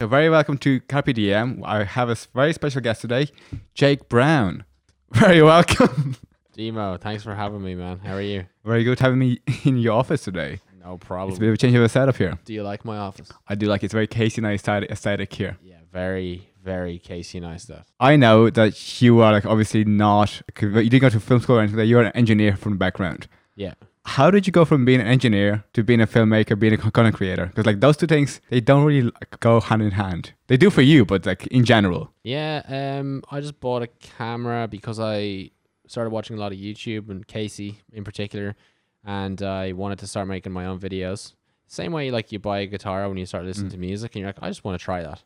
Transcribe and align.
So 0.00 0.06
very 0.06 0.30
welcome 0.30 0.56
to 0.58 0.78
Carpe 0.82 1.12
Diem. 1.12 1.60
I 1.64 1.82
have 1.82 2.08
a 2.08 2.14
very 2.32 2.52
special 2.52 2.80
guest 2.80 3.00
today, 3.00 3.30
Jake 3.74 4.08
Brown. 4.08 4.62
Very 5.10 5.42
welcome. 5.42 6.14
Demo, 6.52 6.98
thanks 6.98 7.24
for 7.24 7.34
having 7.34 7.64
me, 7.64 7.74
man. 7.74 7.98
How 7.98 8.14
are 8.14 8.22
you? 8.22 8.44
very 8.64 8.84
good 8.84 9.00
having 9.00 9.18
me 9.18 9.40
in 9.64 9.76
your 9.78 9.94
office 9.94 10.22
today. 10.22 10.60
No 10.84 10.94
It's 10.94 11.02
a 11.02 11.06
problem. 11.06 11.36
bit 11.40 11.48
of 11.48 11.54
a 11.54 11.56
change 11.56 11.74
of 11.74 11.82
a 11.82 11.88
setup 11.88 12.16
here. 12.16 12.38
Do 12.44 12.54
you 12.54 12.62
like 12.62 12.84
my 12.84 12.96
office? 12.96 13.32
I 13.48 13.56
do 13.56 13.66
like 13.66 13.82
it. 13.82 13.86
it's 13.86 13.92
very 13.92 14.06
Casey 14.06 14.40
Neistat, 14.40 14.88
aesthetic 14.88 15.34
here. 15.34 15.58
Yeah, 15.64 15.78
very, 15.92 16.48
very 16.62 17.00
Casey 17.00 17.40
nice 17.40 17.64
stuff. 17.64 17.86
I 17.98 18.14
know 18.14 18.50
that 18.50 19.02
you 19.02 19.18
are 19.20 19.32
like 19.32 19.46
obviously 19.46 19.84
not. 19.84 20.42
You 20.60 20.70
didn't 20.90 21.00
go 21.00 21.08
to 21.08 21.18
film 21.18 21.40
school 21.40 21.56
or 21.56 21.62
anything. 21.62 21.88
You're 21.88 22.02
an 22.02 22.12
engineer 22.12 22.54
from 22.54 22.74
the 22.74 22.78
background. 22.78 23.26
Yeah. 23.56 23.74
How 24.16 24.30
did 24.30 24.46
you 24.46 24.52
go 24.52 24.64
from 24.64 24.84
being 24.86 25.00
an 25.00 25.06
engineer 25.06 25.64
to 25.74 25.84
being 25.84 26.00
a 26.00 26.06
filmmaker, 26.06 26.58
being 26.58 26.72
a 26.72 26.78
content 26.78 27.14
creator? 27.14 27.46
Because 27.46 27.66
like 27.66 27.80
those 27.80 27.96
two 27.96 28.06
things, 28.06 28.40
they 28.48 28.60
don't 28.60 28.84
really 28.84 29.02
like, 29.02 29.38
go 29.40 29.60
hand 29.60 29.82
in 29.82 29.90
hand. 29.92 30.32
They 30.46 30.56
do 30.56 30.70
for 30.70 30.82
you, 30.82 31.04
but 31.04 31.26
like 31.26 31.46
in 31.48 31.64
general. 31.64 32.10
Yeah, 32.24 32.62
um, 32.68 33.22
I 33.30 33.40
just 33.40 33.60
bought 33.60 33.82
a 33.82 33.86
camera 34.18 34.66
because 34.66 34.98
I 34.98 35.50
started 35.86 36.10
watching 36.10 36.36
a 36.36 36.40
lot 36.40 36.52
of 36.52 36.58
YouTube 36.58 37.10
and 37.10 37.26
Casey 37.26 37.80
in 37.92 38.02
particular, 38.02 38.56
and 39.04 39.42
I 39.42 39.72
wanted 39.72 39.98
to 40.00 40.06
start 40.06 40.26
making 40.26 40.52
my 40.52 40.64
own 40.66 40.78
videos. 40.80 41.34
Same 41.66 41.92
way 41.92 42.10
like 42.10 42.32
you 42.32 42.38
buy 42.38 42.60
a 42.60 42.66
guitar 42.66 43.06
when 43.08 43.18
you 43.18 43.26
start 43.26 43.44
listening 43.44 43.68
Mm. 43.68 43.72
to 43.72 43.78
music, 43.78 44.14
and 44.14 44.20
you're 44.20 44.28
like, 44.30 44.42
I 44.42 44.48
just 44.48 44.64
want 44.64 44.78
to 44.80 44.84
try 44.84 45.02
that. 45.02 45.22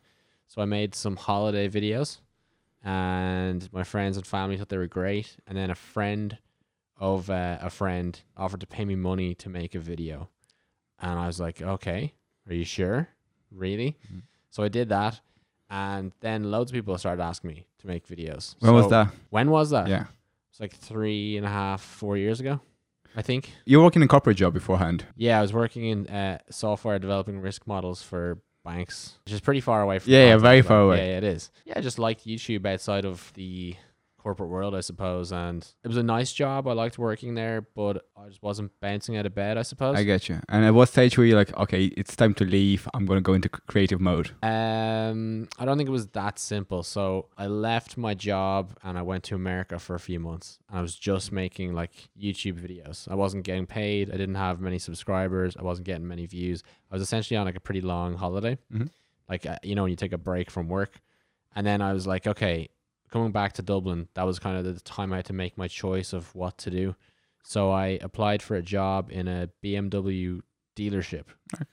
So 0.49 0.61
I 0.61 0.65
made 0.67 0.95
some 0.97 1.15
holiday 1.17 1.69
videos, 1.69 2.19
and 2.85 3.73
my 3.73 3.85
friends 3.85 4.17
and 4.17 4.27
family 4.27 4.57
thought 4.57 4.69
they 4.71 4.77
were 4.77 4.87
great. 4.89 5.37
And 5.47 5.57
then 5.57 5.71
a 5.71 5.75
friend 5.77 6.37
of 7.03 7.29
uh, 7.29 7.59
a 7.61 7.69
friend 7.69 8.19
offered 8.37 8.61
to 8.61 8.67
pay 8.67 8.85
me 8.85 8.95
money 8.95 9.35
to 9.35 9.49
make 9.51 9.75
a 9.75 9.81
video, 9.81 10.29
and 11.01 11.19
I 11.19 11.27
was 11.27 11.41
like, 11.41 11.61
okay, 11.61 12.15
are 12.49 12.55
you 12.55 12.65
sure? 12.65 13.09
Really? 13.51 13.97
Mhm. 14.11 14.23
So 14.51 14.63
I 14.63 14.69
did 14.69 14.89
that, 14.91 15.21
and 15.69 16.13
then 16.21 16.51
loads 16.51 16.71
of 16.71 16.75
people 16.75 16.97
started 16.99 17.23
asking 17.23 17.49
me 17.49 17.67
to 17.81 17.87
make 17.87 18.07
videos. 18.07 18.55
When 18.61 18.73
was 18.75 18.89
that? 18.91 19.09
When 19.31 19.51
was 19.51 19.71
that? 19.71 19.89
Yeah. 19.89 20.05
It's 20.51 20.61
like 20.61 20.75
three 20.75 21.37
and 21.37 21.45
a 21.45 21.49
half, 21.49 21.81
four 21.83 22.17
years 22.17 22.39
ago, 22.39 22.61
I 23.17 23.23
think. 23.23 23.51
You 23.65 23.79
were 23.79 23.85
working 23.85 24.03
in 24.03 24.07
a 24.07 24.09
corporate 24.09 24.37
job 24.37 24.53
beforehand. 24.55 25.07
Yeah, 25.17 25.39
I 25.39 25.43
was 25.43 25.53
working 25.53 25.85
in 25.87 26.07
uh, 26.09 26.39
software 26.51 26.99
developing 26.99 27.41
risk 27.41 27.67
models 27.67 28.03
for 28.03 28.39
banks, 28.65 29.19
which 29.25 29.33
is 29.35 29.41
pretty 29.41 29.61
far 29.63 29.83
away 29.83 29.99
from. 29.99 30.13
Yeah, 30.13 30.27
yeah, 30.29 30.37
very 30.37 30.63
far 30.63 30.83
away. 30.83 30.99
Yeah, 30.99 31.11
yeah, 31.13 31.19
it 31.19 31.25
is. 31.25 31.51
Yeah, 31.65 31.75
I 31.79 31.81
just 31.81 31.99
liked 31.99 32.27
YouTube 32.27 32.65
outside 32.67 33.05
of 33.07 33.33
the 33.35 33.75
corporate 34.23 34.49
world, 34.49 34.75
I 34.75 34.81
suppose, 34.81 35.33
and 35.33 35.67
it 35.85 35.89
was 35.89 35.97
a 35.97 36.03
nice 36.03 36.33
job. 36.33 36.69
I 36.69 36.73
liked 36.73 36.99
working 36.99 37.35
there, 37.35 37.61
but 37.61 38.07
I 38.17 38.29
just 38.29 38.43
wasn't 38.43 38.71
bouncing 38.81 39.17
out 39.17 39.27
of 39.27 39.35
bed. 39.35 39.59
I 39.59 39.63
suppose. 39.63 39.97
I 39.97 40.05
get 40.05 40.29
you. 40.29 40.39
And 40.49 40.65
at 40.65 40.75
what 40.75 40.89
stage 40.89 41.19
were 41.19 41.25
you 41.25 41.35
like, 41.37 41.57
okay, 41.57 41.85
it's 41.87 42.15
time 42.15 42.35
to 42.35 42.45
leave. 42.45 42.89
I'm 42.95 43.05
going 43.07 43.19
to 43.19 43.23
go 43.23 43.35
into 43.35 43.49
creative 43.49 44.01
mode. 44.01 44.31
Um, 44.43 45.49
I 45.59 45.65
don't 45.65 45.77
think 45.77 45.89
it 45.89 45.93
was 45.93 46.07
that 46.09 46.39
simple. 46.39 46.83
So 46.83 47.27
I 47.37 47.47
left 47.47 47.97
my 47.97 48.15
job 48.15 48.77
and 48.85 48.97
I 48.99 49.03
went 49.03 49.25
to 49.25 49.35
America 49.35 49.79
for 49.79 49.95
a 49.95 50.01
few 50.01 50.21
months. 50.21 50.59
And 50.69 50.79
I 50.79 50.83
was 50.83 50.95
just 50.95 51.33
making 51.33 51.75
like 51.75 51.93
YouTube 52.21 52.61
videos. 52.61 53.11
I 53.11 53.15
wasn't 53.15 53.45
getting 53.45 53.67
paid. 53.67 54.09
I 54.11 54.17
didn't 54.17 54.37
have 54.37 54.61
many 54.61 54.79
subscribers. 54.79 55.57
I 55.59 55.63
wasn't 55.63 55.87
getting 55.87 56.07
many 56.07 56.27
views. 56.27 56.63
I 56.91 56.95
was 56.95 57.03
essentially 57.03 57.37
on 57.37 57.47
like 57.47 57.57
a 57.57 57.61
pretty 57.61 57.81
long 57.81 58.15
holiday, 58.17 58.59
Mhm. 58.73 58.91
like 59.29 59.47
uh, 59.47 59.57
you 59.63 59.75
know 59.75 59.83
when 59.83 59.91
you 59.91 59.97
take 59.97 60.13
a 60.13 60.19
break 60.19 60.51
from 60.51 60.69
work. 60.69 61.01
And 61.55 61.67
then 61.67 61.83
I 61.83 61.93
was 61.93 62.07
like, 62.07 62.27
okay, 62.27 62.69
coming 63.13 63.31
back 63.31 63.53
to 63.55 63.63
Dublin, 63.63 64.09
that 64.15 64.25
was 64.25 64.39
kind 64.39 64.57
of 64.57 64.65
the 64.65 64.81
time 64.81 65.13
I 65.13 65.17
had 65.17 65.27
to 65.27 65.33
make 65.33 65.59
my 65.59 65.69
choice 65.69 66.13
of 66.13 66.35
what 66.35 66.59
to 66.59 66.71
do. 66.71 66.97
So 67.45 67.71
I 67.71 67.99
applied 68.01 68.43
for 68.43 68.57
a 68.57 68.63
job 68.63 69.11
in 69.11 69.29
a 69.29 69.49
BMW 69.63 70.41
dealership 70.75 71.25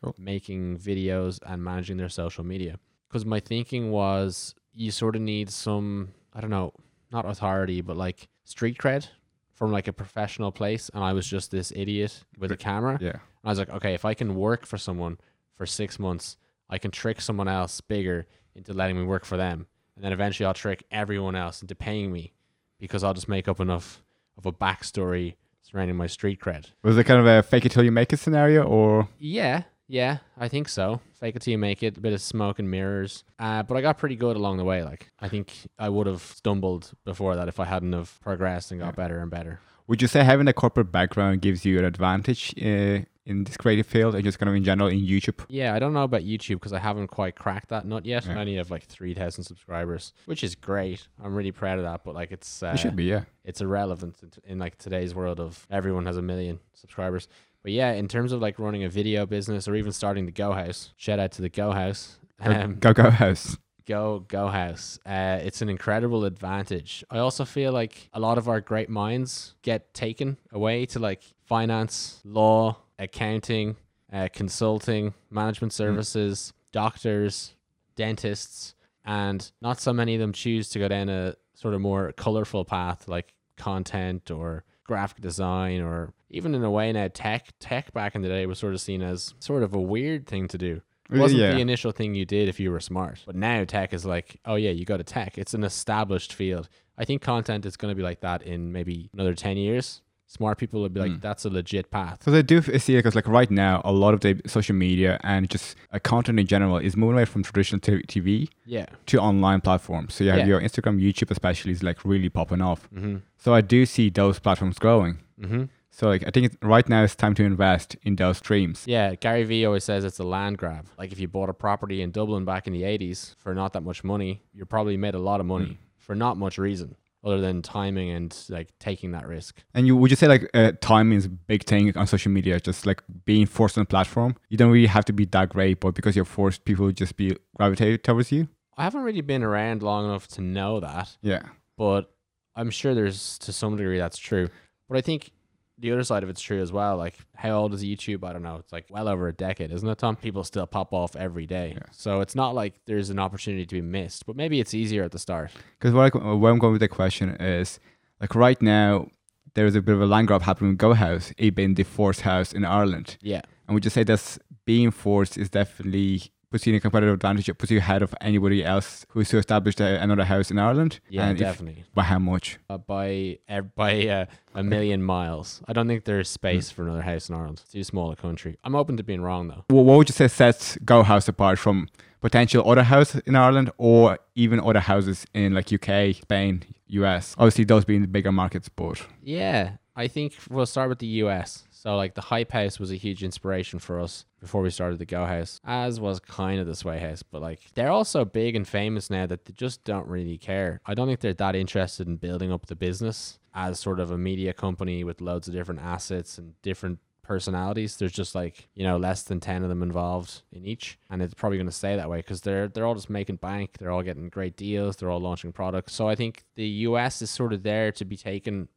cool. 0.04 0.14
making 0.18 0.78
videos 0.78 1.40
and 1.46 1.64
managing 1.64 1.98
their 1.98 2.10
social 2.10 2.44
media. 2.44 2.78
Because 3.08 3.26
my 3.26 3.40
thinking 3.40 3.92
was 3.92 4.54
you 4.74 4.92
sort 4.92 5.16
of 5.16 5.22
need 5.22 5.50
some, 5.50 6.10
I 6.34 6.42
don't 6.42 6.50
know, 6.50 6.74
not 7.12 7.26
authority, 7.26 7.82
but 7.82 7.96
like 7.98 8.28
street 8.44 8.78
cred 8.78 9.08
from 9.54 9.72
like 9.72 9.88
a 9.88 9.94
professional 9.94 10.52
place. 10.52 10.90
And 10.94 11.04
I 11.04 11.14
was 11.14 11.26
just 11.26 11.52
this 11.52 11.72
idiot 11.76 12.24
with 12.38 12.52
a 12.52 12.58
camera. 12.58 12.98
Yeah. 13.00 13.12
And 13.12 13.46
I 13.46 13.50
was 13.50 13.60
like, 13.60 13.70
okay, 13.70 13.94
if 13.94 14.06
I 14.06 14.14
can 14.14 14.36
work 14.36 14.66
for 14.66 14.78
someone 14.78 15.18
for 15.56 15.66
six 15.66 15.98
months, 15.98 16.38
I 16.70 16.78
can 16.78 16.92
trick 16.92 17.22
someone 17.22 17.48
else 17.48 17.80
bigger 17.82 18.28
into 18.56 18.74
letting 18.74 18.98
me 18.98 19.04
work 19.04 19.26
for 19.26 19.38
them. 19.38 19.68
And 20.00 20.06
then 20.06 20.14
eventually 20.14 20.48
I'll 20.48 20.54
trick 20.54 20.86
everyone 20.92 21.36
else 21.36 21.62
into 21.62 21.76
paying 21.76 22.10
me 22.14 22.32
because 22.80 23.04
I'll 23.04 23.14
just 23.14 23.28
make 23.28 23.50
up 23.50 23.60
enough 23.60 24.02
of 24.38 24.46
a 24.46 24.52
backstory 24.54 25.36
surrounding 25.62 25.98
my 25.98 26.08
street 26.08 26.40
cred. 26.40 26.68
Was 26.84 26.98
it 26.98 27.04
kind 27.04 27.20
of 27.20 27.26
a 27.28 27.44
fake 27.44 27.66
it 27.66 27.74
till 27.74 27.84
you 27.84 27.92
make 27.92 28.14
it 28.14 28.18
scenario 28.20 28.64
or? 28.64 29.10
Yeah, 29.20 29.64
yeah, 29.90 30.20
I 30.38 30.48
think 30.48 30.70
so. 30.70 31.02
Fake 31.20 31.36
it 31.36 31.42
till 31.42 31.52
you 31.52 31.58
make 31.58 31.84
it, 31.84 31.98
a 31.98 32.00
bit 32.00 32.14
of 32.14 32.22
smoke 32.22 32.60
and 32.60 32.72
mirrors. 32.72 33.26
Uh, 33.38 33.62
but 33.64 33.76
I 33.76 33.82
got 33.82 33.98
pretty 33.98 34.16
good 34.16 34.38
along 34.38 34.56
the 34.56 34.64
way. 34.64 34.84
Like 34.84 35.12
I 35.20 35.28
think 35.28 35.52
I 35.78 35.90
would 35.90 36.08
have 36.08 36.22
stumbled 36.22 36.94
before 37.04 37.36
that 37.36 37.50
if 37.50 37.60
I 37.60 37.66
hadn't 37.66 37.92
have 37.92 38.22
progressed 38.22 38.72
and 38.72 38.80
got 38.80 38.86
Yeah. 38.88 38.92
better 38.92 39.20
and 39.20 39.30
better. 39.30 39.60
Would 39.88 40.02
you 40.02 40.08
say 40.08 40.24
having 40.24 40.48
a 40.48 40.54
corporate 40.54 40.94
background 40.94 41.42
gives 41.42 41.66
you 41.66 41.78
an 41.78 41.84
advantage 41.84 42.54
uh, 42.64 43.00
in 43.30 43.44
this 43.46 43.56
creative 43.58 43.86
field 43.86 44.16
and 44.16 44.24
just 44.24 44.40
kind 44.40 44.50
of 44.50 44.56
in 44.56 44.64
general 44.64 44.90
in 44.90 45.00
YouTube? 45.00 45.46
Yeah, 45.48 45.74
I 45.74 45.80
don't 45.80 45.94
know 45.94 46.04
about 46.04 46.22
YouTube 46.24 46.56
because 46.56 46.74
I 46.74 46.80
haven't 46.80 47.08
quite 47.08 47.36
cracked 47.36 47.70
that 47.70 47.86
nut 47.86 48.06
yet. 48.06 48.26
Yeah. 48.26 48.38
I 48.38 48.42
only 48.42 48.56
have 48.56 48.72
like 48.72 48.86
three 48.86 49.14
thousand 49.14 49.44
subscribers, 49.46 50.14
which 50.26 50.44
is 50.44 50.56
great. 50.56 51.08
I'm 51.24 51.36
really 51.36 51.52
proud 51.52 51.78
of 51.80 51.86
that. 51.86 52.04
But 52.04 52.16
like 52.16 52.32
it's 52.32 52.64
uh, 52.64 52.72
it 52.74 52.78
should 52.80 52.96
be, 52.96 53.06
yeah. 53.06 53.24
it's 53.46 53.62
irrelevant 53.62 54.16
in, 54.24 54.32
in 54.54 54.60
like 54.60 54.78
today's 54.78 55.14
world 55.16 55.40
of 55.40 55.66
everyone 55.70 56.06
has 56.08 56.18
a 56.18 56.22
million 56.22 56.60
subscribers. 56.74 57.28
But 57.64 57.72
yeah, 57.74 57.92
in 57.92 58.08
terms 58.08 58.32
of 58.32 58.42
like 58.42 58.58
running 58.60 58.84
a 58.84 58.90
video 58.90 59.26
business 59.26 59.68
or 59.68 59.76
even 59.76 59.92
starting 59.92 60.26
the 60.26 60.32
Go 60.32 60.54
House, 60.54 60.94
shout 60.98 61.20
out 61.20 61.32
to 61.34 61.42
the 61.42 61.50
Go 61.50 61.72
House. 61.72 62.18
Go- 62.44 62.52
Um, 62.52 62.76
go 62.76 62.94
go 62.94 63.10
house. 63.10 63.58
go 63.86 64.20
go 64.30 64.48
house 64.48 64.98
uh, 65.06 65.40
it's 65.44 65.62
an 65.62 65.68
incredible 65.68 66.24
advantage 66.24 67.04
i 67.10 67.18
also 67.18 67.44
feel 67.44 67.74
like 67.74 68.08
a 68.14 68.20
lot 68.20 68.38
of 68.38 68.48
our 68.48 68.62
great 68.62 68.88
minds 68.88 69.56
get 69.62 69.94
taken 69.94 70.38
away 70.54 70.86
to 70.86 71.00
like 71.00 71.22
finance 71.48 72.22
law 72.24 72.78
accounting 73.00 73.76
uh, 74.12 74.28
consulting 74.34 75.14
management 75.30 75.74
services 75.74 76.54
doctors 76.72 77.56
dentists 77.96 78.76
and 79.06 79.52
not 79.62 79.80
so 79.80 79.92
many 79.92 80.16
of 80.16 80.20
them 80.20 80.34
choose 80.34 80.70
to 80.70 80.80
go 80.80 80.88
down 80.88 81.10
a 81.10 81.34
sort 81.54 81.74
of 81.74 81.82
more 81.82 82.12
colorful 82.14 82.64
path 82.66 83.08
like 83.08 83.34
content 83.58 84.30
or 84.30 84.64
graphic 84.84 85.22
design 85.22 85.82
or 85.82 86.14
even 86.30 86.54
in 86.54 86.64
a 86.64 86.72
way 86.72 86.92
now 86.92 87.08
tech 87.14 87.48
tech 87.60 87.92
back 87.94 88.16
in 88.16 88.22
the 88.22 88.30
day 88.30 88.46
was 88.46 88.60
sort 88.60 88.74
of 88.74 88.82
seen 88.82 89.02
as 89.02 89.34
sort 89.40 89.64
of 89.64 89.74
a 89.74 89.82
weird 89.82 90.28
thing 90.28 90.48
to 90.48 90.58
do 90.58 90.82
it 91.12 91.18
wasn't 91.18 91.42
yeah. 91.42 91.54
the 91.54 91.60
initial 91.60 91.92
thing 91.92 92.14
you 92.14 92.26
did 92.26 92.48
if 92.48 92.60
you 92.60 92.72
were 92.72 92.80
smart. 92.80 93.24
But 93.26 93.36
now 93.36 93.64
tech 93.64 93.94
is 93.94 94.06
like, 94.06 94.40
oh 94.46 94.56
yeah, 94.56 94.70
you 94.70 94.86
go 94.86 94.96
to 94.96 95.04
tech. 95.04 95.38
It's 95.38 95.56
an 95.56 95.64
established 95.64 96.34
field. 96.34 96.70
I 96.98 97.06
think 97.06 97.22
content 97.22 97.66
is 97.66 97.78
going 97.78 97.92
to 97.92 97.96
be 97.96 98.04
like 98.04 98.22
that 98.22 98.44
in 98.44 98.72
maybe 98.72 99.10
another 99.14 99.34
10 99.34 99.58
years. 99.58 100.02
Smart 100.32 100.60
people 100.60 100.82
would 100.82 100.94
be 100.94 101.00
like, 101.00 101.12
Mm. 101.14 101.22
that's 101.22 101.44
a 101.44 101.50
legit 101.50 101.90
path. 101.90 102.22
So 102.24 102.30
they 102.30 102.44
do 102.44 102.62
see 102.62 102.94
it 102.94 103.00
because 103.00 103.16
like 103.16 103.28
right 103.28 103.50
now, 103.50 103.82
a 103.84 103.92
lot 103.92 104.14
of 104.14 104.20
the 104.22 104.40
social 104.46 104.76
media 104.76 105.20
and 105.24 105.50
just 105.50 105.76
uh, 105.92 105.98
content 105.98 106.40
in 106.40 106.46
general 106.46 106.78
is 106.78 106.96
moving 106.96 107.16
away 107.16 107.26
from 107.26 107.42
traditional 107.42 107.80
t- 107.80 108.04
TV 108.04 108.48
Yeah. 108.64 108.86
to 109.08 109.18
online 109.20 109.60
platforms. 109.62 110.14
So 110.14 110.24
you 110.24 110.30
have 110.30 110.42
Yeah. 110.42 110.46
your 110.46 110.62
Instagram, 110.62 111.02
YouTube 111.02 111.32
especially 111.32 111.72
is 111.72 111.82
like 111.82 112.06
really 112.06 112.30
popping 112.30 112.62
off. 112.62 112.88
Mm-hmm. 112.96 113.16
So 113.38 113.56
I 113.56 113.62
do 113.62 113.88
see 113.88 114.12
those 114.12 114.38
platforms 114.38 114.78
growing. 114.78 115.18
Mm-hmm. 115.42 115.64
So 115.90 116.08
like 116.10 116.24
I 116.28 116.30
think 116.30 116.46
it's, 116.46 116.58
right 116.62 116.88
now 116.88 117.02
it's 117.04 117.16
time 117.16 117.34
to 117.34 117.44
invest 117.44 117.96
in 118.04 118.16
those 118.16 118.38
streams. 118.38 118.84
Yeah. 118.86 119.16
Gary 119.16 119.44
Vee 119.46 119.66
always 119.66 119.84
says 119.84 120.06
it's 120.06 120.20
a 120.20 120.24
land 120.24 120.60
grab. 120.60 120.86
Like 121.00 121.12
if 121.12 121.20
you 121.20 121.28
bought 121.28 121.50
a 121.50 121.54
property 121.56 122.04
in 122.04 122.12
Dublin 122.12 122.46
back 122.46 122.68
in 122.68 122.74
the 122.74 122.84
80s 122.84 123.36
for 123.40 123.56
not 123.56 123.74
that 123.74 123.82
much 123.82 124.04
money, 124.04 124.44
you 124.54 124.64
probably 124.66 124.96
made 124.96 125.16
a 125.16 125.20
lot 125.20 125.40
of 125.40 125.48
money 125.48 125.80
for 125.98 126.14
not 126.14 126.38
much 126.38 126.60
reason 126.60 126.96
other 127.24 127.42
than 127.42 127.62
timing 127.62 128.10
and 128.12 128.46
like 128.50 128.70
taking 128.80 129.12
that 129.12 129.28
risk. 129.28 129.62
And 129.74 129.86
you 129.86 129.96
would 129.96 130.10
you 130.10 130.16
say 130.16 130.28
like 130.28 130.50
uh, 130.54 130.72
timing 130.82 131.18
is 131.18 131.26
a 131.26 131.30
big 131.30 131.64
thing 131.66 131.96
on 131.98 132.08
social 132.08 132.32
media, 132.32 132.60
just 132.60 132.86
like 132.86 133.02
being 133.26 133.46
forced 133.46 133.78
on 133.78 133.82
a 133.82 133.86
platform. 133.86 134.36
You 134.50 134.58
don't 134.58 134.72
really 134.72 134.88
have 134.88 135.06
to 135.06 135.14
be 135.14 135.26
that 135.26 135.50
great, 135.50 135.80
but 135.82 135.96
because 135.96 136.16
you're 136.16 136.26
forced, 136.26 136.64
people 136.66 136.92
just 136.92 137.16
be 137.18 137.36
gravitated 137.56 138.04
towards 138.04 138.32
you. 138.32 138.48
I 138.78 138.84
haven't 138.84 139.04
really 139.04 139.22
been 139.22 139.44
around 139.44 139.84
long 139.84 140.06
enough 140.06 140.28
to 140.30 140.42
know 140.42 140.80
that. 140.80 141.18
Yeah. 141.22 141.44
but 141.78 142.14
I'm 142.56 142.70
sure 142.72 142.94
there's 142.94 143.38
to 143.40 143.54
some 143.54 143.76
degree 143.78 143.98
that's 144.00 144.18
true. 144.18 144.48
But 144.88 144.98
I 144.98 145.02
think 145.02 145.32
the 145.80 145.92
other 145.92 146.04
side 146.04 146.24
of 146.24 146.30
it's 146.30 146.42
true 146.42 146.62
as 146.62 146.72
well. 146.72 146.98
Like, 146.98 147.16
how 147.36 147.52
old 147.52 147.74
is 147.74 147.84
YouTube? 147.84 148.24
I 148.24 148.34
don't 148.34 148.44
know. 148.44 148.58
It's 148.58 148.72
like 148.72 148.86
well 148.90 149.08
over 149.08 149.28
a 149.28 149.34
decade, 149.34 149.72
isn't 149.72 149.88
it, 149.88 149.98
Tom? 149.98 150.16
People 150.16 150.44
still 150.44 150.68
pop 150.68 150.94
off 150.94 151.16
every 151.16 151.46
day. 151.46 151.74
Yeah. 151.76 151.84
So 151.92 152.22
it's 152.22 152.36
not 152.36 152.56
like 152.56 152.74
there's 152.86 153.10
an 153.10 153.20
opportunity 153.20 153.66
to 153.66 153.76
be 153.76 153.82
missed, 153.82 154.26
but 154.26 154.36
maybe 154.36 154.60
it's 154.60 154.74
easier 154.74 155.04
at 155.04 155.12
the 155.12 155.20
start. 155.20 155.52
Because 155.80 155.94
where, 155.94 156.12
I, 156.14 156.34
where 156.34 156.52
I'm 156.52 156.60
going 156.60 156.74
with 156.74 156.82
the 156.82 156.88
question 156.88 157.30
is, 157.40 157.80
like 158.20 158.36
right 158.36 158.62
now, 158.62 159.08
there's 159.54 159.76
a 159.76 159.82
bit 159.82 159.96
of 159.96 160.02
a 160.02 160.06
land 160.06 160.28
grab 160.28 160.44
happening 160.44 160.72
with 160.72 160.78
Go 160.78 160.94
House, 160.94 161.34
it 161.38 161.56
being 161.56 161.74
the 161.74 161.84
forced 161.84 162.22
house 162.22 162.54
in 162.54 162.66
Ireland. 162.66 163.18
Yeah. 163.22 163.42
And 163.68 163.74
would 163.74 163.86
you 163.86 163.92
say 163.92 164.04
that's 164.04 164.38
being 164.66 164.92
forced 164.92 165.38
is 165.38 165.50
definitely 165.50 166.32
puts 166.50 166.66
you 166.66 166.74
in 166.74 166.78
a 166.78 166.80
competitive 166.80 167.14
advantage. 167.14 167.48
It 167.50 167.56
puts 167.56 167.72
you 167.72 167.78
ahead 167.78 168.02
of 168.02 168.14
anybody 168.22 168.64
else 168.64 169.06
who's 169.10 169.30
to 169.30 169.38
establish 169.38 169.80
a, 169.80 170.00
another 170.02 170.26
house 170.26 170.50
in 170.52 170.58
Ireland. 170.60 171.00
Yeah, 171.10 171.24
and 171.28 171.34
if- 171.34 171.40
definitely. 171.40 171.84
by 171.94 172.04
how 172.04 172.20
much? 172.20 172.58
uh, 172.70 172.78
by 172.78 173.38
ev- 173.48 173.76
by 173.76 174.08
uh, 174.08 174.26
a 174.56 174.64
million 174.64 175.04
miles. 175.04 175.62
I 175.68 175.74
don't 175.74 175.88
think 175.88 176.06
there's 176.06 176.30
space 176.30 176.70
for 176.72 176.84
another 176.84 177.02
house 177.04 177.30
in 177.30 177.36
Ireland. 177.36 177.62
It's 177.64 177.72
too 177.74 177.84
small 177.84 178.12
a 178.12 178.16
country. 178.16 178.58
I'm 178.64 178.76
open 178.76 178.98
to 178.98 179.04
being 179.04 179.22
wrong 179.22 179.48
though. 179.48 179.66
Well, 179.70 179.84
what 179.86 179.98
would 179.98 180.10
you 180.10 180.14
say 180.14 180.28
sets 180.28 180.78
Go 180.84 181.04
House 181.04 181.28
apart 181.28 181.60
from 181.60 181.88
potential 182.22 182.70
other 182.70 182.84
houses 182.84 183.22
in 183.26 183.36
Ireland 183.36 183.72
or 183.78 184.20
even 184.36 184.60
other 184.60 184.80
houses 184.82 185.26
in 185.34 185.54
like 185.54 185.72
UK, 185.72 186.16
Spain, 186.16 186.64
US? 186.88 187.36
Obviously, 187.38 187.64
those 187.66 187.86
being 187.86 188.02
the 188.02 188.08
bigger 188.08 188.32
markets, 188.32 188.70
but 188.70 189.06
Yeah, 189.24 189.74
I 189.96 190.08
think 190.08 190.34
we'll 190.50 190.66
start 190.66 190.90
with 190.90 191.00
the 191.00 191.08
US. 191.24 191.66
So 191.82 191.96
like 191.96 192.14
the 192.14 192.20
Hype 192.20 192.52
House 192.52 192.78
was 192.78 192.92
a 192.92 192.98
huge 192.98 193.24
inspiration 193.24 193.80
for 193.80 194.02
us 194.02 194.26
before 194.42 194.62
we 194.62 194.70
started 194.70 195.00
the 195.00 195.06
Go 195.06 195.24
House, 195.26 195.62
as 195.64 195.98
was 195.98 196.20
kind 196.20 196.60
of 196.60 196.68
the 196.68 196.76
Sway 196.76 197.00
House. 197.00 197.24
But 197.24 197.42
like 197.42 197.62
they're 197.74 197.90
also 197.90 198.26
big 198.26 198.58
and 198.58 198.68
famous 198.68 199.10
now 199.10 199.26
that 199.28 199.46
they 199.46 199.54
just 199.54 199.86
don't 199.86 200.06
really 200.06 200.38
care. 200.38 200.82
I 200.86 200.94
don't 200.94 201.08
think 201.08 201.22
they're 201.22 201.34
that 201.36 201.56
interested 201.56 202.06
in 202.06 202.18
building 202.18 202.52
up 202.52 202.66
the 202.66 202.76
business 202.76 203.40
as 203.54 203.80
sort 203.80 204.02
of 204.02 204.12
a 204.12 204.18
media 204.18 204.52
company 204.52 205.06
with 205.06 205.22
loads 205.22 205.48
of 205.48 205.54
different 205.54 205.80
assets 205.80 206.38
and 206.38 206.62
different 206.64 207.00
personalities. 207.24 207.96
There's 207.96 208.12
just 208.12 208.36
like 208.36 208.68
you 208.76 208.84
know 208.84 208.98
less 208.98 209.24
than 209.24 209.40
ten 209.40 209.64
of 209.64 209.70
them 209.70 209.82
involved 209.82 210.42
in 210.52 210.66
each, 210.66 211.00
and 211.10 211.22
it's 211.22 211.34
probably 211.34 211.60
going 211.60 211.68
to 211.68 211.72
stay 211.72 211.96
that 211.96 212.10
way 212.10 212.18
because 212.18 212.42
they're 212.42 212.68
they're 212.68 212.86
all 212.86 212.96
just 212.96 213.10
making 213.10 213.38
bank. 213.38 213.78
They're 213.80 213.92
all 213.92 214.04
getting 214.04 214.28
great 214.28 214.58
deals. 214.58 214.98
They're 214.98 215.10
all 215.10 215.22
launching 215.22 215.54
products. 215.54 215.94
So 215.94 216.10
I 216.10 216.16
think 216.16 216.44
the 216.56 216.68
US 216.90 217.22
is 217.22 217.32
sort 217.32 217.54
of 217.54 217.64
there 217.64 217.94
to 217.94 218.04
be 218.04 218.18
taken 218.18 218.68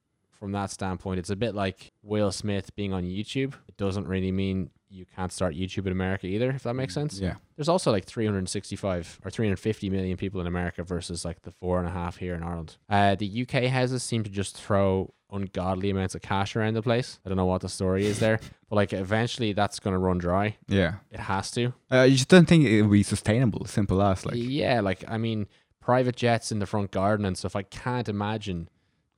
from 0.43 0.51
that 0.51 0.73
standpoint. 0.73 1.21
It's 1.21 1.31
a 1.31 1.37
bit 1.37 1.55
like 1.55 1.93
Will 2.03 2.33
Smith 2.33 2.75
being 2.75 2.93
on 2.93 3.05
YouTube. 3.05 3.55
It 3.69 3.77
doesn't 3.77 4.09
really 4.09 4.33
mean 4.33 4.71
you 4.89 5.07
can't 5.15 5.31
start 5.31 5.55
YouTube 5.55 5.87
in 5.87 5.93
America 5.93 6.27
either, 6.27 6.51
if 6.51 6.65
that 6.65 6.75
makes 6.75 6.95
sense. 6.95 7.21
yeah. 7.21 7.37
There's 7.55 7.69
also 7.69 7.93
like 7.93 8.07
365 8.07 9.21
or 9.25 9.31
350 9.31 9.89
million 9.89 10.17
people 10.17 10.41
in 10.41 10.49
America 10.49 10.83
versus 10.83 11.25
like 11.25 11.43
the 11.43 11.53
four 11.53 11.79
and 11.79 11.87
a 11.87 11.93
half 11.93 12.17
here 12.17 12.35
in 12.35 12.43
Ireland. 12.43 12.77
Uh, 12.91 13.15
the 13.15 13.47
UK 13.47 13.71
houses 13.71 14.03
seem 14.03 14.25
to 14.25 14.31
just 14.31 14.57
throw 14.59 15.15
ungodly 15.31 15.91
amounts 15.91 16.17
of 16.17 16.23
cash 16.23 16.57
around 16.57 16.75
the 16.75 16.83
place. 16.83 17.21
I 17.25 17.29
don't 17.29 17.39
know 17.39 17.47
what 17.47 17.61
the 17.61 17.69
story 17.69 18.05
is 18.05 18.19
there, 18.19 18.41
but 18.69 18.75
like 18.75 18.93
eventually 18.93 19.53
that's 19.53 19.79
going 19.79 19.95
to 19.95 19.99
run 19.99 20.19
dry. 20.19 20.57
Yeah. 20.67 20.95
It 21.13 21.21
has 21.21 21.53
to. 21.53 21.73
Uh, 21.89 22.03
you 22.03 22.17
just 22.17 22.29
don't 22.29 22.49
think 22.49 22.65
it 22.65 22.83
would 22.83 22.91
be 22.91 23.05
sustainable, 23.05 23.65
simple 23.67 24.03
as 24.03 24.27
like. 24.27 24.35
yeah, 24.37 24.81
like 24.81 25.05
I 25.07 25.19
mean, 25.19 25.47
private 25.81 26.17
jets 26.17 26.51
in 26.51 26.59
the 26.59 26.67
front 26.67 26.91
garden 26.91 27.25
and 27.25 27.39
stuff. 27.39 27.55
I 27.55 27.63
can't 27.63 28.09
imagine 28.09 28.69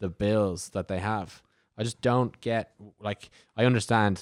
the 0.05 0.11
bills 0.25 0.61
that 0.75 0.87
they 0.89 0.99
have. 1.13 1.43
I 1.79 1.83
just 1.83 2.01
don't 2.11 2.33
get 2.41 2.65
like 3.09 3.31
I 3.57 3.65
understand 3.65 4.15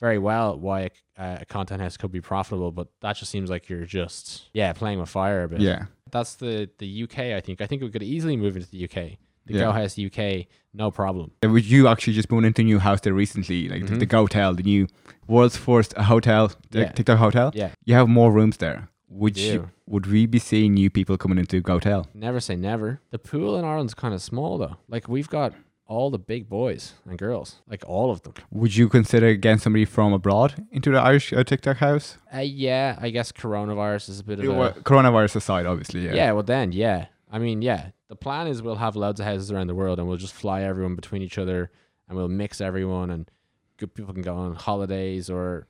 very 0.00 0.18
well 0.18 0.58
why 0.66 0.78
a, 0.80 0.90
uh, 1.22 1.38
a 1.40 1.44
content 1.56 1.80
house 1.82 1.96
could 1.96 2.12
be 2.12 2.20
profitable, 2.20 2.72
but 2.72 2.88
that 3.00 3.16
just 3.16 3.30
seems 3.30 3.48
like 3.50 3.68
you're 3.70 3.86
just 3.86 4.48
yeah 4.60 4.72
playing 4.72 4.98
with 5.00 5.08
fire 5.08 5.42
a 5.44 5.48
bit. 5.48 5.60
Yeah. 5.60 5.82
that's 6.16 6.34
the 6.36 6.68
the 6.82 6.90
UK. 7.04 7.18
I 7.38 7.40
think 7.40 7.60
I 7.60 7.66
think 7.68 7.82
we 7.82 7.90
could 7.90 8.02
easily 8.02 8.36
move 8.36 8.54
into 8.56 8.70
the 8.70 8.84
UK. 8.88 8.98
The 9.46 9.54
Yeah. 9.54 9.64
Go 9.64 9.72
House 9.72 9.98
UK, 9.98 10.46
no 10.74 10.90
problem. 10.90 11.26
Would 11.42 11.64
you 11.74 11.88
actually 11.88 12.12
just 12.20 12.30
moved 12.30 12.46
into 12.46 12.60
a 12.62 12.64
new 12.64 12.78
house 12.78 13.00
there 13.00 13.14
recently, 13.14 13.68
like 13.72 13.86
the, 13.86 13.94
Mhm. 13.94 13.98
the 14.00 14.06
Go 14.14 14.20
Hotel, 14.26 14.54
the 14.54 14.62
new 14.72 14.86
world's 15.26 15.56
first 15.56 15.90
hotel, 16.12 16.42
the 16.70 16.80
Yeah. 16.80 16.92
TikTok 16.96 17.18
hotel? 17.18 17.50
Yeah, 17.54 17.70
You 17.86 17.94
have 17.94 18.08
more 18.08 18.30
rooms 18.38 18.56
there. 18.58 18.78
Would 19.10 19.36
We 19.36 19.42
you? 19.42 19.70
Would 19.86 20.06
we 20.06 20.26
be 20.26 20.38
seeing 20.38 20.74
new 20.74 20.88
people 20.88 21.18
coming 21.18 21.36
into 21.38 21.60
Go 21.60 21.74
Hotel? 21.74 22.06
never 22.14 22.40
say 22.40 22.56
never. 22.56 23.00
The 23.10 23.18
pool 23.18 23.56
in 23.56 23.64
Ireland's 23.64 23.94
kind 23.94 24.14
of 24.14 24.22
small 24.22 24.56
though. 24.56 24.76
Like 24.88 25.08
we've 25.08 25.28
got 25.28 25.52
all 25.86 26.08
the 26.10 26.18
big 26.20 26.48
boys 26.48 26.94
and 27.04 27.18
girls, 27.18 27.56
like 27.68 27.82
all 27.86 28.12
of 28.12 28.22
them. 28.22 28.34
Would 28.52 28.76
you 28.76 28.88
consider 28.88 29.34
getting 29.34 29.58
somebody 29.58 29.84
from 29.84 30.12
abroad 30.12 30.64
into 30.70 30.92
the 30.92 31.00
Irish 31.00 31.32
uh, 31.32 31.42
TikTok 31.42 31.78
house? 31.78 32.16
Uh, 32.32 32.38
yeah, 32.38 32.96
I 33.00 33.10
guess 33.10 33.32
coronavirus 33.32 34.10
is 34.10 34.20
a 34.20 34.24
bit 34.24 34.38
of 34.38 34.44
a 34.44 34.52
well, 34.52 34.72
coronavirus 34.72 35.36
aside, 35.36 35.66
obviously. 35.66 36.04
Yeah. 36.04 36.14
Yeah. 36.14 36.32
well 36.32 36.44
then, 36.44 36.70
yeah. 36.70 37.06
I 37.32 37.40
mean, 37.40 37.60
yeah. 37.62 37.88
The 38.08 38.14
plan 38.16 38.46
is 38.46 38.62
we'll 38.62 38.76
have 38.76 38.94
loads 38.94 39.18
of 39.18 39.26
houses 39.26 39.50
around 39.50 39.66
the 39.66 39.74
world 39.74 39.98
and 39.98 40.06
we'll 40.06 40.16
just 40.16 40.34
fly 40.34 40.62
everyone 40.62 40.94
between 40.94 41.22
each 41.22 41.38
other 41.38 41.72
and 42.08 42.16
we'll 42.16 42.28
mix 42.28 42.60
everyone 42.60 43.10
and 43.10 43.28
good 43.76 43.92
people 43.94 44.12
can 44.14 44.22
go 44.22 44.36
on 44.36 44.54
holidays 44.54 45.28
or 45.28 45.66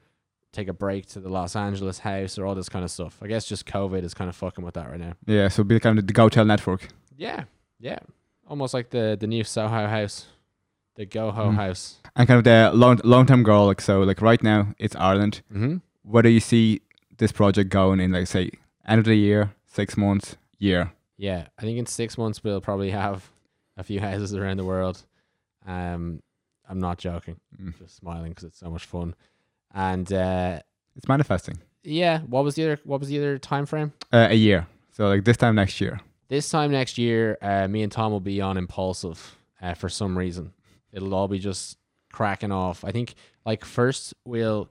take 0.52 0.68
a 0.68 0.72
break 0.72 1.06
to 1.06 1.20
the 1.20 1.28
Los 1.28 1.54
Angeles 1.56 2.00
house 2.00 2.38
or 2.38 2.44
all 2.46 2.54
this 2.54 2.68
kind 2.68 2.84
of 2.84 2.90
stuff. 2.90 3.18
I 3.22 3.26
guess 3.28 3.44
just 3.44 3.66
COVID 3.66 4.02
is 4.02 4.14
kind 4.14 4.28
of 4.28 4.36
fucking 4.36 4.64
with 4.64 4.74
that 4.74 4.90
right 4.90 4.98
now. 5.00 5.14
Yeah. 5.26 5.48
So 5.48 5.62
be 5.64 5.78
kind 5.80 5.98
of 5.98 6.06
the 6.06 6.12
Go 6.12 6.22
Hotel 6.24 6.44
network. 6.44 6.88
Yeah. 7.16 7.44
Yeah. 7.78 7.98
Almost 8.48 8.74
like 8.74 8.90
the 8.90 9.16
the 9.20 9.26
new 9.28 9.44
Soho 9.44 9.86
house, 9.86 10.26
the 10.96 11.06
GoHo 11.06 11.50
Mm. 11.50 11.54
house. 11.54 11.98
and 12.16 12.26
kind 12.26 12.38
of 12.38 12.44
the 12.44 12.70
long 12.76 13.00
long 13.04 13.26
term 13.26 13.42
goal. 13.44 13.66
Like 13.66 13.80
so, 13.80 14.00
like 14.02 14.20
right 14.20 14.42
now 14.42 14.74
it's 14.78 14.96
Ireland. 14.96 15.42
Mm-hmm. 15.52 15.76
Where 16.02 16.22
do 16.22 16.28
you 16.30 16.40
see 16.40 16.80
this 17.18 17.30
project 17.32 17.70
going 17.70 18.00
in, 18.00 18.10
like 18.12 18.26
say, 18.26 18.50
end 18.88 18.98
of 18.98 19.04
the 19.04 19.14
year, 19.14 19.52
six 19.66 19.96
months, 19.96 20.36
year? 20.58 20.92
Yeah, 21.16 21.46
I 21.58 21.62
think 21.62 21.78
in 21.78 21.86
six 21.86 22.16
months 22.18 22.42
we'll 22.42 22.60
probably 22.62 22.90
have 22.90 23.30
a 23.76 23.84
few 23.84 24.00
houses 24.08 24.34
around 24.34 24.56
the 24.56 24.64
world. 24.64 25.04
Um, 25.66 26.22
I'm 26.68 26.78
not 26.80 26.98
joking, 26.98 27.36
Mm. 27.60 27.78
just 27.78 27.96
smiling 27.96 28.30
because 28.30 28.44
it's 28.44 28.58
so 28.58 28.70
much 28.70 28.84
fun. 28.84 29.14
And 29.74 30.12
uh, 30.12 30.60
It's 30.96 31.08
manifesting. 31.08 31.58
yeah, 31.82 32.20
what 32.20 32.44
was 32.44 32.54
the 32.56 32.64
other? 32.64 32.80
What 32.84 33.00
was 33.00 33.08
the 33.08 33.18
other 33.18 33.38
time 33.38 33.66
frame? 33.66 33.92
Uh, 34.12 34.28
a 34.30 34.34
year. 34.34 34.66
So 34.92 35.08
like 35.08 35.24
this 35.24 35.36
time 35.36 35.54
next 35.54 35.80
year. 35.80 36.00
This 36.28 36.48
time 36.48 36.70
next 36.70 36.98
year, 36.98 37.38
uh, 37.42 37.66
me 37.68 37.82
and 37.82 37.90
Tom 37.90 38.12
will 38.12 38.20
be 38.20 38.40
on 38.40 38.56
Impulsive 38.56 39.36
uh, 39.60 39.74
for 39.74 39.88
some 39.88 40.16
reason. 40.16 40.52
It'll 40.92 41.14
all 41.14 41.26
be 41.28 41.38
just 41.38 41.76
cracking 42.12 42.52
off. 42.52 42.84
I 42.84 42.90
think 42.92 43.14
like 43.44 43.64
first 43.64 44.14
we'll 44.24 44.68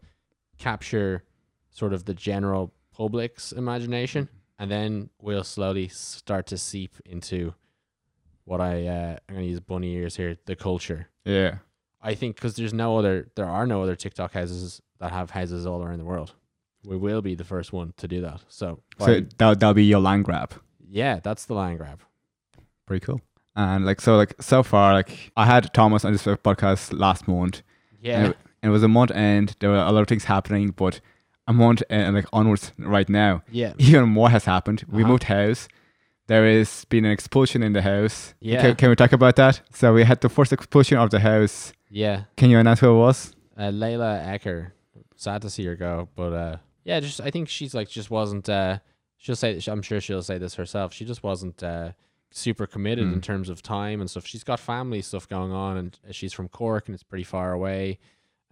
capture 0.58 1.24
sort 1.72 1.94
of 1.94 2.06
the 2.06 2.14
general 2.14 2.74
public's 2.92 3.52
imagination, 3.52 4.30
and 4.58 4.70
then 4.70 5.10
we'll 5.22 5.44
slowly 5.44 5.88
start 5.88 6.46
to 6.48 6.58
seep 6.58 6.96
into 7.06 7.54
what 8.46 8.60
I 8.62 8.88
uh, 8.88 9.18
I'm 9.28 9.36
gonna 9.36 9.48
use 9.48 9.60
bunny 9.60 9.94
ears 9.94 10.16
here, 10.16 10.38
the 10.46 10.56
culture. 10.56 11.08
Yeah. 11.26 11.60
I 12.02 12.16
think 12.16 12.36
because 12.36 12.56
there's 12.56 12.74
no 12.74 12.98
other, 12.98 13.30
there 13.36 13.46
are 13.50 13.68
no 13.68 13.84
other 13.84 13.96
TikTok 13.96 14.34
houses 14.34 14.82
that 15.00 15.12
have 15.12 15.32
houses 15.32 15.66
all 15.66 15.82
around 15.84 16.00
the 16.00 16.06
world. 16.06 16.34
We 16.86 16.96
will 16.98 17.22
be 17.22 17.36
the 17.36 17.44
first 17.44 17.74
one 17.74 17.94
to 17.98 18.08
do 18.08 18.22
that. 18.22 18.42
So, 18.48 18.80
So 19.00 19.22
that 19.38 19.60
that'll 19.60 19.74
be 19.74 19.84
your 19.86 20.00
land 20.00 20.26
grab. 20.26 20.54
yeah, 20.90 21.20
that's 21.22 21.46
the 21.46 21.54
land 21.54 21.78
grab. 21.78 22.00
Pretty 22.86 23.06
cool. 23.06 23.22
And 23.56 23.86
like 23.86 24.00
so, 24.02 24.16
like 24.18 24.36
so 24.42 24.64
far, 24.64 24.94
like 24.94 25.32
I 25.36 25.46
had 25.46 25.74
Thomas 25.74 26.06
on 26.06 26.12
this 26.14 26.24
podcast 26.24 26.98
last 26.98 27.28
month, 27.28 27.62
Yeah, 28.02 28.26
and 28.26 28.36
it 28.64 28.70
was 28.70 28.84
a 28.84 28.88
month 28.88 29.12
end. 29.12 29.56
There 29.60 29.70
were 29.70 29.76
a 29.78 29.92
lot 29.92 30.02
of 30.02 30.08
things 30.08 30.24
happening, 30.26 30.72
but 30.72 31.02
a 31.48 31.54
month 31.54 31.84
and 31.90 32.16
like 32.16 32.28
onwards 32.32 32.72
right 32.78 33.10
now, 33.10 33.42
yeah, 33.52 33.74
even 33.78 34.08
more 34.10 34.30
has 34.30 34.46
happened. 34.46 34.84
We 34.88 35.04
Uh-huh. 35.04 35.12
moved 35.12 35.24
house. 35.24 35.68
There 36.28 36.46
has 36.48 36.86
been 36.86 37.06
an 37.06 37.12
explosion 37.12 37.64
in 37.64 37.74
the 37.74 37.82
house. 37.82 38.36
Yeah. 38.40 38.62
Can, 38.62 38.76
can 38.76 38.90
we 38.92 38.96
talk 38.96 39.12
about 39.14 39.36
that? 39.38 39.62
So 39.74 39.94
we 39.96 40.04
had 40.04 40.22
the 40.22 40.30
first 40.30 40.54
explosion 40.54 40.98
of 41.00 41.10
the 41.10 41.20
house. 41.20 41.74
yeah. 41.90 42.26
Can 42.38 42.50
you 42.52 42.60
announce 42.60 42.80
who 42.82 42.92
it 42.96 42.98
was? 43.00 43.34
Uh, 43.58 43.72
Layla 43.72 44.24
Ecker. 44.26 44.72
Sad 45.22 45.42
to 45.42 45.50
see 45.50 45.66
her 45.66 45.76
go, 45.76 46.08
but 46.16 46.32
uh, 46.34 46.56
yeah, 46.86 47.00
just 47.02 47.20
I 47.20 47.30
think 47.30 47.50
she's 47.50 47.74
like 47.74 47.90
just 47.90 48.10
wasn't. 48.10 48.48
Uh, 48.48 48.80
she'll 49.18 49.36
say. 49.36 49.60
I'm 49.68 49.82
sure 49.82 50.00
she'll 50.00 50.24
say 50.24 50.38
this 50.38 50.56
herself. 50.56 50.94
She 50.94 51.04
just 51.04 51.24
wasn't 51.24 51.62
uh, 51.62 51.92
super 52.32 52.66
committed 52.66 53.04
in 53.06 53.16
Mm. 53.16 53.24
terms 53.24 53.50
of 53.50 53.62
time 53.62 54.00
and 54.00 54.10
stuff. 54.10 54.26
She's 54.26 54.46
got 54.46 54.62
family 54.62 55.02
stuff 55.02 55.28
going 55.28 55.52
on, 55.52 55.76
and 55.76 56.00
she's 56.12 56.32
from 56.32 56.48
Cork, 56.48 56.88
and 56.88 56.94
it's 56.96 57.04
pretty 57.04 57.26
far 57.26 57.52
away. 57.52 58.00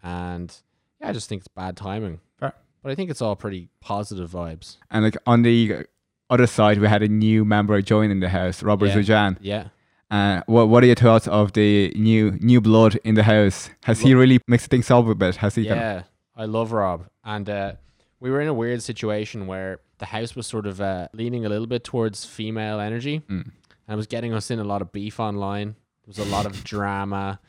And 0.04 0.54
yeah, 1.00 1.10
I 1.10 1.14
just 1.14 1.30
think 1.30 1.40
it's 1.40 1.48
bad 1.48 1.78
timing. 1.78 2.20
Fair. 2.38 2.54
But 2.84 2.92
I 2.92 2.96
think 2.96 3.10
it's 3.12 3.22
all 3.22 3.36
pretty 3.38 3.70
positive 3.80 4.30
vibes. 4.30 4.76
And 4.92 5.06
like 5.06 5.16
on 5.26 5.44
the 5.44 5.86
other 6.30 6.48
side, 6.48 6.80
we 6.80 6.88
had 6.90 7.02
a 7.02 7.08
new 7.08 7.46
member 7.46 7.82
joining 7.82 8.20
the 8.20 8.30
house, 8.30 8.62
Robert 8.62 8.88
Yeah. 8.88 8.96
Zujan. 8.96 9.38
Yeah. 9.40 9.68
Uh, 10.12 10.42
what 10.48 10.68
what 10.70 10.84
are 10.84 10.88
your 10.88 10.96
thoughts 10.96 11.28
of 11.28 11.54
the 11.54 11.94
new 11.96 12.32
new 12.42 12.60
blood 12.60 12.96
in 13.06 13.16
the 13.16 13.24
house? 13.24 13.70
Has 13.84 14.02
he 14.02 14.14
really 14.14 14.40
mixed 14.48 14.70
things 14.70 14.92
up 14.92 15.08
a 15.08 15.16
bit? 15.16 15.38
Has 15.38 15.56
he? 15.56 15.64
Yeah, 15.64 16.04
I 16.38 16.46
love 16.46 16.72
Rob, 16.72 17.08
and 17.24 17.50
uh, 17.50 17.74
we 18.20 18.30
were 18.30 18.40
in 18.42 18.48
a 18.48 18.54
weird 18.54 18.82
situation 18.84 19.48
where 19.48 19.80
the 19.98 20.06
house 20.06 20.36
was 20.36 20.46
sort 20.48 20.68
of 20.68 20.80
uh, 20.80 21.08
leaning 21.14 21.46
a 21.46 21.50
little 21.50 21.68
bit 21.68 21.84
towards 21.84 22.26
female 22.26 22.80
energy, 22.80 23.20
Mm. 23.22 23.42
and 23.88 23.94
it 23.94 23.96
was 23.96 24.08
getting 24.08 24.34
us 24.34 24.52
in 24.52 24.60
a 24.60 24.64
lot 24.64 24.82
of 24.82 24.92
beef 24.92 25.20
online. 25.20 25.70
There 26.06 26.08
was 26.16 26.20
a 26.20 26.26
lot 26.26 26.46
of 26.46 26.64
drama, 26.74 27.40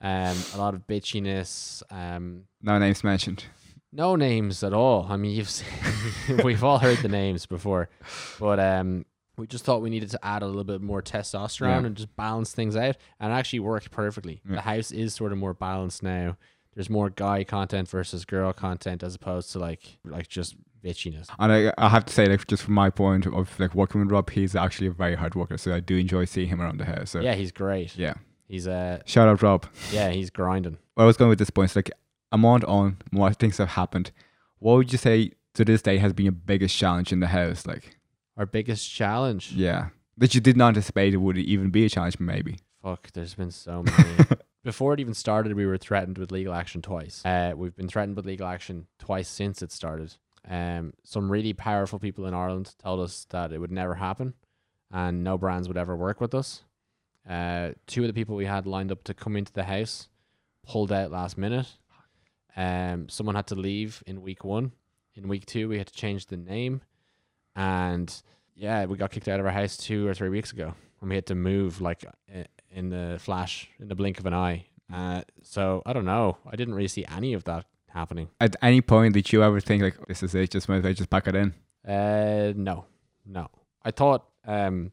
um, 0.00 0.36
a 0.54 0.58
lot 0.58 0.74
of 0.74 0.86
bitchiness. 0.86 1.82
Um, 1.90 2.44
no 2.62 2.78
names 2.78 3.04
mentioned. 3.04 3.44
no 3.92 4.16
names 4.16 4.62
at 4.64 4.72
all. 4.72 5.06
I 5.10 5.16
mean, 5.16 5.36
you've 5.36 5.50
seen, 5.50 5.68
we've 6.44 6.64
all 6.64 6.78
heard 6.78 6.98
the 6.98 7.08
names 7.08 7.44
before, 7.46 7.88
but 8.40 8.58
um, 8.58 9.04
we 9.36 9.46
just 9.46 9.64
thought 9.64 9.82
we 9.82 9.90
needed 9.90 10.10
to 10.10 10.24
add 10.24 10.42
a 10.42 10.46
little 10.46 10.64
bit 10.64 10.80
more 10.80 11.02
testosterone 11.02 11.80
Yeah. 11.82 11.86
and 11.86 11.96
just 11.96 12.16
balance 12.16 12.52
things 12.52 12.76
out, 12.76 12.96
and 13.20 13.32
it 13.32 13.36
actually 13.36 13.60
worked 13.60 13.90
perfectly. 13.90 14.40
Yeah. 14.48 14.56
The 14.56 14.60
house 14.62 14.90
is 14.90 15.14
sort 15.14 15.32
of 15.32 15.38
more 15.38 15.54
balanced 15.54 16.02
now. 16.02 16.36
There's 16.78 16.88
more 16.88 17.10
guy 17.10 17.42
content 17.42 17.88
versus 17.88 18.24
girl 18.24 18.52
content 18.52 19.02
as 19.02 19.16
opposed 19.16 19.50
to 19.50 19.58
like 19.58 19.98
like 20.04 20.28
just 20.28 20.54
bitchiness. 20.84 21.26
And 21.40 21.50
I, 21.52 21.72
I 21.76 21.88
have 21.88 22.04
to 22.04 22.12
say, 22.14 22.26
like, 22.26 22.46
just 22.46 22.62
from 22.62 22.74
my 22.74 22.88
point 22.88 23.26
of 23.26 23.58
like 23.58 23.74
working 23.74 24.00
with 24.00 24.12
Rob, 24.12 24.30
he's 24.30 24.54
actually 24.54 24.86
a 24.86 24.92
very 24.92 25.16
hard 25.16 25.34
worker. 25.34 25.58
So 25.58 25.74
I 25.74 25.80
do 25.80 25.96
enjoy 25.96 26.24
seeing 26.24 26.48
him 26.48 26.60
around 26.62 26.78
the 26.78 26.84
house. 26.84 27.10
So 27.10 27.18
Yeah, 27.20 27.34
he's 27.34 27.50
great. 27.50 27.96
yeah. 27.96 28.14
He's 28.46 28.68
uh 28.68 29.00
Shout 29.06 29.26
out 29.26 29.42
Rob. 29.42 29.66
yeah 29.90 30.10
he's 30.10 30.30
grinding. 30.30 30.78
Where 30.94 31.02
I 31.02 31.06
was 31.08 31.16
going 31.16 31.30
with 31.30 31.40
this 31.40 31.50
point 31.50 31.72
is 31.72 31.76
like 31.76 31.90
a 32.30 32.38
month 32.38 32.62
on, 32.68 32.98
more 33.10 33.32
things 33.32 33.58
have 33.58 33.70
happened. 33.70 34.12
What 34.60 34.74
would 34.76 34.92
you 34.92 34.98
say 34.98 35.32
to 35.54 35.64
this 35.64 35.82
day 35.82 35.98
has 35.98 36.12
been 36.12 36.26
your 36.26 36.32
biggest 36.32 36.76
challenge 36.76 37.12
in 37.12 37.18
the 37.18 37.26
house? 37.26 37.66
Like, 37.66 37.96
Our 38.36 38.46
biggest 38.46 38.88
challenge. 38.88 39.50
yeah, 39.52 39.88
that 40.16 40.32
you 40.36 40.40
did 40.40 40.56
not 40.56 40.68
anticipate 40.68 41.12
it 41.12 41.16
would 41.16 41.38
even 41.38 41.70
be 41.70 41.84
a 41.86 41.88
challenge, 41.88 42.20
maybe. 42.20 42.58
Fuck, 42.84 43.10
there's 43.14 43.34
been 43.34 43.50
so 43.50 43.82
many. 43.82 44.14
Before 44.64 44.92
it 44.92 45.00
even 45.00 45.14
started, 45.14 45.54
we 45.54 45.66
were 45.66 45.78
threatened 45.78 46.18
with 46.18 46.32
legal 46.32 46.52
action 46.52 46.82
twice. 46.82 47.24
Uh, 47.24 47.52
we've 47.56 47.76
been 47.76 47.88
threatened 47.88 48.16
with 48.16 48.26
legal 48.26 48.46
action 48.46 48.86
twice 48.98 49.28
since 49.28 49.62
it 49.62 49.70
started. 49.72 50.14
Um, 50.48 50.94
some 51.04 51.30
really 51.30 51.52
powerful 51.52 51.98
people 51.98 52.26
in 52.26 52.34
Ireland 52.34 52.74
told 52.82 53.00
us 53.00 53.26
that 53.30 53.52
it 53.52 53.58
would 53.58 53.70
never 53.70 53.94
happen, 53.94 54.34
and 54.90 55.22
no 55.22 55.38
brands 55.38 55.68
would 55.68 55.76
ever 55.76 55.96
work 55.96 56.20
with 56.20 56.34
us. 56.34 56.64
Uh, 57.28 57.70
two 57.86 58.02
of 58.02 58.08
the 58.08 58.12
people 58.14 58.34
we 58.36 58.46
had 58.46 58.66
lined 58.66 58.90
up 58.90 59.04
to 59.04 59.14
come 59.14 59.36
into 59.36 59.52
the 59.52 59.64
house 59.64 60.08
pulled 60.66 60.90
out 60.90 61.10
last 61.10 61.36
minute. 61.38 61.66
Um, 62.56 63.08
someone 63.08 63.36
had 63.36 63.46
to 63.48 63.54
leave 63.54 64.02
in 64.06 64.22
week 64.22 64.44
one. 64.44 64.72
In 65.14 65.28
week 65.28 65.46
two, 65.46 65.68
we 65.68 65.78
had 65.78 65.86
to 65.88 65.92
change 65.94 66.26
the 66.26 66.36
name, 66.36 66.80
and 67.54 68.22
yeah, 68.54 68.84
we 68.86 68.96
got 68.96 69.10
kicked 69.10 69.28
out 69.28 69.40
of 69.40 69.46
our 69.46 69.52
house 69.52 69.76
two 69.76 70.06
or 70.06 70.14
three 70.14 70.28
weeks 70.30 70.52
ago, 70.52 70.74
and 71.00 71.10
we 71.10 71.14
had 71.16 71.26
to 71.26 71.34
move 71.34 71.80
like 71.80 72.04
i- 72.34 72.46
in 72.70 72.90
the 72.90 73.16
flash, 73.20 73.68
in 73.80 73.88
the 73.88 73.94
blink 73.94 74.18
of 74.18 74.26
an 74.26 74.34
eye. 74.34 74.66
Uh, 74.92 75.22
so 75.42 75.82
I 75.86 75.92
don't 75.92 76.04
know. 76.04 76.38
I 76.46 76.56
didn't 76.56 76.74
really 76.74 76.88
see 76.88 77.04
any 77.14 77.32
of 77.34 77.44
that 77.44 77.66
happening. 77.90 78.28
At 78.40 78.56
any 78.62 78.80
point, 78.80 79.14
did 79.14 79.32
you 79.32 79.42
ever 79.42 79.60
think 79.60 79.82
like, 79.82 79.96
this 80.06 80.22
is 80.22 80.34
it? 80.34 80.50
Just 80.50 80.68
might 80.68 80.76
as 80.78 80.82
well 80.84 80.92
just 80.94 81.10
pack 81.10 81.26
it 81.28 81.34
in? 81.34 81.54
Uh, 81.86 82.52
no, 82.56 82.86
no. 83.26 83.48
I 83.82 83.90
thought 83.90 84.26
um, 84.46 84.92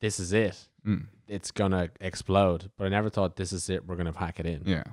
this 0.00 0.18
is 0.20 0.32
it. 0.32 0.68
Mm. 0.86 1.06
It's 1.26 1.50
gonna 1.50 1.90
explode, 2.00 2.70
but 2.78 2.86
I 2.86 2.88
never 2.88 3.10
thought 3.10 3.36
this 3.36 3.52
is 3.52 3.68
it. 3.68 3.86
We're 3.86 3.96
gonna 3.96 4.12
pack 4.12 4.40
it 4.40 4.46
in. 4.46 4.62
Yeah. 4.66 4.84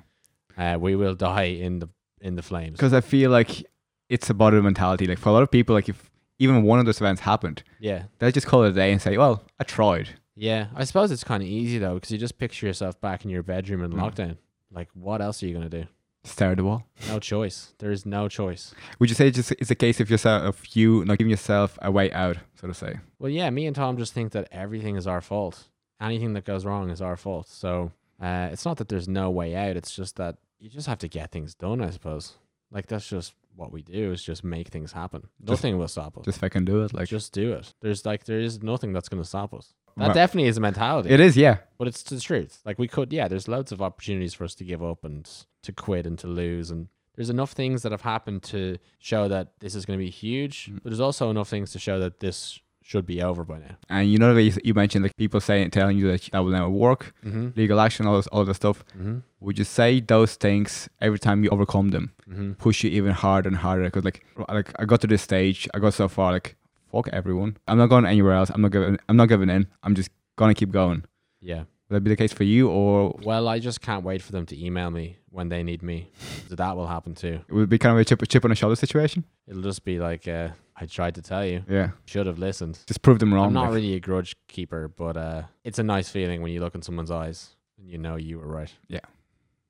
Uh, 0.57 0.77
we 0.79 0.95
will 0.95 1.15
die 1.15 1.43
in 1.43 1.79
the 1.79 1.89
in 2.21 2.35
the 2.35 2.41
flames. 2.41 2.73
because 2.77 2.93
I 2.93 3.01
feel 3.01 3.29
like 3.31 3.65
it's 4.09 4.29
about 4.29 4.53
a 4.53 4.61
mentality. 4.61 5.05
Like 5.07 5.19
for 5.19 5.29
a 5.29 5.31
lot 5.31 5.43
of 5.43 5.51
people, 5.51 5.75
like 5.75 5.87
if 5.89 6.09
even 6.39 6.63
one 6.63 6.79
of 6.79 6.85
those 6.85 6.99
events 6.99 7.21
happened, 7.21 7.63
Yeah, 7.79 8.03
they'll 8.19 8.31
just 8.31 8.47
call 8.47 8.63
it 8.63 8.69
a 8.69 8.73
day 8.73 8.91
and 8.91 9.01
say, 9.01 9.17
"Well, 9.17 9.43
I 9.59 9.63
tried." 9.63 10.09
Yeah. 10.35 10.67
I 10.75 10.83
suppose 10.83 11.11
it's 11.11 11.23
kind 11.23 11.41
of 11.43 11.49
easy 11.49 11.77
though, 11.77 11.95
because 11.95 12.11
you 12.11 12.17
just 12.17 12.37
picture 12.37 12.65
yourself 12.67 12.99
back 13.01 13.23
in 13.25 13.29
your 13.31 13.43
bedroom 13.43 13.83
in 13.83 13.91
Mm. 13.91 13.99
lockdown. 13.99 14.37
Like, 14.71 14.89
what 14.93 15.21
else 15.21 15.41
are 15.41 15.47
you 15.47 15.53
gonna 15.53 15.69
do? 15.69 15.85
Stare 16.23 16.51
at 16.51 16.57
the 16.57 16.63
wall. 16.63 16.83
No 17.07 17.19
choice. 17.19 17.73
There 17.77 17.91
is 17.91 18.05
no 18.05 18.27
choice. 18.27 18.73
Would 18.99 19.09
you 19.09 19.15
say 19.15 19.27
it's 19.27 19.37
just 19.37 19.51
it's 19.53 19.69
a 19.71 19.75
case 19.75 19.99
of 19.99 20.09
yourself 20.09 20.43
of 20.43 20.75
you 20.75 21.05
not 21.05 21.17
giving 21.19 21.29
yourself 21.29 21.77
a 21.81 21.91
way 21.91 22.11
out, 22.11 22.37
so 22.59 22.67
to 22.67 22.73
say? 22.73 22.99
Well, 23.19 23.29
yeah, 23.29 23.49
me 23.51 23.67
and 23.67 23.75
Tom 23.75 23.95
just 23.97 24.13
think 24.13 24.31
that 24.31 24.47
everything 24.51 24.95
is 24.95 25.05
our 25.05 25.21
fault. 25.21 25.67
Anything 26.01 26.33
that 26.33 26.43
goes 26.43 26.65
wrong 26.65 26.89
is 26.89 27.01
our 27.01 27.15
fault. 27.15 27.47
So 27.47 27.91
uh, 28.19 28.49
it's 28.51 28.65
not 28.65 28.77
that 28.77 28.89
there's 28.89 29.07
no 29.07 29.29
way 29.29 29.55
out. 29.55 29.77
It's 29.77 29.95
just 29.95 30.15
that 30.15 30.37
you 30.59 30.67
just 30.69 30.87
have 30.87 30.97
to 30.99 31.07
get 31.07 31.31
things 31.31 31.53
done, 31.53 31.79
I 31.79 31.91
suppose. 31.91 32.33
Like 32.71 32.87
that's 32.87 33.07
just 33.07 33.33
what 33.55 33.71
we 33.71 33.83
do 33.83 34.11
is 34.11 34.23
just 34.23 34.43
make 34.43 34.69
things 34.69 34.91
happen. 34.93 35.27
Just- 35.39 35.49
nothing 35.63 35.77
will 35.77 35.87
stop 35.87 36.17
us. 36.17 36.25
Just 36.25 36.39
fucking 36.39 36.65
do 36.65 36.83
it. 36.83 36.93
Like 36.93 37.07
just 37.07 37.33
do 37.33 37.53
it. 37.53 37.73
There's 37.81 38.03
like 38.03 38.25
there 38.25 38.39
is 38.39 38.63
nothing 38.63 38.93
that's 38.93 39.09
going 39.09 39.21
to 39.21 39.29
stop 39.29 39.53
us. 39.53 39.73
That 39.97 40.13
definitely 40.13 40.49
is 40.49 40.57
a 40.57 40.61
mentality. 40.61 41.09
it 41.09 41.19
is, 41.19 41.37
yeah. 41.37 41.57
but 41.77 41.87
it's 41.87 42.03
the 42.03 42.19
truth. 42.19 42.59
Like 42.65 42.77
we 42.77 42.87
could, 42.87 43.13
yeah. 43.13 43.27
There's 43.27 43.47
loads 43.47 43.71
of 43.71 43.81
opportunities 43.81 44.33
for 44.33 44.43
us 44.43 44.53
to 44.55 44.63
give 44.65 44.83
up 44.83 45.03
and 45.03 45.29
to 45.63 45.71
quit 45.71 46.05
and 46.05 46.19
to 46.19 46.27
lose, 46.27 46.69
and 46.71 46.87
there's 47.15 47.29
enough 47.29 47.51
things 47.53 47.81
that 47.83 47.91
have 47.93 48.01
happened 48.01 48.43
to 48.43 48.77
show 48.99 49.27
that 49.29 49.53
this 49.61 49.73
is 49.73 49.85
going 49.85 49.97
to 49.97 50.03
be 50.05 50.11
huge. 50.11 50.69
Mm. 50.69 50.79
But 50.83 50.89
there's 50.89 50.99
also 50.99 51.29
enough 51.29 51.47
things 51.47 51.71
to 51.71 51.79
show 51.79 51.97
that 51.99 52.19
this 52.19 52.59
should 52.83 53.05
be 53.05 53.23
over 53.23 53.43
by 53.43 53.57
now. 53.57 53.77
And 53.89 54.11
you 54.11 54.19
know 54.19 54.35
you- 54.37 54.51
you 54.63 54.73
mentioned 54.75 55.03
like 55.03 55.15
people 55.17 55.39
saying 55.39 55.71
telling 55.71 55.97
you 55.97 56.07
that 56.11 56.29
that 56.31 56.39
will 56.39 56.51
never 56.51 56.69
work, 56.69 57.13
Mm-hmm. 57.25 57.49
legal 57.55 57.79
action, 57.79 58.05
all 58.05 58.17
this, 58.17 58.27
all 58.27 58.45
this 58.45 58.57
stuff. 58.57 58.83
Mm-hmm. 58.89 59.19
Would 59.39 59.57
you 59.57 59.63
say 59.65 60.01
those 60.01 60.35
things 60.35 60.87
every 61.01 61.17
time 61.19 61.43
you 61.43 61.49
overcome 61.51 61.89
them 61.89 62.11
Mm-hmm. 62.29 62.51
push 62.53 62.83
you 62.83 62.89
even 62.91 63.11
harder 63.11 63.47
and 63.47 63.57
harder? 63.57 63.85
Because 63.85 64.03
like 64.03 64.23
like 64.49 64.71
I 64.77 64.85
got 64.85 64.99
to 65.01 65.07
this 65.07 65.21
stage, 65.23 65.67
I 65.73 65.79
got 65.79 65.93
so 65.95 66.07
far 66.09 66.33
like 66.33 66.57
fuck 66.95 67.09
everyone. 67.13 67.57
I'm 67.67 67.77
not 67.77 67.87
going 67.87 68.05
anywhere 68.05 68.33
else. 68.33 68.49
I'm 68.49 68.61
not 68.61 68.71
giving. 68.71 68.97
I'm 69.09 69.17
not 69.17 69.27
giving 69.27 69.49
in. 69.49 69.67
I'm 69.83 69.95
just 69.95 70.09
gonna 70.37 70.53
keep 70.53 70.71
going. 70.71 71.03
Yeah. 71.41 71.63
Would 71.89 71.97
that 71.97 72.01
be 72.01 72.09
the 72.09 72.15
case 72.15 72.33
for 72.33 72.43
you, 72.45 72.67
or 72.69 73.15
Well, 73.23 73.47
I 73.47 73.59
just 73.59 73.79
can't 73.79 74.03
wait 74.03 74.21
for 74.23 74.31
them 74.31 74.45
to 74.47 74.65
email 74.65 74.89
me 74.89 75.17
when 75.29 75.49
they 75.49 75.61
need 75.61 75.83
me. 75.83 76.09
So 76.49 76.55
that 76.61 76.75
will 76.75 76.87
happen 76.87 77.13
too. 77.13 77.41
it 77.47 77.53
would 77.53 77.69
be 77.69 77.77
kind 77.77 77.93
of 77.93 77.99
a 78.01 78.05
chip, 78.05 78.27
chip 78.27 78.43
on 78.43 78.49
the 78.49 78.55
shoulder 78.55 78.75
situation? 78.75 79.23
It'll 79.47 79.61
just 79.61 79.83
be 79.85 79.99
like, 79.99 80.27
uh, 80.27 80.49
I 80.75 80.87
tried 80.87 81.13
to 81.15 81.21
tell 81.21 81.45
you, 81.45 81.63
Yeah, 81.69 81.91
should 82.05 82.25
have 82.25 82.39
listened. 82.39 82.79
just 82.87 83.03
prove 83.03 83.19
them 83.19 83.31
wrong. 83.33 83.47
I'm 83.47 83.53
not 83.53 83.65
like. 83.65 83.73
really 83.75 83.93
a 83.93 83.99
grudge 83.99 84.35
keeper, 84.47 84.87
but 84.87 85.15
uh, 85.15 85.43
it's 85.63 85.77
a 85.77 85.83
nice 85.83 86.09
feeling 86.09 86.41
when 86.41 86.51
you 86.53 86.59
look 86.59 86.73
in 86.73 86.81
someone's 86.81 87.11
eyes 87.11 87.55
and 87.77 87.87
you 87.87 87.99
know 87.99 88.15
you 88.15 88.39
were 88.39 88.47
right. 88.47 88.73
Yeah. 88.87 89.05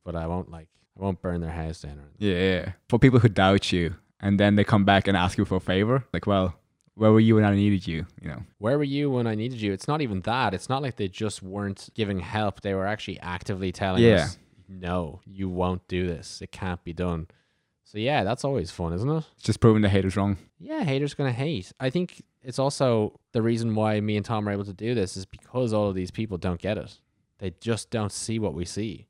But 0.05 0.15
I 0.15 0.27
won't 0.27 0.49
like, 0.49 0.69
I 0.97 1.03
won't 1.03 1.21
burn 1.21 1.41
their 1.41 1.51
house 1.51 1.81
down 1.81 1.97
or 1.99 2.03
anything. 2.03 2.15
Yeah, 2.19 2.37
yeah. 2.59 2.71
For 2.87 2.97
people 2.97 3.19
who 3.19 3.27
doubt 3.27 3.73
you 3.73 3.95
and 4.21 4.39
then 4.39 4.55
they 4.55 4.63
come 4.63 4.85
back 4.85 5.09
and 5.09 5.17
ask 5.17 5.37
you 5.37 5.43
for 5.43 5.55
a 5.57 5.59
favor, 5.59 6.05
like, 6.13 6.25
well, 6.27 6.55
where 6.95 7.11
were 7.11 7.19
you 7.19 7.35
when 7.35 7.43
I 7.45 7.53
needed 7.55 7.85
you? 7.87 8.05
You 8.21 8.29
know, 8.29 8.43
Where 8.57 8.77
were 8.77 8.83
you 8.83 9.09
when 9.11 9.27
I 9.27 9.35
needed 9.35 9.61
you? 9.61 9.71
It's 9.73 9.87
not 9.87 10.01
even 10.01 10.21
that. 10.21 10.53
It's 10.53 10.69
not 10.69 10.81
like 10.81 10.95
they 10.95 11.07
just 11.07 11.43
weren't 11.43 11.89
giving 11.93 12.19
help. 12.19 12.61
They 12.61 12.73
were 12.73 12.87
actually 12.87 13.19
actively 13.19 13.71
telling 13.71 14.03
Yeah. 14.03 14.23
us, 14.25 14.37
no, 14.67 15.19
you 15.25 15.47
won't 15.49 15.87
do 15.87 16.07
this. 16.07 16.41
It 16.41 16.51
can't 16.51 16.83
be 16.83 16.93
done. 16.93 17.27
So 17.83 17.99
yeah, 17.99 18.23
that's 18.23 18.43
always 18.43 18.71
fun, 18.71 18.93
isn't 18.93 19.09
it? 19.09 19.23
it's 19.35 19.43
just 19.43 19.59
proving 19.59 19.81
the 19.83 19.89
haters 19.89 20.15
wrong. 20.17 20.37
Yeah, 20.59 20.83
haters 20.83 21.13
gonna 21.13 21.31
hate. 21.31 21.71
I 21.79 21.89
think 21.91 22.23
it's 22.41 22.57
also 22.59 23.19
the 23.31 23.41
reason 23.43 23.75
why 23.75 23.99
me 24.01 24.17
and 24.17 24.25
Tom 24.25 24.47
are 24.49 24.51
able 24.51 24.65
to 24.65 24.73
do 24.73 24.95
this 24.95 25.15
is 25.15 25.25
because 25.25 25.71
all 25.73 25.89
of 25.89 25.95
these 25.95 26.09
people 26.11 26.37
don't 26.37 26.59
get 26.59 26.77
it. 26.77 26.99
They 27.37 27.51
just 27.61 27.91
don't 27.91 28.11
see 28.11 28.39
what 28.39 28.53
we 28.55 28.65
see, 28.65 29.07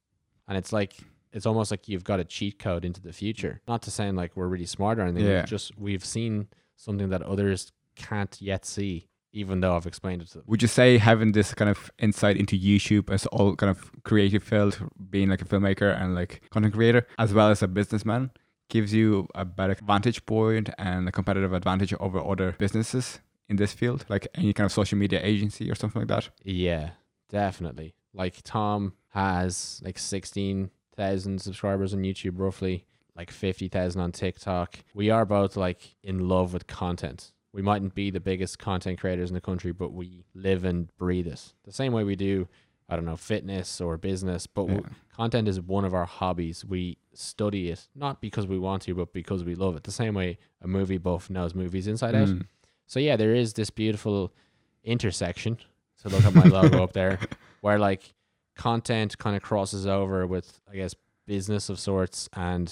and 0.48 0.58
it's 0.58 0.74
like 0.74 0.96
it's 1.32 1.46
almost 1.46 1.72
like 1.72 1.88
you've 1.88 2.04
got 2.04 2.20
a 2.20 2.26
cheat 2.26 2.60
code 2.60 2.84
into 2.84 3.02
the 3.02 3.14
future. 3.14 3.62
Not 3.68 3.82
to 3.84 3.92
sound 3.92 4.18
like 4.18 4.36
we're 4.36 4.48
really 4.48 4.66
smart 4.66 5.00
or 5.00 5.04
anything. 5.04 5.26
Yeah. 5.26 5.44
Just 5.46 5.78
we've 5.78 6.04
seen 6.04 6.48
something 6.76 7.10
that 7.10 7.22
others 7.22 7.72
can't 7.96 8.42
yet 8.42 8.66
see, 8.66 9.08
even 9.34 9.62
though 9.62 9.76
I've 9.76 9.86
explained 9.86 10.22
it 10.22 10.28
to 10.30 10.34
them. 10.36 10.44
Would 10.48 10.62
you 10.62 10.68
say 10.68 10.98
having 10.98 11.32
this 11.32 11.54
kind 11.54 11.70
of 11.70 11.92
insight 12.00 12.38
into 12.38 12.58
YouTube 12.58 13.10
as 13.10 13.26
all 13.28 13.56
kind 13.56 13.70
of 13.70 13.92
creative 14.04 14.44
field, 14.44 14.80
being 15.10 15.30
like 15.30 15.42
a 15.42 15.46
filmmaker 15.46 16.00
and 16.00 16.16
like 16.16 16.42
content 16.52 16.74
creator, 16.74 17.08
as 17.18 17.34
well 17.34 17.50
as 17.50 17.62
a 17.62 17.68
businessman, 17.68 18.32
gives 18.70 18.94
you 18.94 19.28
a 19.36 19.46
better 19.46 19.76
vantage 19.86 20.26
point 20.26 20.70
and 20.78 21.08
a 21.08 21.12
competitive 21.12 21.54
advantage 21.54 21.94
over 22.00 22.20
other 22.20 22.56
businesses 22.58 23.20
in 23.48 23.58
this 23.58 23.74
field, 23.74 24.06
like 24.10 24.28
any 24.36 24.54
kind 24.54 24.66
of 24.66 24.72
social 24.72 24.98
media 24.98 25.20
agency 25.24 25.70
or 25.70 25.76
something 25.76 26.02
like 26.02 26.10
that? 26.10 26.30
Yeah, 26.44 26.92
definitely. 27.30 27.96
Like 28.14 28.42
Tom 28.44 28.94
has 29.10 29.82
like 29.84 30.00
16,000 30.00 31.42
subscribers 31.42 31.94
on 31.94 32.02
YouTube 32.02 32.40
roughly, 32.40 32.86
like 33.16 33.32
50,000 33.32 34.02
on 34.02 34.12
TikTok. 34.12 34.78
We 34.94 35.10
are 35.10 35.26
both 35.26 35.56
like 35.56 35.96
in 36.04 36.28
love 36.28 36.54
with 36.54 36.68
content. 36.68 37.32
We 37.56 37.62
mightn't 37.62 37.96
be 37.96 38.12
the 38.12 38.20
biggest 38.20 38.60
content 38.60 39.00
creators 39.00 39.30
in 39.30 39.34
the 39.34 39.42
country, 39.42 39.72
but 39.72 39.94
we 39.94 40.26
live 40.34 40.66
and 40.66 40.96
breathe 40.98 41.26
it. 41.28 41.54
The 41.64 41.72
same 41.72 41.94
way 41.94 42.04
we 42.04 42.16
do, 42.18 42.48
I 42.90 42.96
don't 42.98 43.06
know, 43.06 43.16
fitness 43.16 43.80
or 43.80 43.98
business, 43.98 44.46
but 44.46 44.64
w- 44.68 44.82
Yeah. 44.84 44.94
content 45.16 45.48
is 45.48 45.62
one 45.62 45.86
of 45.86 45.94
our 45.94 46.06
hobbies. 46.06 46.66
We 46.66 46.98
study 47.14 47.70
it 47.70 47.88
not 47.96 48.20
because 48.20 48.46
we 48.46 48.60
want 48.60 48.82
to, 48.84 48.94
but 48.94 49.14
because 49.14 49.46
we 49.46 49.56
love 49.56 49.78
it. 49.78 49.84
The 49.84 49.92
same 49.94 50.14
way 50.16 50.38
a 50.62 50.68
movie 50.68 50.98
buff 50.98 51.30
knows 51.30 51.56
movies 51.56 51.88
inside 51.88 52.14
out. 52.14 52.28
Mm. 52.28 52.46
So 52.88 53.00
yeah, 53.00 53.16
there 53.16 53.34
is 53.34 53.54
this 53.54 53.70
beautiful 53.70 54.34
intersection. 54.84 55.58
So 55.96 56.10
look 56.10 56.26
at 56.26 56.34
my 56.36 56.44
logo 56.46 56.84
up 56.84 56.94
there, 56.94 57.20
where 57.62 57.80
like 57.80 58.14
content 58.56 59.18
kind 59.18 59.36
of 59.36 59.42
crosses 59.42 59.88
over 59.88 60.28
with 60.28 60.60
I 60.72 60.76
guess 60.76 60.94
business 61.26 61.70
of 61.70 61.80
sorts, 61.80 62.30
and 62.34 62.68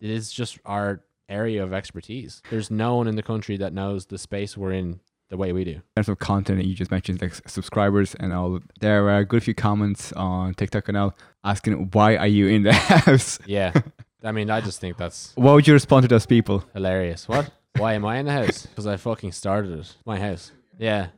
it 0.00 0.10
is 0.10 0.32
just 0.32 0.58
our 0.64 1.02
area 1.28 1.62
of 1.62 1.72
expertise. 1.72 2.42
There's 2.50 2.70
no 2.70 2.96
one 2.96 3.06
in 3.08 3.16
the 3.16 3.22
country 3.22 3.56
that 3.58 3.72
knows 3.72 4.06
the 4.06 4.18
space 4.18 4.56
we're 4.56 4.72
in 4.72 5.00
the 5.28 5.36
way 5.36 5.52
we 5.52 5.64
do. 5.64 5.70
in 5.72 5.82
terms 5.96 6.08
of 6.08 6.18
content 6.20 6.58
that 6.58 6.66
you 6.66 6.74
just 6.74 6.90
mentioned, 6.92 7.20
like 7.20 7.34
subscribers 7.48 8.14
and 8.14 8.32
all, 8.32 8.60
there 8.80 9.02
were 9.02 9.16
a 9.18 9.24
good 9.24 9.42
few 9.42 9.54
comments 9.54 10.12
on 10.12 10.54
TikTok 10.54 10.88
and 10.88 10.96
all 10.96 11.14
asking, 11.42 11.90
why 11.92 12.16
are 12.16 12.28
you 12.28 12.46
in 12.46 12.62
the 12.62 12.72
house? 13.04 13.38
Yeah, 13.44 13.72
I 14.22 14.30
mean, 14.32 14.50
I 14.50 14.60
just 14.60 14.80
think 14.80 14.96
that's 14.96 15.32
What 15.34 15.54
would 15.54 15.66
you 15.66 15.74
respond 15.74 16.04
to 16.04 16.08
those 16.08 16.26
people? 16.26 16.64
hilarious. 16.74 17.26
What? 17.28 17.50
Why 17.76 17.94
am 17.94 18.04
I 18.04 18.18
in 18.18 18.26
the 18.26 18.32
house? 18.32 18.66
Because 18.70 18.86
I 18.86 18.96
fucking 18.96 19.32
started 19.32 19.72
it. 19.78 19.96
My 20.06 20.18
house. 20.18 20.52
Yeah. 20.78 21.08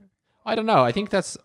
I 0.46 0.54
don't 0.54 0.66
know. 0.66 0.82
I 0.82 0.92
think 0.92 1.10
that's 1.10 1.36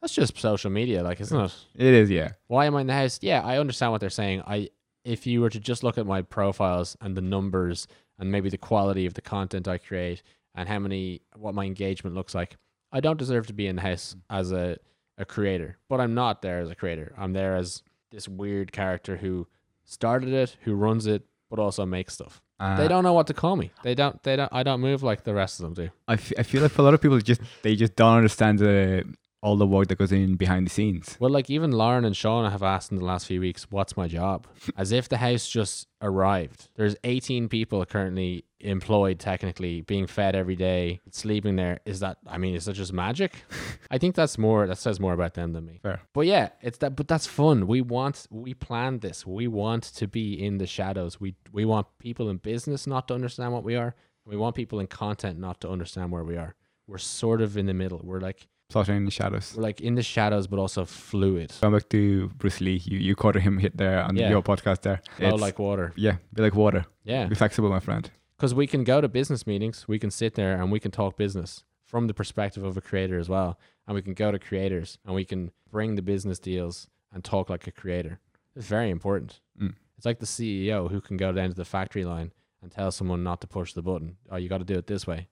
that's 0.00 0.14
just 0.14 0.38
social 0.38 0.70
media, 0.70 1.02
like, 1.02 1.20
isn't 1.20 1.38
it? 1.38 1.54
It 1.74 1.92
is, 1.94 2.08
yeah. 2.10 2.30
why 2.46 2.66
am 2.66 2.76
I 2.76 2.80
in 2.82 2.86
the 2.86 2.94
house? 2.94 3.18
Yeah, 3.20 3.42
I 3.44 3.58
understand 3.58 3.92
what 3.92 4.00
they're 4.00 4.10
saying. 4.10 4.42
I 4.46 4.70
if 5.08 5.26
you 5.26 5.40
were 5.40 5.50
to 5.50 5.60
just 5.60 5.82
look 5.82 5.98
at 5.98 6.06
my 6.06 6.22
profiles 6.22 6.96
and 7.00 7.16
the 7.16 7.20
numbers 7.22 7.88
and 8.18 8.30
maybe 8.30 8.50
the 8.50 8.58
quality 8.58 9.06
of 9.06 9.14
the 9.14 9.22
content 9.22 9.66
I 9.66 9.78
create 9.78 10.22
and 10.54 10.68
how 10.68 10.78
many 10.78 11.22
what 11.36 11.54
my 11.54 11.64
engagement 11.64 12.14
looks 12.14 12.34
like, 12.34 12.56
I 12.92 13.00
don't 13.00 13.18
deserve 13.18 13.46
to 13.46 13.52
be 13.52 13.66
in 13.66 13.76
the 13.76 13.82
house 13.82 14.14
as 14.28 14.52
a, 14.52 14.76
a 15.16 15.24
creator. 15.24 15.78
But 15.88 16.00
I'm 16.00 16.14
not 16.14 16.42
there 16.42 16.60
as 16.60 16.70
a 16.70 16.74
creator. 16.74 17.14
I'm 17.16 17.32
there 17.32 17.56
as 17.56 17.82
this 18.10 18.28
weird 18.28 18.72
character 18.72 19.16
who 19.16 19.46
started 19.84 20.30
it, 20.32 20.56
who 20.62 20.74
runs 20.74 21.06
it, 21.06 21.22
but 21.50 21.58
also 21.58 21.86
makes 21.86 22.14
stuff. 22.14 22.42
Uh, 22.60 22.76
they 22.76 22.88
don't 22.88 23.04
know 23.04 23.12
what 23.12 23.28
to 23.28 23.34
call 23.34 23.56
me. 23.56 23.70
They 23.82 23.94
don't 23.94 24.20
they 24.24 24.36
don't 24.36 24.52
I 24.52 24.62
don't 24.62 24.80
move 24.80 25.02
like 25.02 25.24
the 25.24 25.34
rest 25.34 25.60
of 25.60 25.64
them 25.64 25.74
do. 25.74 25.90
I, 26.08 26.14
f- 26.14 26.32
I 26.38 26.42
feel 26.42 26.60
like 26.62 26.72
for 26.72 26.82
a 26.82 26.84
lot 26.84 26.94
of 26.94 27.00
people, 27.00 27.18
just 27.20 27.40
they 27.62 27.76
just 27.76 27.94
don't 27.94 28.16
understand 28.16 28.58
the 28.58 29.04
all 29.40 29.56
the 29.56 29.66
work 29.66 29.88
that 29.88 29.98
goes 29.98 30.12
in 30.12 30.34
behind 30.34 30.66
the 30.66 30.70
scenes. 30.70 31.16
Well, 31.20 31.30
like 31.30 31.48
even 31.48 31.70
Lauren 31.70 32.04
and 32.04 32.16
Sean 32.16 32.50
have 32.50 32.62
asked 32.62 32.90
in 32.90 32.98
the 32.98 33.04
last 33.04 33.26
few 33.26 33.40
weeks, 33.40 33.70
"What's 33.70 33.96
my 33.96 34.08
job?" 34.08 34.46
As 34.76 34.92
if 34.92 35.08
the 35.08 35.18
house 35.18 35.48
just 35.48 35.86
arrived. 36.02 36.68
There's 36.76 36.96
18 37.04 37.48
people 37.48 37.84
currently 37.84 38.44
employed 38.60 39.20
technically, 39.20 39.82
being 39.82 40.06
fed 40.06 40.34
every 40.34 40.56
day, 40.56 41.00
sleeping 41.10 41.56
there. 41.56 41.80
Is 41.84 42.00
that? 42.00 42.18
I 42.26 42.38
mean, 42.38 42.54
is 42.56 42.64
that 42.64 42.74
just 42.74 42.92
magic? 42.92 43.44
I 43.90 43.98
think 43.98 44.16
that's 44.16 44.38
more. 44.38 44.66
That 44.66 44.78
says 44.78 44.98
more 44.98 45.12
about 45.12 45.34
them 45.34 45.52
than 45.52 45.64
me. 45.64 45.78
Fair. 45.82 46.02
But 46.12 46.26
yeah, 46.26 46.50
it's 46.60 46.78
that. 46.78 46.96
But 46.96 47.08
that's 47.08 47.26
fun. 47.26 47.66
We 47.66 47.80
want. 47.80 48.26
We 48.30 48.54
planned 48.54 49.02
this. 49.02 49.24
We 49.24 49.46
want 49.46 49.84
to 49.84 50.08
be 50.08 50.34
in 50.34 50.58
the 50.58 50.66
shadows. 50.66 51.20
We 51.20 51.36
we 51.52 51.64
want 51.64 51.86
people 51.98 52.28
in 52.28 52.38
business 52.38 52.86
not 52.86 53.08
to 53.08 53.14
understand 53.14 53.52
what 53.52 53.64
we 53.64 53.76
are. 53.76 53.94
We 54.26 54.36
want 54.36 54.56
people 54.56 54.80
in 54.80 54.88
content 54.88 55.38
not 55.38 55.60
to 55.62 55.70
understand 55.70 56.10
where 56.10 56.24
we 56.24 56.36
are. 56.36 56.54
We're 56.86 56.98
sort 56.98 57.40
of 57.40 57.56
in 57.56 57.66
the 57.66 57.74
middle. 57.74 58.00
We're 58.02 58.20
like 58.20 58.48
Plotting 58.70 58.96
in 58.96 59.04
the 59.06 59.10
shadows. 59.10 59.54
we're 59.56 59.62
like 59.62 59.80
in 59.80 59.94
the 59.94 60.02
shadows, 60.02 60.46
but 60.46 60.58
also 60.58 60.84
fluid. 60.84 61.54
Going 61.62 61.72
back 61.72 61.88
to 61.88 62.28
Bruce 62.36 62.60
Lee, 62.60 62.82
you, 62.84 62.98
you 62.98 63.16
quoted 63.16 63.40
him 63.40 63.56
hit 63.56 63.78
there 63.78 64.02
on 64.02 64.14
Yeah. 64.14 64.28
your 64.28 64.42
podcast 64.42 64.82
there. 64.82 65.00
Flow 65.16 65.26
It's- 65.28 65.40
like 65.40 65.58
water. 65.58 65.94
yeah, 65.96 66.16
be 66.34 66.42
like 66.42 66.54
water. 66.54 66.84
Yeah. 67.02 67.26
Be 67.28 67.34
flexible, 67.34 67.70
my 67.70 67.80
friend. 67.80 68.10
because 68.36 68.54
we 68.54 68.66
can 68.66 68.84
go 68.84 69.00
to 69.00 69.08
business 69.08 69.46
meetings, 69.46 69.88
we 69.88 69.98
can 69.98 70.10
sit 70.10 70.34
there 70.34 70.60
and 70.60 70.70
we 70.70 70.78
can 70.78 70.90
talk 70.90 71.16
business 71.16 71.64
from 71.82 72.06
the 72.08 72.14
perspective 72.14 72.62
of 72.62 72.76
a 72.76 72.80
creator 72.82 73.18
as 73.18 73.28
well, 73.30 73.58
and 73.86 73.94
we 73.94 74.02
can 74.02 74.12
go 74.12 74.30
to 74.30 74.38
creators 74.38 74.98
and 75.06 75.14
we 75.14 75.24
can 75.24 75.50
bring 75.70 75.94
the 75.96 76.02
business 76.02 76.38
deals 76.38 76.88
and 77.10 77.24
talk 77.24 77.48
like 77.48 77.66
a 77.66 77.72
creator. 77.72 78.20
It's 78.54 78.66
very 78.66 78.90
important. 78.90 79.40
Mm. 79.58 79.74
It's 79.96 80.04
like 80.04 80.18
the 80.20 80.26
CEO 80.26 80.88
who 80.90 81.00
can 81.00 81.16
go 81.16 81.32
down 81.32 81.48
to 81.48 81.54
the 81.56 81.64
factory 81.64 82.04
line 82.04 82.32
and 82.62 82.70
tell 82.70 82.92
someone 82.92 83.24
not 83.24 83.40
to 83.40 83.46
push 83.46 83.72
the 83.72 83.82
button. 83.82 84.18
Oh, 84.30 84.36
you 84.36 84.50
got 84.50 84.58
to 84.58 84.64
do 84.64 84.76
it 84.78 84.86
this 84.88 85.06
way. 85.06 85.28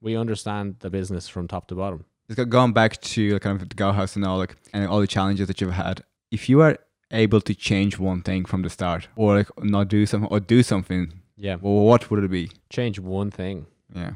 We 0.00 0.16
understand 0.16 0.80
the 0.80 0.90
business 0.90 1.28
from 1.28 1.46
top 1.46 1.68
to 1.68 1.76
bottom. 1.76 2.06
Just 2.32 2.36
go- 2.38 2.58
going 2.58 2.72
back 2.72 2.98
to 3.00 3.38
kind 3.40 3.60
of 3.60 3.68
the 3.68 3.74
Go 3.74 3.92
House 3.92 4.16
and 4.16 4.24
all 4.24 4.38
like 4.38 4.56
and 4.72 4.86
all 4.88 5.00
the 5.00 5.06
challenges 5.06 5.48
that 5.48 5.60
you've 5.60 5.72
had. 5.72 6.02
If 6.30 6.48
you 6.48 6.62
are 6.62 6.78
able 7.10 7.40
to 7.42 7.54
change 7.54 7.98
one 7.98 8.22
thing 8.22 8.46
from 8.46 8.62
the 8.62 8.70
start, 8.70 9.08
or 9.16 9.36
like 9.36 9.48
not 9.62 9.88
do 9.88 10.06
something, 10.06 10.30
or 10.30 10.40
do 10.40 10.62
something, 10.62 11.12
Yeah. 11.36 11.56
well, 11.60 11.84
what 11.84 12.10
would 12.10 12.24
it 12.24 12.30
be? 12.30 12.50
Change 12.70 12.98
one 12.98 13.30
thing. 13.30 13.66
Yeah, 13.94 14.12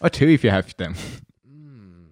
or 0.00 0.10
two 0.10 0.28
if 0.28 0.44
you 0.44 0.50
have 0.50 0.76
them. 0.76 0.94
Mm, 1.48 2.08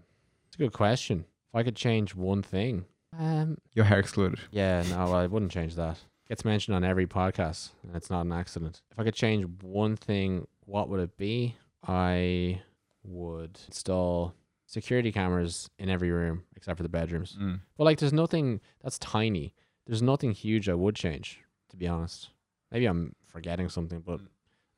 it's 0.46 0.54
a 0.56 0.58
good 0.58 0.72
question. 0.72 1.26
If 1.52 1.54
I 1.58 1.62
could 1.62 1.76
change 1.76 2.14
one 2.14 2.42
thing, 2.42 2.86
um, 3.18 3.58
Your 3.74 3.84
hair 3.84 3.98
excluded. 3.98 4.38
Yeah, 4.50 4.82
no, 4.88 5.12
I 5.12 5.26
wouldn't 5.26 5.52
change 5.52 5.74
that. 5.74 5.98
Gets 6.28 6.44
mentioned 6.44 6.74
on 6.74 6.84
every 6.84 7.06
podcast, 7.06 7.70
and 7.82 7.94
it's 7.94 8.08
not 8.08 8.22
an 8.24 8.32
accident. 8.32 8.80
If 8.90 8.98
I 8.98 9.04
could 9.04 9.14
change 9.14 9.44
one 9.60 9.94
thing, 9.96 10.46
what 10.64 10.88
would 10.88 11.00
it 11.00 11.16
be? 11.18 11.56
I 11.86 12.62
would 13.04 13.60
install 13.68 14.34
security 14.66 15.12
cameras 15.12 15.70
in 15.78 15.88
every 15.88 16.10
room 16.10 16.44
except 16.56 16.76
for 16.76 16.82
the 16.82 16.88
bedrooms. 16.88 17.36
Mm. 17.40 17.60
But 17.76 17.84
like, 17.84 17.98
there's 17.98 18.12
nothing 18.12 18.60
that's 18.82 18.98
tiny. 18.98 19.54
There's 19.86 20.02
nothing 20.02 20.32
huge 20.32 20.68
I 20.68 20.74
would 20.74 20.94
change, 20.96 21.40
to 21.70 21.76
be 21.76 21.86
honest. 21.86 22.30
Maybe 22.70 22.86
I'm 22.86 23.14
forgetting 23.22 23.68
something, 23.68 24.00
but 24.00 24.20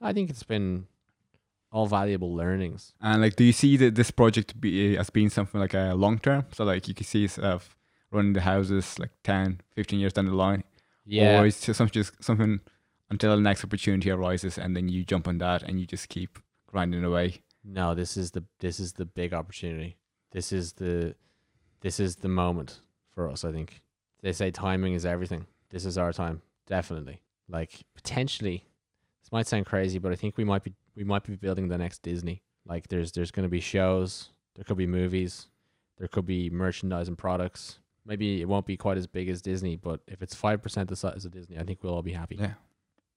I 0.00 0.12
think 0.12 0.31
it's 0.31 0.43
been 0.43 0.87
all 1.73 1.87
valuable 1.87 2.35
learnings. 2.35 2.93
And 3.00 3.23
like, 3.23 3.37
do 3.37 3.45
you 3.45 3.52
see 3.52 3.76
that 3.76 3.95
this 3.95 4.11
project 4.11 4.61
be 4.61 4.97
as 4.97 5.11
being 5.11 5.31
something 5.31 5.61
like 5.61 5.75
a 5.75 5.95
long 5.95 6.19
term? 6.19 6.47
So 6.52 6.64
like, 6.64 6.88
you 6.88 6.95
can 6.95 7.07
see 7.07 7.21
yourself 7.21 7.76
running 8.11 8.33
the 8.33 8.40
houses 8.40 8.99
like 8.99 9.11
10, 9.25 9.61
15 9.75 9.99
years 10.00 10.12
down 10.12 10.26
the 10.26 10.35
line, 10.35 10.64
Yeah, 11.05 11.40
or 11.40 11.47
it's 11.47 11.64
just 11.64 11.78
something, 11.78 11.93
just 11.93 12.23
something 12.23 12.61
until 13.11 13.37
the 13.37 13.43
next 13.43 13.64
opportunity 13.64 14.11
arises, 14.11 14.59
and 14.59 14.76
then 14.76 14.88
you 14.88 15.05
jump 15.05 15.28
on 15.28 15.38
that 15.38 15.62
and 15.62 15.78
you 15.78 15.87
just 15.87 16.09
keep 16.09 16.38
grinding 16.66 17.05
away. 17.05 17.43
No, 17.68 17.94
this 17.94 18.16
is 18.16 18.30
the 18.30 18.44
this 18.61 18.78
is 18.78 18.92
the 18.92 19.04
big 19.04 19.35
opportunity. 19.35 19.96
This 20.30 20.52
is 20.52 20.75
the 20.75 21.16
this 21.80 21.99
is 21.99 22.16
the 22.16 22.28
moment 22.28 22.80
for 23.12 23.28
us, 23.28 23.44
I 23.44 23.50
think. 23.50 23.82
They 24.23 24.32
say 24.32 24.50
timing 24.50 24.94
is 24.94 25.04
everything. 25.04 25.46
This 25.70 25.85
is 25.85 25.99
our 25.99 26.12
time, 26.12 26.42
definitely. 26.66 27.23
Like 27.49 27.85
potentially 27.94 28.64
this 29.23 29.32
might 29.32 29.49
sound 29.49 29.66
crazy, 29.66 29.99
but 29.99 30.12
I 30.12 30.14
think 30.14 30.37
we 30.37 30.44
might 30.44 30.62
be 30.62 30.75
we 30.94 31.02
might 31.02 31.25
be 31.25 31.35
building 31.35 31.66
the 31.66 31.78
next 31.78 32.02
Disney. 32.02 32.42
Like 32.64 32.87
there's 32.88 33.11
there's 33.11 33.32
going 33.32 33.44
to 33.44 33.50
be 33.50 33.61
shows, 33.61 34.30
there 34.54 34.64
could 34.64 34.76
be 34.76 34.87
movies, 34.87 35.49
there 35.99 36.08
could 36.08 36.26
be 36.26 36.49
merchandise 36.50 37.08
and 37.08 37.18
products. 37.18 37.80
Maybe 38.04 38.40
it 38.40 38.49
won't 38.49 38.66
be 38.66 38.76
quite 38.76 38.99
as 38.99 39.08
big 39.08 39.28
as 39.28 39.42
Disney, 39.42 39.75
but 39.75 40.00
if 40.06 40.23
it's 40.23 40.35
5% 40.35 40.87
the 40.87 40.94
size 40.94 41.25
of 41.25 41.32
Disney, 41.32 41.58
I 41.58 41.64
think 41.64 41.82
we'll 41.82 41.92
all 41.92 42.02
be 42.02 42.12
happy. 42.12 42.37
Yeah. 42.37 42.52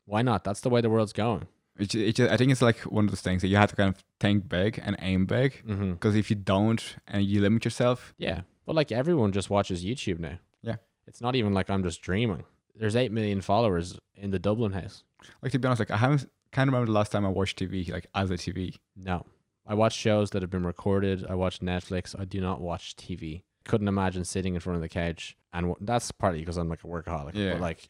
Why 0.06 0.24
not? 0.24 0.44
That's 0.44 0.62
the 0.62 0.70
way 0.72 0.82
the 0.82 0.90
world's 0.90 1.14
going. 1.14 1.48
It, 1.80 1.90
ju- 1.90 2.06
it 2.06 2.16
just, 2.16 2.32
I 2.32 2.38
think 2.38 2.52
it's 2.52 2.62
like 2.62 2.80
one 2.82 3.06
of 3.06 3.12
those 3.12 3.22
things 3.22 3.42
that 3.42 3.48
you 3.48 3.56
have 3.56 3.70
to 3.70 3.76
kind 3.76 3.90
of 3.96 4.04
think 4.20 4.48
big 4.50 4.80
and 4.84 4.96
aim 5.02 5.26
big. 5.26 5.64
Mm-hmm. 5.68 5.94
Because 5.94 6.16
if 6.16 6.30
you 6.30 6.36
don't 6.36 6.96
and 7.08 7.24
you 7.24 7.42
limit 7.42 7.66
yourself, 7.66 8.14
Yeah. 8.18 8.42
But 8.66 8.76
like 8.76 8.92
everyone 8.92 9.32
just 9.32 9.50
watches 9.50 9.84
YouTube 9.84 10.20
now. 10.20 10.38
Yeah. 10.62 10.76
It's 11.08 11.22
not 11.22 11.36
even 11.36 11.54
like 11.54 11.70
I'm 11.70 11.82
just 11.84 12.02
dreaming. 12.02 12.44
There's 12.76 12.96
8 12.96 13.12
million 13.12 13.42
followers 13.42 13.98
in 14.16 14.30
the 14.32 14.40
Dublin 14.40 14.74
house. 14.74 15.04
like 15.42 15.52
to 15.54 15.60
be 15.60 15.68
honest, 15.68 15.80
like 15.80 15.92
I 15.92 15.98
haven't 15.98 16.30
can't 16.52 16.68
remember 16.68 16.86
the 16.88 16.92
last 16.92 17.12
time 17.12 17.26
I 17.26 17.30
watched 17.30 17.58
TV 17.60 17.90
like 17.92 18.08
as 18.14 18.30
a 18.30 18.36
TV. 18.36 18.76
No. 18.96 19.26
I 19.66 19.74
watch 19.76 19.94
shows 19.96 20.32
that 20.32 20.42
have 20.42 20.50
been 20.52 20.66
recorded. 20.66 21.26
I 21.30 21.36
watch 21.36 21.60
Netflix. 21.62 22.20
I 22.20 22.26
do 22.26 22.42
not 22.42 22.60
watch 22.62 22.96
TV. 22.96 23.44
Couldn't 23.66 23.88
imagine 23.88 24.24
sitting 24.26 24.56
in 24.56 24.60
front 24.60 24.76
of 24.78 24.82
the 24.82 24.90
couch. 24.90 25.38
And 25.54 25.68
w- 25.68 25.76
that's 25.86 26.12
partly 26.12 26.40
because 26.40 26.58
I'm 26.58 26.70
like 26.70 26.84
a 26.84 26.88
workaholic. 26.88 27.32
Yeah. 27.36 27.52
But 27.54 27.62
like, 27.62 27.90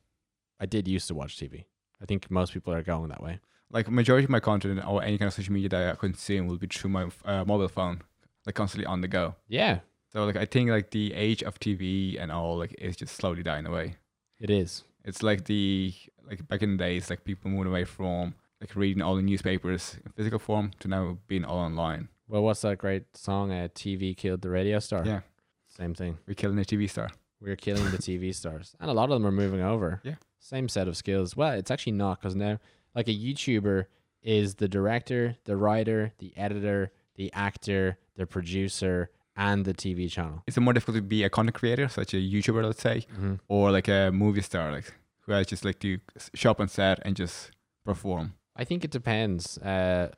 I 0.59 0.65
did 0.65 0.87
used 0.89 1.07
to 1.07 1.13
watch 1.15 1.37
TV. 1.37 1.65
I 2.01 2.05
think 2.05 2.29
most 2.29 2.51
people 2.53 2.73
are 2.73 2.83
going 2.83 3.09
that 3.09 3.23
way. 3.23 3.39
Like 3.71 3.89
majority 3.89 4.25
of 4.25 4.29
my 4.31 4.39
content 4.39 4.81
or 4.87 5.03
any 5.03 5.17
kind 5.17 5.27
of 5.27 5.33
social 5.33 5.53
media 5.53 5.69
that 5.69 5.91
I 5.93 5.95
consume 5.95 6.47
will 6.47 6.57
be 6.57 6.67
through 6.67 6.89
my 6.89 7.07
uh, 7.25 7.45
mobile 7.45 7.67
phone, 7.67 8.01
like 8.45 8.55
constantly 8.55 8.85
on 8.85 9.01
the 9.01 9.07
go. 9.07 9.35
Yeah, 9.47 9.79
So 10.11 10.25
like 10.25 10.35
I 10.37 10.45
think 10.45 10.69
like 10.71 10.89
the 10.91 11.13
age 11.13 11.43
of 11.43 11.59
TV 11.59 12.19
and 12.19 12.31
all 12.31 12.57
like 12.57 12.73
is 12.79 12.95
just 12.95 13.15
slowly 13.15 13.43
dying 13.43 13.65
away. 13.67 13.95
it 14.39 14.49
is. 14.49 14.83
It's 15.05 15.21
like 15.23 15.45
the 15.45 15.93
like 16.27 16.47
back 16.47 16.61
in 16.63 16.77
the 16.77 16.83
days 16.83 17.09
like 17.09 17.23
people 17.23 17.49
moved 17.51 17.67
away 17.67 17.83
from 17.85 18.33
like 18.61 18.75
reading 18.75 19.01
all 19.01 19.15
the 19.15 19.21
newspapers 19.21 19.97
in 20.05 20.11
physical 20.11 20.39
form 20.39 20.71
to 20.79 20.87
now 20.87 21.17
being 21.27 21.45
all 21.45 21.59
online. 21.59 22.09
Well, 22.27 22.43
what's 22.43 22.61
that 22.61 22.77
great 22.79 23.05
song? 23.17 23.51
Uh, 23.51 23.67
TV 23.73 24.15
killed 24.17 24.41
the 24.41 24.49
radio 24.49 24.79
star. 24.79 25.03
Yeah, 25.05 25.21
Same 25.67 25.93
thing. 25.95 26.17
we're 26.27 26.33
killing 26.35 26.57
the 26.57 26.65
TV 26.65 26.89
star. 26.89 27.09
We're 27.41 27.55
killing 27.55 27.85
the 27.91 27.97
TV 27.97 28.35
stars, 28.41 28.75
and 28.79 28.89
a 28.89 28.93
lot 28.93 29.05
of 29.05 29.11
them 29.11 29.25
are 29.25 29.31
moving 29.31 29.61
over. 29.61 30.01
Yeah. 30.03 30.15
same 30.39 30.67
set 30.69 30.87
of 30.87 30.97
skills. 30.97 31.35
Well, 31.37 31.53
it's 31.53 31.71
actually 31.71 31.93
not 31.93 32.19
because 32.19 32.35
now, 32.35 32.59
like 32.99 33.07
a 33.07 33.17
YouTuber 33.25 33.85
is 34.21 34.55
the 34.55 34.67
director, 34.67 35.37
the 35.45 35.55
writer, 35.63 36.11
the 36.23 36.31
editor, 36.45 36.91
the 37.15 37.31
actor, 37.33 37.97
the 38.19 38.25
producer, 38.35 39.09
and 39.35 39.63
the 39.63 39.73
TV 39.73 40.11
channel. 40.15 40.43
Is 40.47 40.57
it 40.57 40.61
more 40.61 40.73
difficult 40.73 40.97
to 40.97 41.01
be 41.01 41.23
a 41.23 41.29
content 41.29 41.55
creator, 41.55 41.87
such 41.87 42.13
a 42.13 42.17
YouTuber, 42.17 42.61
let's 42.69 42.81
say, 42.81 42.97
Mm-hmm. 43.13 43.35
or 43.47 43.71
like 43.71 43.87
a 43.87 44.11
movie 44.11 44.41
star, 44.41 44.71
like 44.77 44.87
who 45.21 45.31
has 45.31 45.47
just 45.47 45.63
like 45.63 45.79
to 45.79 45.91
show 46.35 46.51
up 46.51 46.59
on 46.59 46.67
set 46.67 46.99
and 47.05 47.15
just 47.15 47.51
perform? 47.85 48.25
I 48.61 48.63
think 48.65 48.83
it 48.83 48.91
depends. 48.91 49.57
Uh, 49.59 50.09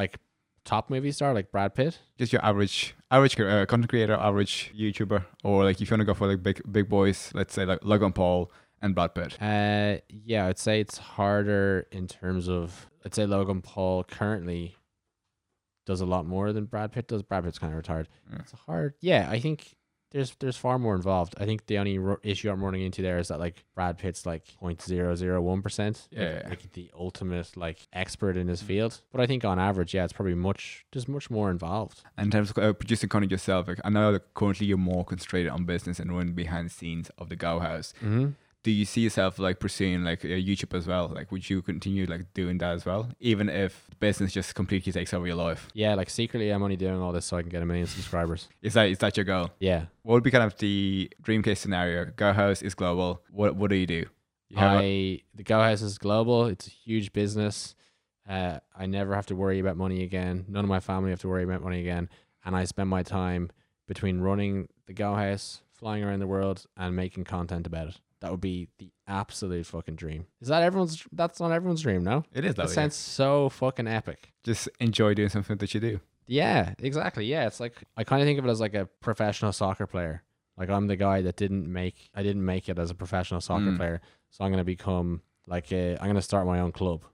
like 0.00 0.18
top 0.64 0.90
movie 0.90 1.12
star, 1.12 1.32
like 1.32 1.50
Brad 1.50 1.74
Pitt. 1.74 1.98
Just 2.18 2.32
your 2.34 2.44
average, 2.44 2.94
average 3.10 3.40
uh, 3.40 3.64
content 3.66 3.88
creator, 3.88 4.14
average 4.28 4.72
YouTuber, 4.78 5.24
or 5.42 5.64
like 5.64 5.80
if 5.80 5.88
you 5.90 5.94
want 5.94 6.00
to 6.02 6.04
go 6.04 6.14
for 6.14 6.26
like 6.26 6.42
big, 6.42 6.60
big 6.70 6.86
boys, 6.88 7.30
let's 7.34 7.54
say 7.54 7.64
like 7.64 7.78
Logan 7.82 8.12
Paul 8.12 8.50
and 8.84 8.94
Brad 8.94 9.14
Pitt. 9.14 9.36
Uh, 9.42 9.96
yeah, 10.08 10.46
I'd 10.46 10.58
say 10.58 10.80
it's 10.80 10.98
harder 10.98 11.86
in 11.90 12.06
terms 12.06 12.48
of. 12.48 12.86
I'd 13.04 13.14
say 13.14 13.26
Logan 13.26 13.62
Paul 13.62 14.04
currently 14.04 14.76
does 15.86 16.00
a 16.00 16.06
lot 16.06 16.26
more 16.26 16.52
than 16.52 16.64
Brad 16.66 16.92
Pitt 16.92 17.08
does. 17.08 17.22
Brad 17.22 17.44
Pitt's 17.44 17.58
kind 17.58 17.72
of 17.72 17.76
retired. 17.76 18.08
Yeah. 18.30 18.38
It's 18.40 18.52
hard. 18.66 18.94
Yeah, 19.00 19.28
I 19.30 19.40
think 19.40 19.74
there's 20.10 20.34
there's 20.38 20.56
far 20.56 20.78
more 20.78 20.94
involved. 20.94 21.34
I 21.38 21.44
think 21.44 21.66
the 21.66 21.78
only 21.78 21.98
ro- 21.98 22.18
issue 22.22 22.50
I'm 22.50 22.62
running 22.64 22.82
into 22.82 23.02
there 23.02 23.18
is 23.18 23.28
that 23.28 23.40
like 23.40 23.64
Brad 23.74 23.98
Pitt's 23.98 24.24
like 24.24 24.44
0.001 24.62 25.62
percent. 25.62 26.08
Yeah. 26.10 26.42
Mm. 26.42 26.50
like 26.50 26.72
the 26.72 26.90
ultimate 26.96 27.56
like 27.56 27.86
expert 27.92 28.36
in 28.36 28.48
his 28.48 28.62
field. 28.62 29.00
But 29.12 29.20
I 29.20 29.26
think 29.26 29.44
on 29.44 29.58
average, 29.58 29.92
yeah, 29.92 30.04
it's 30.04 30.12
probably 30.12 30.34
much 30.34 30.86
just 30.92 31.08
much 31.08 31.30
more 31.30 31.50
involved. 31.50 32.02
And 32.16 32.26
in 32.26 32.30
terms 32.30 32.50
of 32.50 32.58
uh, 32.58 32.72
producing 32.74 33.08
content 33.08 33.32
yourself, 33.32 33.66
like 33.66 33.80
I 33.84 33.90
know 33.90 34.12
that 34.12 34.34
currently 34.34 34.66
you're 34.66 34.78
more 34.78 35.04
concentrated 35.04 35.50
on 35.50 35.64
business 35.64 35.98
and 35.98 36.14
running 36.16 36.34
behind 36.34 36.66
the 36.66 36.72
scenes 36.74 37.10
of 37.18 37.28
the 37.28 37.36
Go 37.36 37.58
House. 37.58 37.92
Mm-hmm. 37.98 38.30
Do 38.64 38.70
you 38.70 38.84
see 38.86 39.02
yourself 39.02 39.38
like 39.38 39.60
pursuing 39.60 40.02
like 40.04 40.22
YouTube 40.22 40.74
as 40.76 40.86
well? 40.86 41.08
Like, 41.14 41.30
would 41.30 41.48
you 41.48 41.62
continue 41.62 42.06
like 42.06 42.32
doing 42.34 42.58
that 42.58 42.72
as 42.74 42.84
well, 42.84 43.08
even 43.20 43.48
if 43.48 43.88
business 44.00 44.32
just 44.32 44.54
completely 44.54 44.90
takes 44.90 45.14
over 45.14 45.26
your 45.26 45.36
life? 45.36 45.68
Yeah, 45.74 45.94
like 45.94 46.08
secretly, 46.10 46.48
I'm 46.50 46.62
only 46.62 46.76
doing 46.76 47.00
all 47.00 47.12
this 47.12 47.26
so 47.26 47.36
I 47.36 47.42
can 47.42 47.50
get 47.50 47.62
a 47.62 47.66
million 47.66 47.86
subscribers. 47.86 48.48
Is 48.62 48.72
that 48.74 48.88
is 48.88 48.98
that 48.98 49.16
your 49.16 49.24
goal? 49.24 49.50
Yeah, 49.60 49.84
What 50.02 50.14
would 50.14 50.22
be 50.24 50.30
kind 50.30 50.44
of 50.44 50.56
the 50.58 51.10
dream 51.22 51.42
case 51.42 51.60
scenario? 51.60 52.06
Go 52.16 52.32
House 52.32 52.62
is 52.62 52.74
global. 52.74 53.20
What 53.30 53.54
what 53.54 53.68
do 53.70 53.76
you 53.76 53.86
do? 53.86 54.06
You 54.48 54.56
have 54.56 54.80
a- 54.80 55.14
I 55.16 55.22
the 55.34 55.42
Go 55.44 55.60
House 55.60 55.82
is 55.82 55.98
global. 55.98 56.46
It's 56.46 56.66
a 56.66 56.70
huge 56.70 57.12
business. 57.12 57.74
Uh, 58.26 58.60
I 58.74 58.86
never 58.86 59.14
have 59.14 59.26
to 59.26 59.36
worry 59.36 59.58
about 59.58 59.76
money 59.76 60.02
again. 60.02 60.46
None 60.48 60.64
of 60.64 60.68
my 60.70 60.80
family 60.80 61.10
have 61.10 61.20
to 61.20 61.28
worry 61.28 61.44
about 61.44 61.62
money 61.62 61.80
again. 61.80 62.08
And 62.46 62.56
I 62.56 62.64
spend 62.64 62.88
my 62.88 63.02
time 63.02 63.50
between 63.86 64.20
running 64.20 64.68
the 64.86 64.94
Go 64.94 65.14
House, 65.14 65.60
flying 65.74 66.02
around 66.02 66.20
the 66.20 66.26
world, 66.26 66.64
and 66.78 66.96
making 66.96 67.24
content 67.24 67.66
about 67.66 67.88
it. 67.88 68.00
That 68.24 68.30
would 68.30 68.40
be 68.40 68.68
the 68.78 68.90
absolute 69.06 69.66
fucking 69.66 69.96
dream. 69.96 70.24
Is 70.40 70.48
that 70.48 70.62
everyone's? 70.62 71.04
That's 71.12 71.38
not 71.40 71.52
everyone's 71.52 71.82
dream, 71.82 72.02
no? 72.02 72.24
it 72.32 72.42
is 72.46 72.54
That 72.54 72.62
lovely. 72.62 72.74
sounds 72.74 72.96
so 72.96 73.50
fucking 73.50 73.86
epic. 73.86 74.32
Just 74.42 74.66
enjoy 74.80 75.12
doing 75.12 75.28
something 75.28 75.58
that 75.58 75.74
you 75.74 75.80
do. 75.80 76.00
Yeah, 76.26 76.72
exactly. 76.78 77.26
Yeah, 77.26 77.46
it's 77.46 77.60
like 77.60 77.74
I 77.98 78.04
kind 78.04 78.22
of 78.22 78.26
think 78.26 78.38
of 78.38 78.46
it 78.46 78.50
as 78.50 78.60
like 78.60 78.72
a 78.74 78.86
professional 79.00 79.52
soccer 79.52 79.86
player. 79.86 80.22
Like 80.56 80.70
I'm 80.70 80.86
the 80.86 80.96
guy 80.96 81.20
that 81.20 81.36
didn't 81.36 81.70
make 81.70 82.08
I 82.14 82.22
didn't 82.22 82.44
make 82.46 82.70
it 82.70 82.78
as 82.78 82.90
a 82.90 82.94
professional 82.94 83.42
soccer 83.42 83.66
Mm. 83.72 83.76
player, 83.76 84.00
so 84.30 84.42
I'm 84.42 84.50
gonna 84.50 84.64
become 84.64 85.20
like 85.46 85.70
I'm 85.70 85.96
gonna 85.98 86.22
start 86.22 86.46
my 86.46 86.60
own 86.60 86.72
club. 86.72 87.04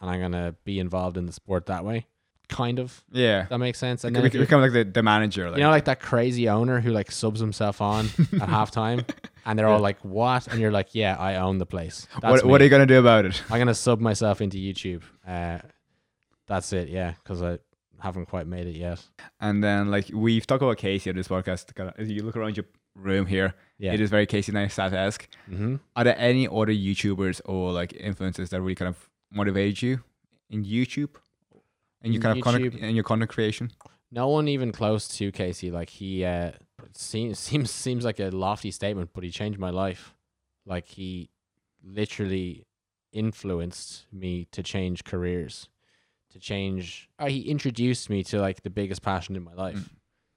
and 0.00 0.10
I'm 0.10 0.20
gonna 0.20 0.56
be 0.64 0.78
involved 0.80 1.16
in 1.16 1.26
the 1.26 1.32
sport 1.32 1.66
that 1.66 1.84
way. 1.84 2.06
Kind 2.48 2.78
of. 2.78 3.02
Yeah. 3.10 3.46
That 3.50 3.58
makes 3.58 3.78
sense. 3.78 4.04
And 4.04 4.14
then 4.14 4.24
if 4.24 4.32
you, 4.32 4.40
become 4.40 4.60
like 4.60 4.72
the, 4.72 4.84
the 4.84 5.02
manager. 5.02 5.48
Like, 5.50 5.58
you 5.58 5.64
know, 5.64 5.70
like 5.70 5.86
that 5.86 6.00
crazy 6.00 6.48
owner 6.48 6.80
who 6.80 6.90
like 6.90 7.10
subs 7.10 7.40
himself 7.40 7.80
on 7.80 8.06
at 8.18 8.48
halftime, 8.48 9.04
and 9.44 9.58
they're 9.58 9.66
all 9.66 9.80
like, 9.80 9.98
"What?" 10.04 10.46
And 10.46 10.60
you're 10.60 10.70
like, 10.70 10.94
"Yeah, 10.94 11.16
I 11.18 11.36
own 11.36 11.58
the 11.58 11.66
place. 11.66 12.06
That's 12.22 12.42
what, 12.42 12.44
what 12.44 12.60
are 12.60 12.62
me. 12.62 12.66
you 12.66 12.70
gonna 12.70 12.86
do 12.86 12.98
about 13.00 13.24
it? 13.24 13.42
I'm 13.50 13.58
gonna 13.58 13.74
sub 13.74 14.00
myself 14.10 14.40
into 14.40 14.58
YouTube. 14.58 15.02
Uh, 15.26 15.58
that's 16.46 16.72
it. 16.72 16.88
Yeah, 16.88 17.14
because 17.22 17.42
I 17.42 17.58
haven't 18.00 18.26
quite 18.26 18.46
made 18.46 18.68
it 18.68 18.76
yet. 18.76 19.04
And 19.40 19.64
then 19.64 19.90
like 19.90 20.08
we've 20.12 20.46
talked 20.46 20.62
about 20.62 20.76
Casey 20.76 21.10
on 21.10 21.16
this 21.16 21.28
podcast. 21.28 21.74
Kinda, 21.74 21.94
you 21.98 22.22
look 22.22 22.36
around 22.36 22.56
your 22.56 22.66
room 22.94 23.26
here, 23.26 23.54
Yeah. 23.78 23.92
it 23.92 24.00
is 24.00 24.08
very 24.08 24.26
Casey 24.26 24.52
Neistat 24.52 24.92
esque. 24.92 25.28
mm-hmm. 25.50 25.76
Are 25.96 26.04
there 26.04 26.16
any 26.18 26.46
other 26.46 26.72
YouTubers 26.72 27.40
or 27.44 27.72
like 27.72 27.92
influencers 27.92 28.50
that 28.50 28.60
really 28.60 28.74
kind 28.76 28.88
of 28.88 29.10
motivated 29.32 29.82
you 29.82 30.00
in 30.48 30.64
YouTube? 30.64 31.10
In 32.14 32.20
kind 32.20 32.38
of 32.38 32.44
content, 32.44 32.74
in 32.74 32.94
your 32.94 33.04
content 33.04 33.30
creation? 33.30 33.70
No 34.10 34.28
one 34.28 34.48
even 34.48 34.72
close 34.72 35.08
to 35.18 35.32
Casey. 35.32 35.70
Like 35.70 35.90
he 35.90 36.24
uh, 36.24 36.52
seems 36.92 37.38
seems 37.48 37.70
seems 37.70 38.04
like 38.04 38.20
a 38.20 38.30
lofty 38.30 38.70
statement, 38.70 39.10
but 39.12 39.24
he 39.24 39.30
changed 39.30 39.58
my 39.58 39.70
life. 39.70 40.14
Like 40.64 40.88
he 40.88 41.30
literally 41.84 42.66
influenced 43.12 44.06
me 44.12 44.46
to 44.52 44.62
change 44.62 45.04
careers, 45.04 45.68
to 46.30 46.38
change. 46.38 47.08
Uh, 47.18 47.26
he 47.26 47.40
introduced 47.42 48.10
me 48.10 48.22
to 48.24 48.40
like 48.40 48.62
the 48.62 48.70
biggest 48.70 49.02
passion 49.02 49.36
in 49.36 49.42
my 49.42 49.54
life. 49.54 49.76
Mm. 49.76 49.88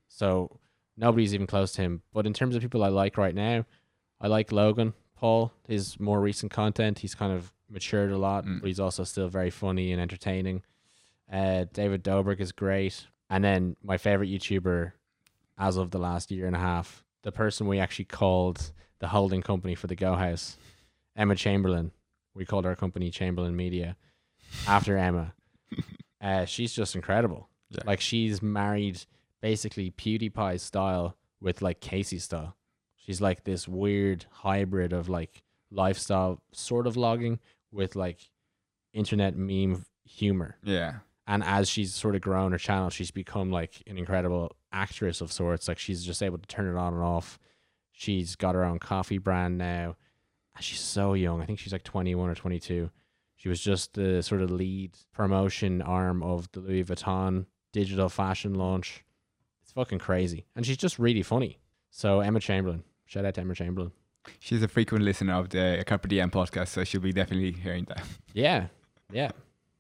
So 0.07 0.59
nobody's 0.97 1.33
even 1.33 1.47
close 1.47 1.71
to 1.73 1.81
him. 1.81 2.01
But 2.13 2.25
in 2.25 2.33
terms 2.33 2.55
of 2.55 2.61
people 2.61 2.83
I 2.83 2.89
like 2.89 3.17
right 3.17 3.35
now, 3.35 3.65
I 4.21 4.27
like 4.27 4.51
Logan 4.51 4.93
Paul. 5.15 5.51
His 5.67 5.99
more 5.99 6.19
recent 6.21 6.51
content, 6.51 6.99
he's 6.99 7.15
kind 7.15 7.33
of 7.33 7.53
matured 7.69 8.11
a 8.11 8.17
lot, 8.17 8.45
Mm. 8.45 8.61
but 8.61 8.67
he's 8.67 8.79
also 8.79 9.03
still 9.03 9.27
very 9.27 9.49
funny 9.49 9.91
and 9.91 10.01
entertaining. 10.01 10.63
Uh, 11.31 11.65
David 11.73 12.03
Dobrik 12.03 12.39
is 12.39 12.51
great. 12.51 13.07
And 13.29 13.43
then 13.43 13.75
my 13.83 13.97
favorite 13.97 14.29
YouTuber 14.29 14.93
as 15.57 15.77
of 15.77 15.91
the 15.91 15.99
last 15.99 16.31
year 16.31 16.47
and 16.47 16.55
a 16.55 16.59
half, 16.59 17.03
the 17.23 17.31
person 17.31 17.67
we 17.67 17.79
actually 17.79 18.05
called 18.05 18.71
the 18.99 19.07
holding 19.09 19.41
company 19.41 19.75
for 19.75 19.87
the 19.87 19.95
Go 19.95 20.15
House, 20.15 20.57
Emma 21.15 21.35
Chamberlain. 21.35 21.91
We 22.33 22.45
called 22.45 22.65
our 22.65 22.75
company 22.75 23.11
Chamberlain 23.11 23.55
Media 23.55 23.95
after 24.67 24.97
Emma. 24.97 25.33
Uh, 26.21 26.43
she's 26.43 26.73
just 26.73 26.95
incredible. 26.95 27.47
Yeah. 27.69 27.83
Like 27.85 28.01
she's 28.01 28.41
married 28.41 29.05
basically 29.41 29.89
PewDiePie 29.91 30.59
style 30.59 31.15
with 31.39 31.61
like 31.61 31.79
Casey 31.79 32.19
style. 32.19 32.57
She's 32.97 33.21
like 33.21 33.45
this 33.45 33.69
weird 33.69 34.25
hybrid 34.29 34.91
of 34.91 35.07
like 35.07 35.43
lifestyle 35.71 36.41
sort 36.51 36.87
of 36.87 36.95
vlogging 36.95 37.39
with 37.71 37.95
like 37.95 38.19
internet 38.93 39.37
meme 39.37 39.85
humor 40.03 40.57
Yeah. 40.61 40.95
And 41.29 41.43
as 41.43 41.69
she's 41.69 41.93
sort 41.93 42.15
of 42.15 42.21
grown 42.21 42.51
her 42.51 42.57
channel 42.57 42.89
she's 42.89 43.11
become 43.11 43.51
like 43.51 43.81
an 43.87 43.97
incredible 43.97 44.55
actress 44.73 45.21
of 45.21 45.31
sorts. 45.31 45.67
Like 45.67 45.79
she's 45.79 46.03
just 46.03 46.21
able 46.21 46.39
to 46.39 46.47
turn 46.47 46.67
it 46.67 46.77
on 46.77 46.93
and 46.93 47.03
off. 47.03 47.39
She's 47.91 48.35
got 48.35 48.55
her 48.55 48.65
own 48.65 48.79
coffee 48.79 49.19
brand 49.19 49.57
now. 49.57 49.95
And 50.55 50.63
she's 50.65 50.79
so 50.79 51.13
young. 51.13 51.41
I 51.41 51.45
think 51.45 51.59
she's 51.59 51.71
like 51.71 51.83
21 51.83 52.29
or 52.29 52.35
22 52.35 52.89
she 53.39 53.47
was 53.47 53.61
just 53.61 53.93
the 53.93 54.21
sort 54.21 54.41
of 54.41 54.51
lead 54.51 54.91
promotion 55.13 55.81
arm 55.81 56.21
of 56.21 56.51
the 56.51 56.59
louis 56.59 56.83
vuitton 56.83 57.45
digital 57.71 58.09
fashion 58.09 58.53
launch. 58.53 59.05
It's 59.63 59.71
fucking 59.71 59.99
crazy. 59.99 60.45
And 60.57 60.65
she's 60.65 60.75
just 60.75 60.99
really 60.99 61.23
funny. 61.23 61.57
So 61.89 62.19
emma 62.19 62.41
chamberlain. 62.41 62.83
Shout 63.05 63.23
out 63.23 63.35
to 63.35 63.41
emma 63.41 63.55
chamberlain. 63.55 63.93
She's 64.39 64.61
a 64.61 64.67
frequent 64.67 65.05
listener 65.05 65.35
of 65.35 65.47
the 65.47 65.81
Carpe 65.87 66.09
Diem 66.09 66.29
podcast, 66.29 66.67
so 66.67 66.83
she'll 66.83 66.99
be 66.99 67.13
definitely 67.13 67.53
hearing 67.53 67.85
that. 67.85 68.03
yeah. 68.33 68.67
Yeah 69.09 69.31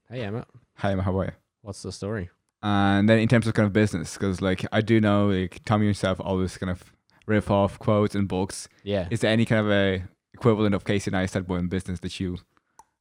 hey 0.09 0.21
emma 0.23 0.45
Hi, 0.77 0.93
Emma, 0.93 1.03
how 1.03 1.17
are 1.19 1.25
you? 1.25 1.31
what's 1.61 1.81
the 1.81 1.91
story 1.91 2.29
And 2.63 3.07
then 3.09 3.19
in 3.19 3.27
terms 3.27 3.47
of 3.47 3.53
kind 3.53 3.65
of 3.67 3.73
business, 3.73 4.13
because 4.13 4.41
like 4.41 4.65
I 4.71 4.81
do 4.81 4.99
know, 5.01 5.27
like 5.27 5.61
Tommy 5.65 5.85
yourself 5.85 6.19
always 6.21 6.57
kind 6.57 6.69
of 6.69 6.83
riff 7.25 7.51
off 7.51 7.77
quotes 7.79 8.15
and 8.15 8.27
books. 8.27 8.67
yeah 8.83 9.07
Is 9.11 9.19
there 9.21 9.31
any 9.31 9.45
kind 9.45 9.65
of 9.65 9.71
a 9.71 10.03
equivalent 10.33 10.73
of 10.75 10.83
Casey 10.85 11.11
Neistat 11.11 11.45
boy 11.47 11.57
in 11.57 11.67
business 11.67 11.99
that 11.99 12.19
you 12.19 12.37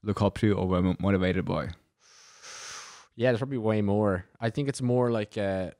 look 0.02 0.20
up 0.22 0.38
to 0.38 0.52
or 0.52 0.66
were 0.66 0.94
motivated 1.00 1.44
by? 1.44 1.68
Yeah, 3.16 3.30
there's 3.32 3.38
probably 3.40 3.58
way 3.58 3.82
more. 3.82 4.26
I 4.40 4.50
think 4.50 4.68
it's 4.68 4.80
more 4.82 5.10
like 5.10 5.36
uh, 5.36 5.70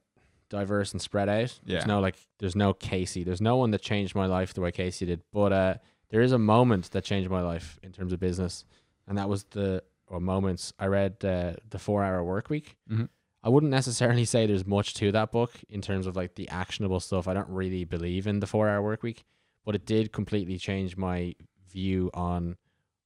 diverse 0.50 0.92
and 0.92 1.00
spread 1.00 1.28
out. 1.28 1.58
Yeah. 1.64 1.74
There's 1.74 1.86
no 1.86 2.00
like, 2.00 2.16
there's 2.40 2.56
no 2.56 2.72
Casey. 2.74 3.22
There's 3.22 3.40
no 3.40 3.56
one 3.56 3.70
that 3.70 3.80
changed 3.82 4.14
my 4.16 4.26
life 4.26 4.54
the 4.54 4.60
way 4.60 4.72
Casey 4.72 5.06
did. 5.06 5.22
But 5.32 5.52
uh, 5.52 5.74
there 6.10 6.20
is 6.20 6.32
a 6.32 6.38
moment 6.38 6.90
that 6.92 7.04
changed 7.04 7.30
my 7.30 7.42
life 7.42 7.78
in 7.82 7.92
terms 7.92 8.12
of 8.12 8.18
business, 8.18 8.64
and 9.06 9.16
that 9.18 9.28
was 9.28 9.44
the 9.50 9.84
or 10.10 10.20
moments 10.20 10.72
I 10.78 10.86
read 10.86 11.24
uh, 11.24 11.54
the 11.70 11.78
Four 11.78 12.02
Hour 12.04 12.22
Work 12.24 12.50
Week. 12.50 12.76
Mhm. 12.90 13.08
I 13.42 13.48
wouldn't 13.50 13.70
necessarily 13.70 14.24
say 14.24 14.46
there's 14.46 14.66
much 14.66 14.94
to 14.94 15.12
that 15.12 15.30
book 15.30 15.52
in 15.68 15.80
terms 15.80 16.06
of 16.06 16.16
like 16.16 16.34
the 16.34 16.48
actionable 16.48 17.00
stuff. 17.00 17.28
I 17.28 17.34
don't 17.34 17.48
really 17.48 17.84
believe 17.84 18.26
in 18.26 18.40
the 18.40 18.46
Four 18.46 18.68
Hour 18.68 18.82
Work 18.82 19.02
Week, 19.02 19.24
but 19.64 19.74
it 19.74 19.86
did 19.86 20.12
completely 20.12 20.58
change 20.58 20.96
my 20.96 21.34
view 21.70 22.10
on 22.14 22.56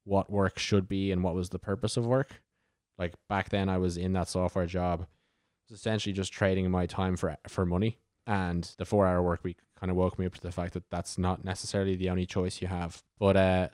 what 0.05 0.31
work 0.31 0.59
should 0.59 0.89
be 0.89 1.13
and 1.13 1.23
what 1.23 1.35
was 1.35 1.51
the 1.51 1.59
purpose 1.59 1.97
of 1.97 2.07
work. 2.07 2.43
Like 2.99 3.15
back 3.29 3.51
then, 3.51 3.69
I 3.69 3.79
was 3.79 3.97
in 3.97 4.15
that 4.15 4.29
software 4.29 4.67
job, 4.67 5.03
It 5.03 5.71
was 5.73 5.79
essentially 5.81 6.13
just 6.13 6.33
trading 6.33 6.71
my 6.71 6.87
time 6.87 7.17
for 7.17 7.37
for 7.49 7.67
money. 7.67 7.99
And 8.27 8.65
the 8.79 8.85
four 8.85 9.07
hour 9.07 9.23
work 9.23 9.43
week 9.45 9.59
kind 9.79 9.91
of 9.91 9.97
woke 9.97 10.19
me 10.19 10.27
up 10.27 10.35
to 10.35 10.41
the 10.41 10.53
fact 10.53 10.75
that 10.75 10.89
that's 10.91 11.19
not 11.19 11.45
necessarily 11.45 11.95
the 11.97 12.09
only 12.11 12.25
choice 12.27 12.63
you 12.63 12.69
have. 12.69 13.03
But 13.19 13.37
uh, 13.37 13.69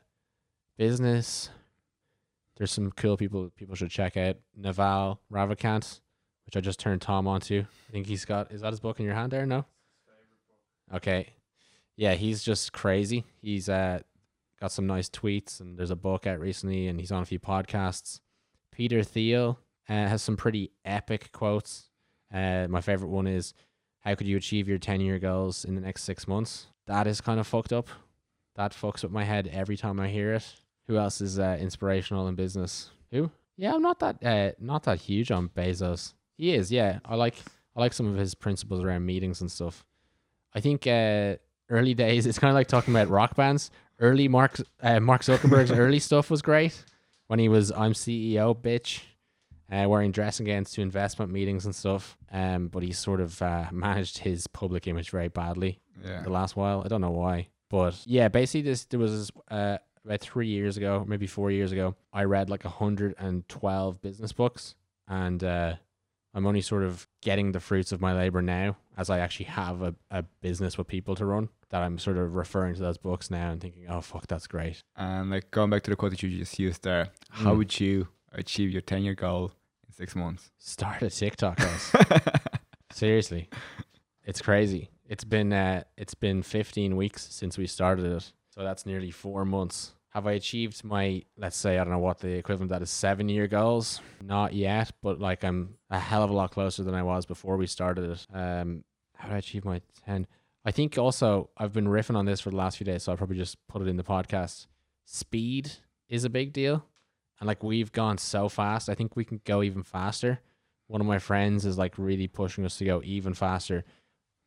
business, 0.77 1.51
there's 2.59 2.73
some 2.73 2.91
cool 2.93 3.17
people 3.17 3.51
people 3.57 3.75
should 3.77 3.91
check 3.91 4.17
out. 4.17 4.37
Naval 4.55 5.21
Ravikant, 5.33 6.01
which 6.45 6.57
I 6.57 6.61
just 6.61 6.81
turned 6.81 7.01
Tom 7.01 7.27
onto. 7.27 7.61
I 7.89 7.93
think 7.93 8.07
he's 8.07 8.25
got 8.25 8.53
is 8.53 8.61
that 8.61 8.73
his 8.73 8.81
book 8.81 8.99
in 8.99 9.07
your 9.07 9.15
hand 9.15 9.31
there? 9.31 9.47
No. 9.47 9.65
Okay. 10.93 11.29
Yeah, 11.97 12.15
he's 12.15 12.43
just 12.43 12.73
crazy. 12.73 13.25
He's 13.41 13.69
uh 13.69 14.01
got 14.61 14.73
some 14.73 14.87
nice 14.87 15.09
tweets 15.09 15.61
and 15.61 15.79
there's 15.79 15.93
a 15.93 15.97
book 15.97 16.27
out 16.27 16.41
recently 16.41 16.89
and 16.89 16.99
he's 16.99 17.13
on 17.13 17.23
a 17.23 17.27
few 17.27 17.39
podcasts. 17.39 18.21
Peter 18.73 19.03
Thiel 19.03 19.59
uh, 19.89 19.93
has 19.93 20.21
some 20.21 20.37
pretty 20.37 20.73
epic 20.85 21.31
quotes. 21.33 21.91
Uh, 22.33 22.67
my 22.69 22.81
favorite 22.81 23.09
one 23.09 23.27
is, 23.27 23.55
"How 24.01 24.15
could 24.15 24.27
you 24.27 24.37
achieve 24.37 24.69
your 24.69 24.79
ten 24.79 25.01
year 25.01 25.19
goals 25.19 25.65
in 25.65 25.75
the 25.75 25.81
next 25.81 26.03
six 26.05 26.29
months?" 26.29 26.67
That 26.87 27.07
is 27.07 27.21
kind 27.21 27.41
of 27.41 27.47
fucked 27.47 27.73
up. 27.73 27.89
That 28.57 28.73
fucks 28.73 29.03
with 29.03 29.13
my 29.13 29.25
head 29.25 29.49
every 29.53 29.77
time 29.77 30.01
I 30.01 30.09
hear 30.09 30.35
it. 30.35 30.55
Who 30.89 30.97
else 30.99 31.21
is 31.21 31.39
uh, 31.39 31.57
inspirational 31.61 32.27
in 32.29 32.35
business? 32.35 32.91
Who? 33.13 33.31
Yeah, 33.57 33.75
I'm 33.75 33.83
not 33.83 33.99
that 34.01 34.25
uh, 34.25 34.53
not 34.59 34.83
that 34.85 35.01
huge 35.01 35.31
on 35.31 35.49
Bezos. 35.51 36.15
He 36.37 36.55
is, 36.55 36.71
yeah. 36.73 36.99
I 37.05 37.15
like 37.15 37.37
I 37.77 37.81
like 37.81 37.93
some 37.93 38.07
of 38.07 38.17
his 38.17 38.35
principles 38.35 38.83
around 38.83 39.05
meetings 39.07 39.41
and 39.41 39.51
stuff. 39.51 39.85
I 40.55 40.61
think 40.61 40.87
uh, 40.87 41.37
early 41.69 41.95
days. 41.95 42.27
It's 42.27 42.39
kind 42.39 42.51
of 42.51 42.55
like 42.55 42.69
talking 42.69 42.95
about 42.95 43.09
rock 43.09 43.37
bands. 43.37 43.71
Early 44.01 44.29
Mark 44.29 44.61
uh, 44.83 45.01
Mark 45.01 45.23
Zuckerberg's 45.23 45.71
early 45.85 45.99
stuff 45.99 46.31
was 46.31 46.41
great 46.43 46.83
when 47.27 47.39
he 47.39 47.49
was 47.49 47.71
I'm 47.73 47.93
CEO 47.93 48.55
bitch, 48.57 49.03
uh, 49.71 49.89
wearing 49.89 50.13
dressing 50.13 50.47
gowns 50.47 50.71
to 50.73 50.81
investment 50.83 51.31
meetings 51.33 51.65
and 51.67 51.75
stuff. 51.75 52.17
Um, 52.33 52.69
but 52.69 52.83
he 52.83 52.93
sort 52.93 53.21
of 53.21 53.43
uh, 53.43 53.67
managed 53.73 54.19
his 54.19 54.47
public 54.47 54.87
image 54.87 55.11
very 55.11 55.29
badly 55.29 55.81
Yeah. 56.05 56.23
the 56.23 56.31
last 56.31 56.57
while. 56.57 56.83
I 56.85 56.89
don't 56.89 57.01
know 57.01 57.11
why, 57.11 57.49
but 57.69 58.01
yeah, 58.07 58.29
basically 58.29 58.63
this 58.63 58.85
there 58.85 59.01
was 59.01 59.31
uh, 59.51 59.79
about 60.09 60.21
three 60.21 60.49
years 60.49 60.77
ago, 60.77 61.05
maybe 61.07 61.27
four 61.27 61.51
years 61.51 61.71
ago. 61.73 61.95
I 62.13 62.25
read 62.25 62.49
like 62.51 62.63
hundred 62.65 63.15
and 63.19 63.47
twelve 63.49 64.01
business 64.01 64.33
books, 64.33 64.75
and 65.07 65.43
uh, 65.45 65.75
I'm 66.35 66.47
only 66.47 66.61
sort 66.63 66.83
of 66.83 67.07
getting 67.23 67.53
the 67.53 67.61
fruits 67.61 67.93
of 67.93 68.01
my 68.01 68.15
labor 68.15 68.41
now, 68.43 68.77
as 68.97 69.11
I 69.11 69.19
actually 69.19 69.47
have 69.47 69.83
a, 69.83 69.95
a 70.11 70.23
business 70.41 70.79
with 70.79 70.87
people 70.87 71.15
to 71.17 71.27
run. 71.27 71.49
That 71.71 71.83
I'm 71.83 71.99
sort 71.99 72.17
of 72.17 72.35
referring 72.35 72.75
to 72.77 72.81
those 72.81 72.97
books 72.97 73.31
now 73.31 73.51
and 73.51 73.61
thinking, 73.61 73.87
oh 73.89 74.01
fuck, 74.01 74.27
that's 74.27 74.47
great. 74.47 74.81
And 74.97 75.31
like 75.31 75.51
going 75.51 75.69
back 75.69 75.83
to 75.83 75.91
the 75.91 75.97
quote 75.97 76.13
that 76.13 76.23
you 76.23 76.31
just 76.39 76.59
used 76.59 76.83
there, 76.83 77.09
how 77.29 77.53
Mm. 77.53 77.59
would 77.59 77.79
you 77.81 78.09
achieve 78.33 78.71
your 78.71 78.81
10 78.81 79.03
year 79.03 79.15
goal 79.15 79.53
in 79.87 79.93
six 79.93 80.17
months? 80.17 80.51
Start 80.59 81.03
a 81.03 81.11
TikTok, 81.11 81.59
guys. 81.59 81.93
Seriously, 82.93 83.49
it's 84.25 84.41
crazy. 84.41 84.89
It's 85.07 85.25
been 85.25 85.53
uh, 85.53 85.85
it's 85.99 86.15
been 86.15 86.43
15 86.43 86.97
weeks 86.97 87.29
since 87.31 87.59
we 87.59 87.67
started 87.67 88.07
it, 88.07 88.33
so 88.51 88.63
that's 88.63 88.87
nearly 88.87 89.11
four 89.11 89.45
months. 89.45 89.93
Have 90.11 90.27
I 90.27 90.33
achieved 90.33 90.85
my 90.85 91.23
let's 91.37 91.57
say 91.57 91.79
I 91.79 91.85
don't 91.85 91.93
know 91.93 91.99
what 91.99 92.19
the 92.19 92.33
equivalent 92.33 92.71
of 92.71 92.79
that 92.79 92.83
is 92.83 92.91
seven 92.91 93.29
year 93.29 93.47
goals? 93.47 94.01
Not 94.23 94.53
yet, 94.55 94.91
but 95.03 95.21
like 95.21 95.45
I'm 95.45 95.75
a 95.91 95.99
hell 95.99 96.23
of 96.23 96.31
a 96.31 96.35
lot 96.35 96.51
closer 96.51 96.83
than 96.83 96.95
I 96.95 97.03
was 97.03 97.27
before 97.27 97.57
we 97.57 97.67
started 97.67 98.11
it. 98.11 98.27
Um, 98.33 98.85
how 99.15 99.29
did 99.29 99.35
I 99.35 99.39
achieve 99.39 99.65
my 99.65 99.81
10? 100.07 100.27
I 100.65 100.71
think 100.71 100.97
also 100.99 101.51
I've 101.57 101.73
been 101.73 101.87
riffing 101.87 102.17
on 102.17 102.25
this 102.25 102.41
for 102.41 102.51
the 102.51 102.57
last 102.57 102.79
few 102.79 102.85
days, 102.85 103.03
so 103.03 103.13
I'll 103.13 103.19
probably 103.19 103.37
just 103.37 103.57
put 103.69 103.83
it 103.83 103.89
in 103.89 103.97
the 103.97 104.03
podcast. 104.03 104.67
Speed 105.05 105.73
is 106.09 106.25
a 106.25 106.31
big 106.31 106.53
deal, 106.53 106.85
and 107.41 107.47
like 107.47 107.63
we've 107.63 107.93
gone 107.93 108.19
so 108.19 108.49
fast. 108.49 108.89
I 108.89 108.95
think 108.95 109.17
we 109.17 109.25
can 109.25 109.41
go 109.45 109.63
even 109.63 109.83
faster 109.83 110.41
one 110.89 111.01
of 111.03 111.07
my 111.07 111.19
friends 111.19 111.65
is 111.65 111.79
like 111.79 111.97
really 111.97 112.27
pushing 112.27 112.65
us 112.65 112.77
to 112.79 112.85
go 112.85 113.01
even 113.05 113.35
faster. 113.35 113.85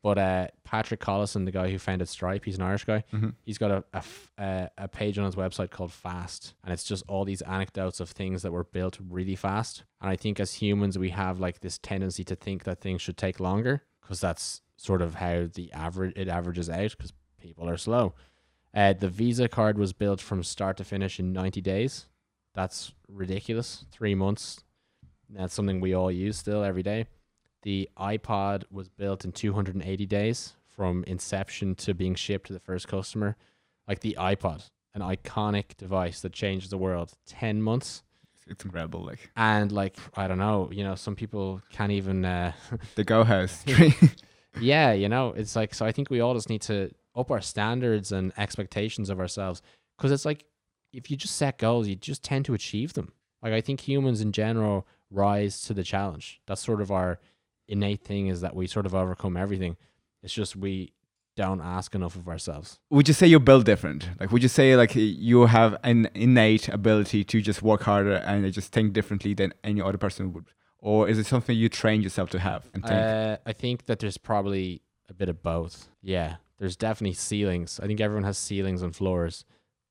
But 0.04 0.18
uh, 0.18 0.48
Patrick 0.64 1.00
Collison, 1.00 1.46
the 1.46 1.52
guy 1.52 1.70
who 1.70 1.78
founded 1.78 2.10
Stripe, 2.10 2.44
he's 2.46 2.56
an 2.58 2.64
Irish 2.64 2.86
guy. 2.86 3.04
Mhm. 3.14 3.36
He's 3.44 3.60
got 3.60 3.72
a 3.94 4.04
a 4.38 4.70
a 4.78 4.88
page 4.88 5.20
on 5.20 5.26
his 5.26 5.36
website 5.36 5.70
called 5.70 5.92
Fast, 5.92 6.56
and 6.64 6.74
it's 6.74 6.84
just 6.84 7.04
all 7.08 7.24
these 7.24 7.44
anecdotes 7.44 8.00
of 8.00 8.10
things 8.10 8.42
that 8.42 8.52
were 8.52 8.64
built 8.64 8.98
really 9.00 9.36
fast. 9.36 9.84
And 10.02 10.10
I 10.10 10.16
think 10.16 10.40
as 10.40 10.56
humans, 10.56 10.98
we 10.98 11.10
have 11.12 11.40
like 11.40 11.60
this 11.60 11.78
tendency 11.78 12.24
to 12.24 12.36
think 12.36 12.64
that 12.64 12.82
things 12.82 13.02
should 13.02 13.18
take 13.18 13.40
longer 13.40 13.84
because 14.02 14.20
that's 14.22 14.62
sort 14.78 15.04
of 15.04 15.16
how 15.16 15.48
the 15.54 15.72
average 15.72 16.14
it 16.16 16.28
averages 16.28 16.68
out 16.70 16.92
because 16.98 17.14
people 17.40 17.70
are 17.70 17.78
slow. 17.78 18.16
Uh, 18.74 18.94
the 18.94 19.10
Visa 19.10 19.48
card 19.48 19.78
was 19.78 19.94
built 19.94 20.20
from 20.22 20.42
start 20.44 20.78
to 20.78 20.84
finish 20.84 21.20
in 21.20 21.32
90 21.34 21.62
days. 21.62 22.08
That's 22.56 22.94
ridiculous. 23.08 23.86
Three 23.92 24.16
months. 24.16 24.64
That's 25.30 25.54
something 25.54 25.80
we 25.80 25.94
all 25.94 26.12
use 26.12 26.38
still 26.38 26.64
every 26.64 26.82
day. 26.84 27.06
The 27.64 27.90
iPod 27.98 28.64
was 28.72 28.90
built 28.90 29.24
in 29.26 29.32
280 29.32 30.06
days 30.06 30.54
from 30.76 31.04
inception 31.06 31.76
to 31.76 31.94
being 31.94 32.16
shipped 32.16 32.48
to 32.48 32.54
the 32.54 32.60
first 32.60 32.88
customer. 32.88 33.36
Like 33.88 34.00
the 34.00 34.18
iPod, 34.20 34.70
an 34.94 35.02
iconic 35.02 35.78
device 35.78 36.22
that 36.22 36.34
changed 36.34 36.70
the 36.70 36.78
world. 36.78 37.14
10 37.28 37.62
months. 37.62 38.04
It's 38.48 38.66
incredible. 38.66 39.06
Like 39.06 39.30
And 39.36 39.72
like, 39.72 39.98
I 40.16 40.28
don't 40.28 40.40
know, 40.40 40.70
you 40.72 40.84
know, 40.84 40.96
some 40.96 41.16
people 41.16 41.62
can't 41.72 41.92
even, 41.92 42.26
uh, 42.26 42.54
the 42.96 43.04
Go 43.04 43.24
House. 43.24 43.64
yeah, 44.60 44.92
you 44.94 45.08
know, 45.08 45.30
it's 45.30 45.56
like, 45.56 45.74
so 45.74 45.86
I 45.86 45.92
think 45.92 46.10
we 46.10 46.20
all 46.20 46.34
just 46.34 46.50
need 46.50 46.62
to 46.64 46.92
up 47.16 47.30
our 47.30 47.42
standards 47.42 48.12
and 48.12 48.32
expectations 48.38 49.10
of 49.10 49.20
ourselves. 49.20 49.62
Cause 49.98 50.12
it's 50.12 50.26
like, 50.26 50.46
if 50.92 51.12
you 51.12 51.18
just 51.18 51.36
set 51.36 51.58
goals, 51.58 51.88
you 51.88 51.96
just 51.96 52.24
tend 52.24 52.46
to 52.46 52.54
achieve 52.54 52.94
them. 52.94 53.14
Like, 53.42 53.54
I 53.54 53.62
think 53.62 53.82
humans 53.82 54.22
in 54.22 54.32
general 54.32 54.88
rise 55.10 55.62
to 55.64 55.74
the 55.74 55.84
challenge. 55.84 56.42
That's 56.48 56.64
sort 56.64 56.82
of 56.82 56.92
our 56.92 57.20
innate 57.72 58.04
thing 58.04 58.28
is 58.28 58.42
that 58.42 58.56
we 58.56 58.68
sort 58.68 58.86
of 58.86 58.94
overcome 58.94 59.38
everything. 59.38 59.78
It's 60.24 60.34
just 60.34 60.56
we 60.56 60.94
don't 61.36 61.62
ask 61.62 61.96
enough 61.96 62.16
of 62.16 62.28
ourselves. 62.28 62.80
would 62.90 63.08
you 63.08 63.14
say 63.14 63.26
you're 63.26 63.40
built 63.40 63.66
different? 63.66 64.10
Like, 64.20 64.32
would 64.32 64.44
you 64.44 64.50
say 64.50 64.76
like 64.76 64.92
you 64.96 65.46
have 65.46 65.78
an 65.84 66.10
innate 66.14 66.68
ability 66.68 67.24
to 67.24 67.42
just 67.42 67.62
work 67.62 67.84
harder 67.84 68.16
and 68.16 68.52
just 68.54 68.72
think 68.72 68.94
differently 68.94 69.34
than 69.34 69.54
any 69.64 69.82
other 69.82 69.98
person 69.98 70.34
would, 70.34 70.48
or 70.80 71.08
is 71.08 71.18
it 71.18 71.26
something 71.26 71.56
you 71.58 71.70
train 71.70 72.02
yourself 72.02 72.30
to 72.32 72.40
have 72.40 72.70
and 72.74 72.84
think? 72.84 73.02
Uh, 73.02 73.38
I 73.46 73.54
think 73.54 73.86
that 73.86 74.00
there's 74.00 74.18
probably 74.18 74.82
a 75.10 75.14
bit 75.14 75.30
of 75.30 75.42
both. 75.42 75.88
Yeah, 76.02 76.36
there's 76.60 76.76
definitely 76.76 77.14
ceilings. 77.16 77.80
I 77.82 77.88
think 77.88 78.02
everyone 78.02 78.26
has 78.26 78.38
ceilings 78.38 78.82
and 78.82 78.96
floors, 78.96 79.46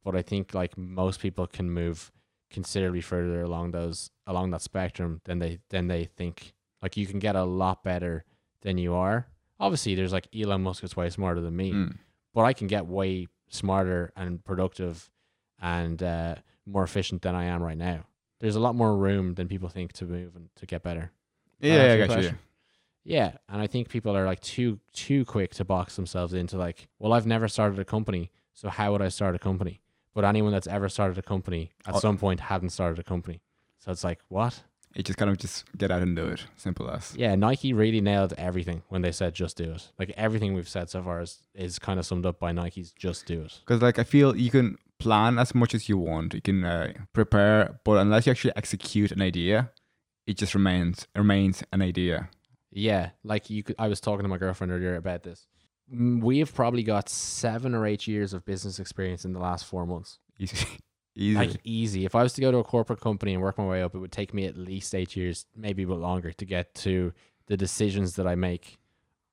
but 0.04 0.14
I 0.14 0.22
think 0.22 0.54
like 0.54 0.76
most 0.76 1.20
people 1.20 1.46
can 1.46 1.70
move 1.70 2.12
considerably 2.50 3.00
further 3.00 3.42
along 3.42 3.70
those 3.70 4.10
along 4.26 4.50
that 4.50 4.60
spectrum 4.60 5.20
than 5.24 5.38
they 5.38 5.58
than 5.70 5.88
they 5.88 6.04
think. 6.04 6.52
Like 6.82 6.96
you 6.96 7.06
can 7.06 7.18
get 7.18 7.36
a 7.36 7.44
lot 7.44 7.82
better 7.84 8.24
than 8.62 8.78
you 8.78 8.94
are. 8.94 9.26
Obviously, 9.58 9.94
there's 9.94 10.12
like 10.12 10.28
Elon 10.34 10.62
Musk 10.62 10.82
is 10.84 10.96
way 10.96 11.10
smarter 11.10 11.40
than 11.40 11.54
me, 11.56 11.72
Mm. 11.72 11.96
but 12.34 12.42
I 12.42 12.52
can 12.52 12.66
get 12.66 12.86
way 12.86 13.28
smarter 13.48 14.12
and 14.16 14.42
productive 14.44 15.10
and 15.60 16.02
uh, 16.02 16.36
more 16.66 16.82
efficient 16.84 17.22
than 17.22 17.34
I 17.34 17.44
am 17.44 17.62
right 17.62 17.76
now. 17.76 18.04
There's 18.38 18.56
a 18.56 18.60
lot 18.60 18.74
more 18.74 18.96
room 18.96 19.34
than 19.34 19.48
people 19.48 19.68
think 19.68 19.92
to 19.94 20.06
move 20.06 20.34
and 20.36 20.48
to 20.56 20.66
get 20.66 20.82
better. 20.82 21.12
Yeah, 21.60 21.74
answer 21.74 22.04
I 22.04 22.06
got 22.06 22.22
you. 22.22 22.38
Yeah, 23.04 23.32
and 23.48 23.60
I 23.60 23.66
think 23.66 23.88
people 23.88 24.16
are 24.16 24.24
like 24.24 24.40
too 24.40 24.78
too 24.92 25.24
quick 25.24 25.52
to 25.54 25.64
box 25.64 25.96
themselves 25.96 26.32
into 26.32 26.56
like, 26.56 26.88
well, 26.98 27.12
I've 27.12 27.26
never 27.26 27.48
started 27.48 27.78
a 27.78 27.84
company, 27.84 28.30
so 28.54 28.68
how 28.70 28.92
would 28.92 29.02
I 29.02 29.08
start 29.08 29.34
a 29.34 29.38
company? 29.38 29.80
But 30.14 30.24
anyone 30.24 30.52
that's 30.52 30.66
ever 30.66 30.88
started 30.88 31.18
a 31.18 31.22
company 31.22 31.72
at 31.86 31.94
Oh. 31.96 31.98
some 32.00 32.16
point 32.18 32.40
hadn't 32.40 32.70
started 32.70 32.98
a 32.98 33.02
company. 33.04 33.42
So 33.78 33.90
it's 33.92 34.04
like, 34.04 34.20
what? 34.28 34.62
It 34.94 35.04
just 35.04 35.18
kind 35.18 35.30
of 35.30 35.38
just 35.38 35.64
get 35.76 35.90
out 35.90 36.02
and 36.02 36.16
do 36.16 36.26
it. 36.26 36.44
Simple 36.56 36.90
as. 36.90 37.14
Yeah, 37.16 37.34
Nike 37.36 37.72
really 37.72 38.00
nailed 38.00 38.32
everything 38.36 38.82
when 38.88 39.02
they 39.02 39.12
said 39.12 39.34
just 39.34 39.56
do 39.56 39.72
it. 39.72 39.92
Like 39.98 40.12
everything 40.16 40.54
we've 40.54 40.68
said 40.68 40.90
so 40.90 41.02
far 41.02 41.20
is, 41.22 41.42
is 41.54 41.78
kind 41.78 42.00
of 42.00 42.06
summed 42.06 42.26
up 42.26 42.40
by 42.40 42.50
Nike's 42.52 42.90
just 42.92 43.24
do 43.26 43.42
it. 43.42 43.60
Because 43.64 43.82
like 43.82 43.98
I 44.00 44.04
feel 44.04 44.36
you 44.36 44.50
can 44.50 44.78
plan 44.98 45.38
as 45.38 45.54
much 45.54 45.74
as 45.74 45.88
you 45.88 45.96
want, 45.96 46.34
you 46.34 46.40
can 46.40 46.64
uh, 46.64 46.92
prepare, 47.12 47.80
but 47.84 47.98
unless 47.98 48.26
you 48.26 48.32
actually 48.32 48.52
execute 48.56 49.12
an 49.12 49.22
idea, 49.22 49.70
it 50.26 50.36
just 50.36 50.54
remains 50.54 51.06
remains 51.14 51.62
an 51.72 51.82
idea. 51.82 52.28
Yeah, 52.72 53.10
like 53.22 53.48
you 53.48 53.62
could 53.62 53.76
I 53.78 53.88
was 53.88 54.00
talking 54.00 54.24
to 54.24 54.28
my 54.28 54.38
girlfriend 54.38 54.72
earlier 54.72 54.96
about 54.96 55.22
this. 55.22 55.46
Mm, 55.92 56.20
We 56.22 56.38
have 56.40 56.52
probably 56.54 56.82
got 56.82 57.08
7 57.08 57.74
or 57.74 57.86
8 57.86 58.06
years 58.06 58.32
of 58.32 58.44
business 58.44 58.78
experience 58.78 59.24
in 59.24 59.32
the 59.32 59.40
last 59.40 59.64
4 59.66 59.86
months. 59.86 60.18
Easy, 61.20 61.36
like 61.36 61.60
easy. 61.64 62.04
If 62.06 62.14
I 62.14 62.22
was 62.22 62.32
to 62.34 62.40
go 62.40 62.50
to 62.50 62.58
a 62.58 62.64
corporate 62.64 63.00
company 63.00 63.34
and 63.34 63.42
work 63.42 63.58
my 63.58 63.66
way 63.66 63.82
up, 63.82 63.94
it 63.94 63.98
would 63.98 64.10
take 64.10 64.32
me 64.32 64.46
at 64.46 64.56
least 64.56 64.94
eight 64.94 65.14
years, 65.16 65.44
maybe 65.54 65.82
a 65.82 65.86
bit 65.86 65.98
longer, 65.98 66.32
to 66.32 66.44
get 66.46 66.74
to 66.76 67.12
the 67.46 67.58
decisions 67.58 68.16
that 68.16 68.26
I 68.26 68.36
make, 68.36 68.78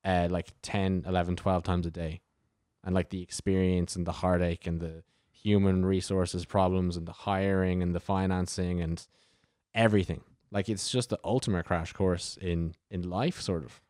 uh, 0.04 0.28
like 0.30 0.48
10, 0.60 1.04
11, 1.06 1.36
12 1.36 1.62
times 1.62 1.86
a 1.86 1.90
day. 1.90 2.20
And 2.84 2.94
like 2.94 3.08
the 3.08 3.22
experience 3.22 3.96
and 3.96 4.06
the 4.06 4.12
heartache 4.12 4.66
and 4.66 4.80
the 4.80 5.02
human 5.32 5.86
resources 5.86 6.44
problems 6.44 6.96
and 6.96 7.06
the 7.06 7.12
hiring 7.12 7.82
and 7.82 7.94
the 7.94 8.00
financing 8.00 8.80
and 8.82 9.06
everything. 9.74 10.22
Like 10.50 10.68
it's 10.68 10.90
just 10.90 11.08
the 11.08 11.18
ultimate 11.24 11.64
crash 11.64 11.92
course 11.92 12.38
in 12.40 12.74
in 12.90 13.08
life, 13.08 13.40
sort 13.40 13.64
of. 13.64 13.80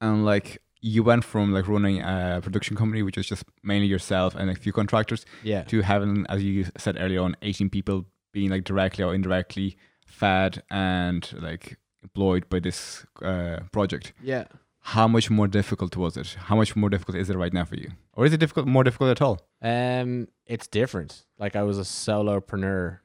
and 0.00 0.24
like 0.24 0.62
you 0.82 1.02
went 1.02 1.24
from 1.24 1.52
like 1.52 1.68
running 1.68 2.00
a 2.00 2.40
production 2.42 2.76
company, 2.76 3.02
which 3.02 3.16
was 3.16 3.26
just 3.26 3.44
mainly 3.62 3.86
yourself 3.86 4.34
and 4.34 4.50
a 4.50 4.54
few 4.54 4.72
contractors, 4.72 5.24
Yeah. 5.42 5.62
to 5.64 5.82
having, 5.82 6.26
as 6.28 6.42
you 6.42 6.66
said 6.78 6.96
earlier 6.98 7.20
on, 7.20 7.36
18 7.42 7.68
people 7.70 8.06
being 8.32 8.50
like 8.50 8.64
directly 8.64 9.04
or 9.04 9.14
indirectly 9.14 9.76
fed 10.06 10.62
and 10.70 11.30
like 11.40 11.76
employed 12.02 12.48
by 12.48 12.60
this 12.60 13.04
uh, 13.22 13.60
project. 13.72 14.12
Yeah. 14.22 14.44
How 14.82 15.06
much 15.06 15.28
more 15.30 15.46
difficult 15.46 15.94
was 15.96 16.16
it? 16.16 16.36
How 16.46 16.56
much 16.56 16.74
more 16.74 16.88
difficult 16.88 17.18
is 17.18 17.28
it 17.28 17.36
right 17.36 17.52
now 17.52 17.66
for 17.66 17.76
you? 17.76 17.90
Or 18.14 18.24
is 18.24 18.32
it 18.32 18.38
difficult, 18.40 18.66
more 18.66 18.82
difficult 18.82 19.10
at 19.10 19.20
all? 19.20 19.40
Um, 19.60 20.28
it's 20.46 20.66
different. 20.66 21.26
Like 21.38 21.54
I 21.56 21.62
was 21.62 21.78
a 21.78 21.82
solopreneur 21.82 23.00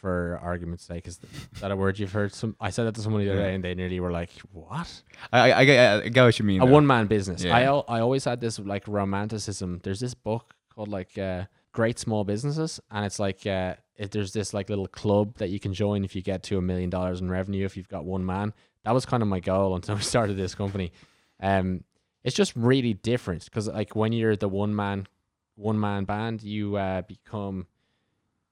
for 0.00 0.38
argument's 0.42 0.84
sake. 0.84 1.06
Is 1.06 1.20
that 1.60 1.70
a 1.70 1.76
word 1.76 1.98
you've 1.98 2.12
heard? 2.12 2.32
Some 2.34 2.56
I 2.60 2.70
said 2.70 2.84
that 2.84 2.94
to 2.94 3.00
somebody 3.02 3.26
the 3.26 3.32
other 3.32 3.42
day, 3.42 3.54
and 3.54 3.62
they 3.62 3.74
nearly 3.74 4.00
were 4.00 4.10
like, 4.10 4.30
"What?" 4.52 5.02
I, 5.32 5.38
I, 5.52 5.58
I, 5.60 5.64
get- 5.64 6.02
I 6.04 6.08
get 6.08 6.24
what 6.24 6.38
you 6.38 6.44
mean. 6.44 6.62
A 6.62 6.66
though. 6.66 6.72
one 6.72 6.86
man 6.86 7.06
business. 7.06 7.42
Yeah. 7.44 7.56
I 7.56 7.62
al- 7.64 7.84
I 7.88 8.00
always 8.00 8.24
had 8.24 8.40
this 8.40 8.58
like 8.58 8.88
romanticism. 8.88 9.80
There's 9.82 10.00
this 10.00 10.14
book 10.14 10.54
called 10.74 10.88
like 10.88 11.16
uh, 11.18 11.44
Great 11.72 11.98
Small 11.98 12.24
Businesses, 12.24 12.80
and 12.90 13.04
it's 13.04 13.18
like 13.18 13.46
uh, 13.46 13.74
if 13.96 14.10
there's 14.10 14.32
this 14.32 14.54
like 14.54 14.70
little 14.70 14.88
club 14.88 15.36
that 15.38 15.50
you 15.50 15.60
can 15.60 15.74
join 15.74 16.04
if 16.04 16.16
you 16.16 16.22
get 16.22 16.42
to 16.44 16.58
a 16.58 16.62
million 16.62 16.90
dollars 16.90 17.20
in 17.20 17.30
revenue 17.30 17.64
if 17.66 17.76
you've 17.76 17.88
got 17.88 18.04
one 18.04 18.24
man. 18.24 18.54
That 18.84 18.92
was 18.94 19.04
kind 19.04 19.22
of 19.22 19.28
my 19.28 19.40
goal 19.40 19.76
until 19.76 19.94
we 19.96 20.02
started 20.02 20.36
this 20.36 20.54
company. 20.54 20.92
Um, 21.42 21.84
it's 22.24 22.36
just 22.36 22.54
really 22.56 22.94
different 22.94 23.44
because 23.44 23.68
like 23.68 23.94
when 23.96 24.12
you're 24.12 24.36
the 24.36 24.48
one 24.48 24.74
man 24.74 25.06
one 25.56 25.78
man 25.78 26.04
band, 26.04 26.42
you 26.42 26.76
uh, 26.76 27.02
become 27.02 27.66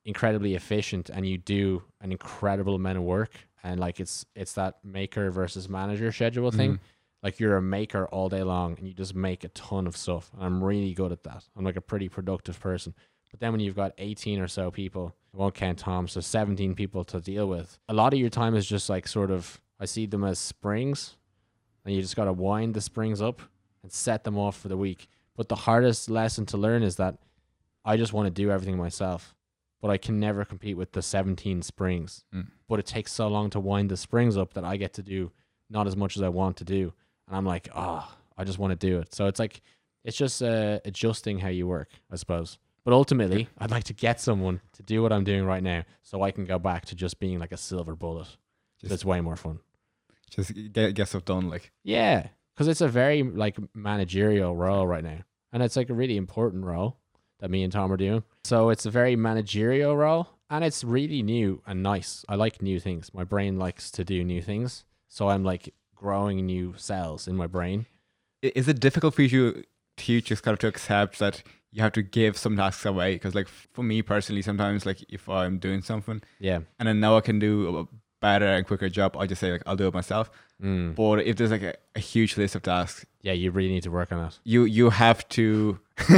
incredibly 0.09 0.55
efficient 0.55 1.11
and 1.11 1.27
you 1.27 1.37
do 1.39 1.83
an 2.01 2.11
incredible 2.13 2.75
amount 2.75 2.99
of 2.99 3.05
work. 3.05 3.33
And 3.63 3.79
like 3.79 4.01
it's 4.01 4.25
it's 4.35 4.55
that 4.55 4.73
maker 4.83 5.31
versus 5.31 5.69
manager 5.69 6.11
schedule 6.13 6.51
thing. 6.51 6.75
Mhm. 6.75 6.81
like 7.27 7.41
you're 7.41 7.57
a 7.57 7.63
maker 7.79 8.07
all 8.15 8.29
day 8.29 8.45
long 8.45 8.77
and 8.79 8.87
you 8.87 8.95
just 8.95 9.13
make 9.13 9.43
a 9.45 9.49
ton 9.49 9.87
of 9.89 9.97
stuff. 9.97 10.31
And 10.35 10.43
i'm 10.47 10.63
really 10.63 10.95
good 10.95 11.13
at 11.13 11.25
that. 11.25 11.43
I'm 11.57 11.65
like 11.65 11.77
a 11.77 11.81
pretty 11.91 12.09
productive 12.09 12.59
person. 12.61 12.95
But 13.31 13.41
then 13.41 13.51
when 13.53 13.61
you've 13.61 13.75
got 13.83 13.93
18 13.99 14.41
or 14.41 14.49
so 14.49 14.71
people 14.71 15.15
i 15.35 15.37
won't 15.37 15.55
count 15.55 15.79
tom 15.81 16.09
so 16.09 16.21
17 16.21 16.75
people 16.75 17.05
to 17.05 17.21
deal 17.21 17.47
with 17.57 17.79
a 17.89 17.95
lot 18.01 18.15
of 18.15 18.19
your 18.19 18.31
time 18.31 18.55
is 18.61 18.67
just 18.75 18.89
like 18.89 19.07
sort 19.07 19.31
of 19.31 19.61
i 19.81 19.85
see 19.85 20.07
them 20.07 20.25
as 20.25 20.39
springs. 20.39 21.17
And 21.85 21.95
you 21.95 22.01
just 22.03 22.17
got 22.17 22.25
to 22.27 22.33
wind 22.33 22.75
the 22.75 22.81
springs 22.81 23.21
up 23.21 23.43
and 23.83 23.91
set 23.93 24.23
them 24.25 24.37
off 24.39 24.57
for 24.61 24.69
the 24.69 24.77
week. 24.77 25.09
But 25.37 25.49
the 25.49 25.57
hardest 25.69 26.09
lesson 26.11 26.47
to 26.47 26.57
learn 26.57 26.83
is 26.83 26.97
that 26.97 27.15
i 27.85 27.97
just 27.97 28.13
want 28.13 28.27
to 28.27 28.43
do 28.43 28.51
everything 28.51 28.77
myself 28.77 29.35
but 29.81 29.91
i 29.91 29.97
can 29.97 30.19
never 30.21 30.45
compete 30.45 30.77
with 30.77 30.93
the 30.93 31.03
17 31.03 31.63
springs 31.63 32.25
Mm. 32.35 32.49
but 32.69 32.79
it 32.79 32.87
takes 32.87 33.13
so 33.13 33.29
long 33.29 33.51
to 33.51 33.61
wind 33.61 33.91
the 33.91 33.97
springs 33.97 34.37
up 34.37 34.55
that 34.55 34.65
i 34.65 34.77
get 34.77 34.93
to 34.95 35.03
do 35.03 35.31
not 35.71 35.87
as 35.87 35.97
much 35.97 36.17
as 36.17 36.23
i 36.23 36.29
want 36.29 36.57
to 36.59 36.65
do 36.65 36.93
and 37.27 37.37
I'm 37.37 37.45
like, 37.45 37.69
oh, 37.75 38.11
I 38.39 38.45
just 38.45 38.59
want 38.59 38.71
to 38.71 38.87
do 38.89 39.01
it. 39.01 39.13
So 39.15 39.27
it's 39.27 39.39
like, 39.39 39.61
it's 40.03 40.17
just 40.17 40.43
uh, 40.43 40.81
adjusting 40.87 41.39
how 41.41 41.49
you 41.49 41.67
work, 41.67 41.91
I 42.11 42.17
suppose. 42.17 42.57
But 42.87 42.95
ultimately, 42.95 43.49
I'd 43.59 43.71
like 43.71 43.85
to 43.85 43.93
get 43.93 44.19
someone 44.19 44.63
to 44.73 44.83
do 44.83 45.03
what 45.03 45.13
I'm 45.13 45.25
doing 45.25 45.45
right 45.45 45.63
now, 45.63 45.83
so 46.03 46.23
I 46.23 46.31
can 46.31 46.47
go 46.47 46.59
back 46.59 46.87
to 46.87 46.95
just 46.95 47.21
being 47.21 47.39
like 47.39 47.53
a 47.53 47.59
silver 47.59 47.95
bullet. 47.95 48.29
Just- 48.81 48.89
That's 48.89 49.05
way 49.05 49.21
more 49.21 49.37
fun. 49.37 49.59
Just 50.31 50.55
get, 50.73 50.95
get 50.95 51.09
stuff 51.09 51.27
done. 51.27 51.51
Like, 51.51 51.71
Yeah, 51.85 52.29
because 52.55 52.67
it's 52.67 52.81
a 52.81 52.89
very 52.89 53.23
like 53.23 53.59
managerial 53.75 54.57
role 54.57 54.87
right 54.87 55.05
now, 55.05 55.19
and 55.53 55.63
it's 55.63 55.77
like 55.77 55.91
a 55.91 55.95
really 55.95 56.17
important 56.17 56.65
role 56.65 56.97
that 57.39 57.51
me 57.51 57.63
and 57.63 57.73
Tom 57.73 57.93
are 57.93 57.97
doing. 57.97 58.23
So 58.45 58.71
it's 58.71 58.87
a 58.87 58.91
very 58.91 59.17
managerial 59.17 59.97
role, 59.97 60.29
and 60.51 60.65
it's 60.65 60.83
really 60.85 61.23
new 61.23 61.63
and 61.67 61.83
nice. 61.83 62.25
I 62.29 62.35
like 62.35 62.63
new 62.63 62.81
things. 62.81 63.13
My 63.15 63.25
brain 63.25 63.59
likes 63.59 63.91
to 63.93 64.05
do 64.05 64.25
new 64.25 64.43
things, 64.43 64.85
so 65.09 65.29
I'm 65.29 65.45
like 65.45 65.73
growing 65.95 66.47
new 66.47 66.75
cells 66.77 67.27
in 67.29 67.37
my 67.37 67.47
brain. 67.47 67.87
is 68.43 68.69
it 68.69 68.79
difficult 68.81 69.15
for 69.15 69.23
you 69.23 69.65
to 69.97 70.21
just 70.21 70.43
kind 70.45 70.53
of 70.53 70.59
to 70.61 70.69
accept 70.69 71.19
that 71.19 71.43
you 71.73 71.83
have 71.83 71.93
to 71.93 72.03
give 72.03 72.37
some 72.39 72.57
tasks 72.57 72.87
away? 72.87 73.15
Because 73.15 73.35
like 73.35 73.49
for 73.49 73.83
me 73.83 74.01
personally, 74.03 74.43
sometimes 74.43 74.87
like 74.87 75.05
if 75.09 75.29
I'm 75.29 75.59
doing 75.59 75.83
something 75.83 76.23
Yeah. 76.39 76.61
and 76.79 76.89
I 76.89 76.93
know 76.93 77.17
I 77.17 77.21
can 77.21 77.39
do 77.41 77.79
a 77.79 77.89
better 78.21 78.47
and 78.47 78.65
quicker 78.67 78.89
job, 78.89 79.17
I 79.17 79.27
just 79.27 79.41
say 79.41 79.51
like 79.53 79.63
I'll 79.67 79.77
do 79.77 79.89
it 79.89 79.95
myself. 79.95 80.31
Mm. 80.63 80.95
But 80.95 81.21
if 81.27 81.37
there's 81.37 81.51
like 81.51 81.63
a, 81.63 81.75
a 81.97 82.01
huge 82.01 82.37
list 82.37 82.55
of 82.55 82.63
tasks, 82.63 83.05
Yeah, 83.23 83.33
you 83.33 83.51
really 83.51 83.69
need 83.71 83.83
to 83.85 83.91
work 83.91 84.13
on 84.13 84.19
that. 84.23 84.39
you 84.45 84.65
you 84.65 84.91
have 84.91 85.29
to 85.31 85.81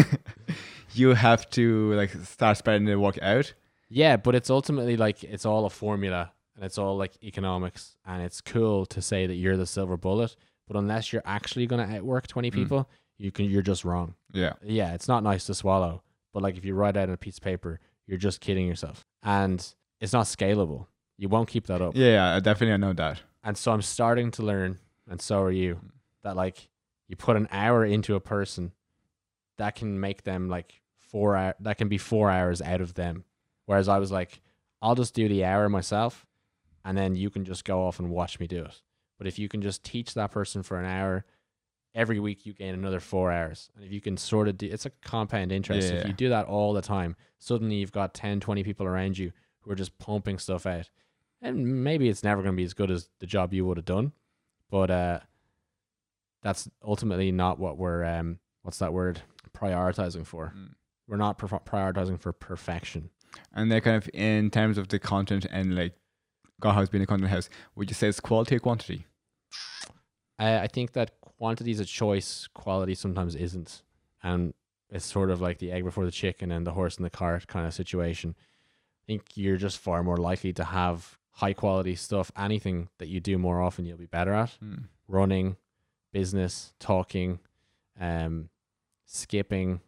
you 0.95 1.15
have 1.15 1.49
to 1.51 1.93
like 1.95 2.11
start 2.25 2.57
spreading 2.59 2.87
the 2.87 2.99
work 2.99 3.19
out. 3.23 3.53
Yeah, 3.89 4.17
but 4.17 4.35
it's 4.35 4.51
ultimately 4.51 4.97
like 4.97 5.25
it's 5.25 5.45
all 5.47 5.65
a 5.67 5.71
formula 5.71 6.33
and 6.57 6.65
it's 6.65 6.79
all 6.79 6.97
like 6.97 7.13
economics 7.23 7.97
and 8.07 8.23
it's 8.23 8.41
cool 8.41 8.87
to 8.87 9.03
say 9.03 9.27
that 9.27 9.35
you're 9.35 9.57
the 9.57 9.67
silver 9.67 9.97
bullet, 9.97 10.37
but 10.69 10.77
unless 10.77 11.13
you're 11.13 11.23
actually 11.25 11.67
going 11.67 11.87
to 11.87 11.97
outwork 11.97 12.27
20 12.27 12.51
Mm. 12.51 12.55
people, 12.55 12.89
you 13.19 13.31
can 13.33 13.47
you're 13.47 13.63
just 13.63 13.85
wrong. 13.85 14.15
Yeah. 14.33 14.53
Yeah, 14.63 14.95
it's 14.95 15.09
not 15.09 15.23
nice 15.23 15.45
to 15.47 15.55
swallow, 15.55 16.03
but 16.33 16.43
like 16.43 16.57
if 16.57 16.65
you 16.65 16.75
write 16.75 16.97
out 16.97 17.09
on 17.09 17.15
a 17.15 17.19
piece 17.19 17.39
of 17.39 17.43
paper, 17.45 17.81
you're 18.07 18.19
just 18.19 18.41
kidding 18.41 18.67
yourself. 18.67 19.05
And 19.23 19.65
it's 20.01 20.13
not 20.13 20.27
scalable. 20.27 20.87
You 21.19 21.29
won't 21.29 21.49
keep 21.49 21.67
that 21.67 21.83
up. 21.83 21.95
Yeah, 21.97 22.35
I 22.37 22.41
definitely 22.41 22.75
I 22.75 22.79
know 22.79 22.93
that. 22.95 23.21
And 23.45 23.57
so 23.57 23.73
I'm 23.73 23.83
starting 23.83 24.31
to 24.33 24.43
learn, 24.43 24.79
and 25.09 25.21
so 25.21 25.43
are 25.43 25.51
you, 25.51 25.81
that 26.23 26.37
like 26.37 26.69
you 27.09 27.17
put 27.17 27.37
an 27.37 27.49
hour 27.51 27.85
into 27.85 28.15
a 28.15 28.21
person, 28.21 28.73
that 29.61 29.77
can 29.77 30.01
make 30.01 30.25
them 30.25 30.49
like 30.49 30.81
four 30.99 31.37
hour, 31.37 31.55
that 31.61 31.79
can 31.79 31.89
be 31.89 31.99
four 31.99 32.31
hours 32.31 32.61
out 32.61 32.81
of 32.81 32.95
them. 32.95 33.25
Whereas 33.67 33.89
I 33.89 33.99
was 33.99 34.11
like, 34.11 34.41
I'll 34.83 34.95
just 34.95 35.15
do 35.15 35.29
the 35.29 35.45
hour 35.45 35.69
myself, 35.69 36.27
and 36.85 36.97
then 36.97 37.15
you 37.15 37.31
can 37.31 37.45
just 37.45 37.65
go 37.65 37.87
off 37.87 37.99
and 37.99 38.11
watch 38.11 38.41
me 38.41 38.47
do 38.47 38.65
it. 38.65 38.81
But 39.19 39.27
if 39.27 39.39
you 39.39 39.49
can 39.49 39.63
just 39.63 39.85
teach 39.85 40.15
that 40.15 40.31
person 40.31 40.63
for 40.63 40.79
an 40.79 40.87
hour, 40.87 41.25
every 41.95 42.19
week 42.19 42.47
you 42.47 42.55
gain 42.55 42.75
another 42.75 43.01
four 43.01 43.31
hours. 43.31 43.69
And 43.77 43.85
if 43.85 43.93
you 43.93 44.01
can 44.01 44.17
sort 44.17 44.49
of 44.49 44.57
do, 44.57 44.67
it's 44.67 44.87
a 44.87 44.91
compound 45.03 45.53
interest. 45.53 45.93
If 46.01 46.07
you 46.07 46.13
do 46.15 46.31
that 46.31 46.47
all 46.47 46.73
the 46.73 46.81
time, 46.83 47.17
suddenly 47.39 47.77
you've 47.77 47.93
got 47.93 48.15
10, 48.15 48.41
20 48.41 48.65
people 48.65 48.87
around 48.87 49.19
you 49.19 49.33
who 49.61 49.71
are 49.71 49.77
just 49.77 49.99
pumping 49.99 50.39
stuff 50.39 50.67
out 50.67 50.89
and 51.43 51.85
maybe 51.85 52.09
it's 52.09 52.23
never 52.25 52.43
going 52.43 52.55
to 52.55 52.57
be 52.57 52.65
as 52.65 52.75
good 52.75 52.91
as 52.91 53.09
the 53.19 53.27
job 53.27 53.53
you 53.53 53.65
would 53.65 53.77
have 53.77 53.85
done 53.85 54.13
but 54.71 54.91
uh 54.91 55.19
that's 56.43 56.69
ultimately 56.85 57.33
not 57.33 57.59
what 57.59 57.77
we're 57.77 58.05
um 58.05 58.39
what's 58.63 58.79
that 58.79 58.93
word 58.93 59.21
prioritizing 59.53 60.27
for 60.27 60.53
Mm. 60.57 60.75
we're 61.07 61.17
not 61.17 61.39
pro- 61.39 61.59
prioritizing 61.61 62.19
for 62.21 62.33
perfection 62.33 63.11
And 63.55 63.71
then 63.71 63.81
kind 63.81 63.97
of 63.97 64.09
in 64.13 64.51
terms 64.51 64.77
of 64.79 64.89
the 64.89 64.99
content 64.99 65.47
and 65.51 65.75
like 65.77 65.95
God 66.61 66.73
House 66.75 66.89
being 66.89 67.03
a 67.05 67.07
content 67.07 67.31
house, 67.31 67.49
would 67.75 67.89
you 67.91 67.95
say 67.95 68.09
it's 68.09 68.21
quality 68.21 68.57
or 68.57 68.61
quantity? 68.61 69.07
I, 70.39 70.59
I 70.61 70.67
think 70.67 70.93
that 70.93 71.21
quantity 71.21 71.71
is 71.71 71.81
a 71.81 71.85
choice 71.85 72.49
quality 72.55 72.95
sometimes 72.95 73.35
isn't 73.35 73.83
and 74.23 74.53
it's 74.91 75.07
sort 75.07 75.31
of 75.31 75.41
like 75.41 75.59
the 75.59 75.71
egg 75.73 75.85
before 75.85 76.05
the 76.05 76.11
chicken 76.11 76.51
and 76.51 76.67
the 76.67 76.73
horse 76.73 76.97
in 76.99 77.03
the 77.05 77.11
cart 77.11 77.47
kind 77.47 77.67
of 77.67 77.73
situation 77.75 78.35
i 78.39 79.03
think 79.07 79.23
you're 79.37 79.57
just 79.57 79.79
far 79.79 80.03
more 80.03 80.17
likely 80.19 80.53
to 80.53 80.65
have 80.65 81.17
high 81.33 81.53
quality 81.55 81.95
stuff 81.95 82.31
anything 82.37 82.89
that 82.99 83.09
you 83.09 83.21
do 83.21 83.39
more 83.39 83.61
often 83.63 83.85
you'll 83.87 83.97
be 83.97 84.07
better 84.07 84.33
at 84.33 84.51
Hmm. 84.61 84.75
running, 85.09 85.57
business, 86.13 86.73
talking, 86.79 87.41
um, 87.99 88.49
skipping, 89.11 89.81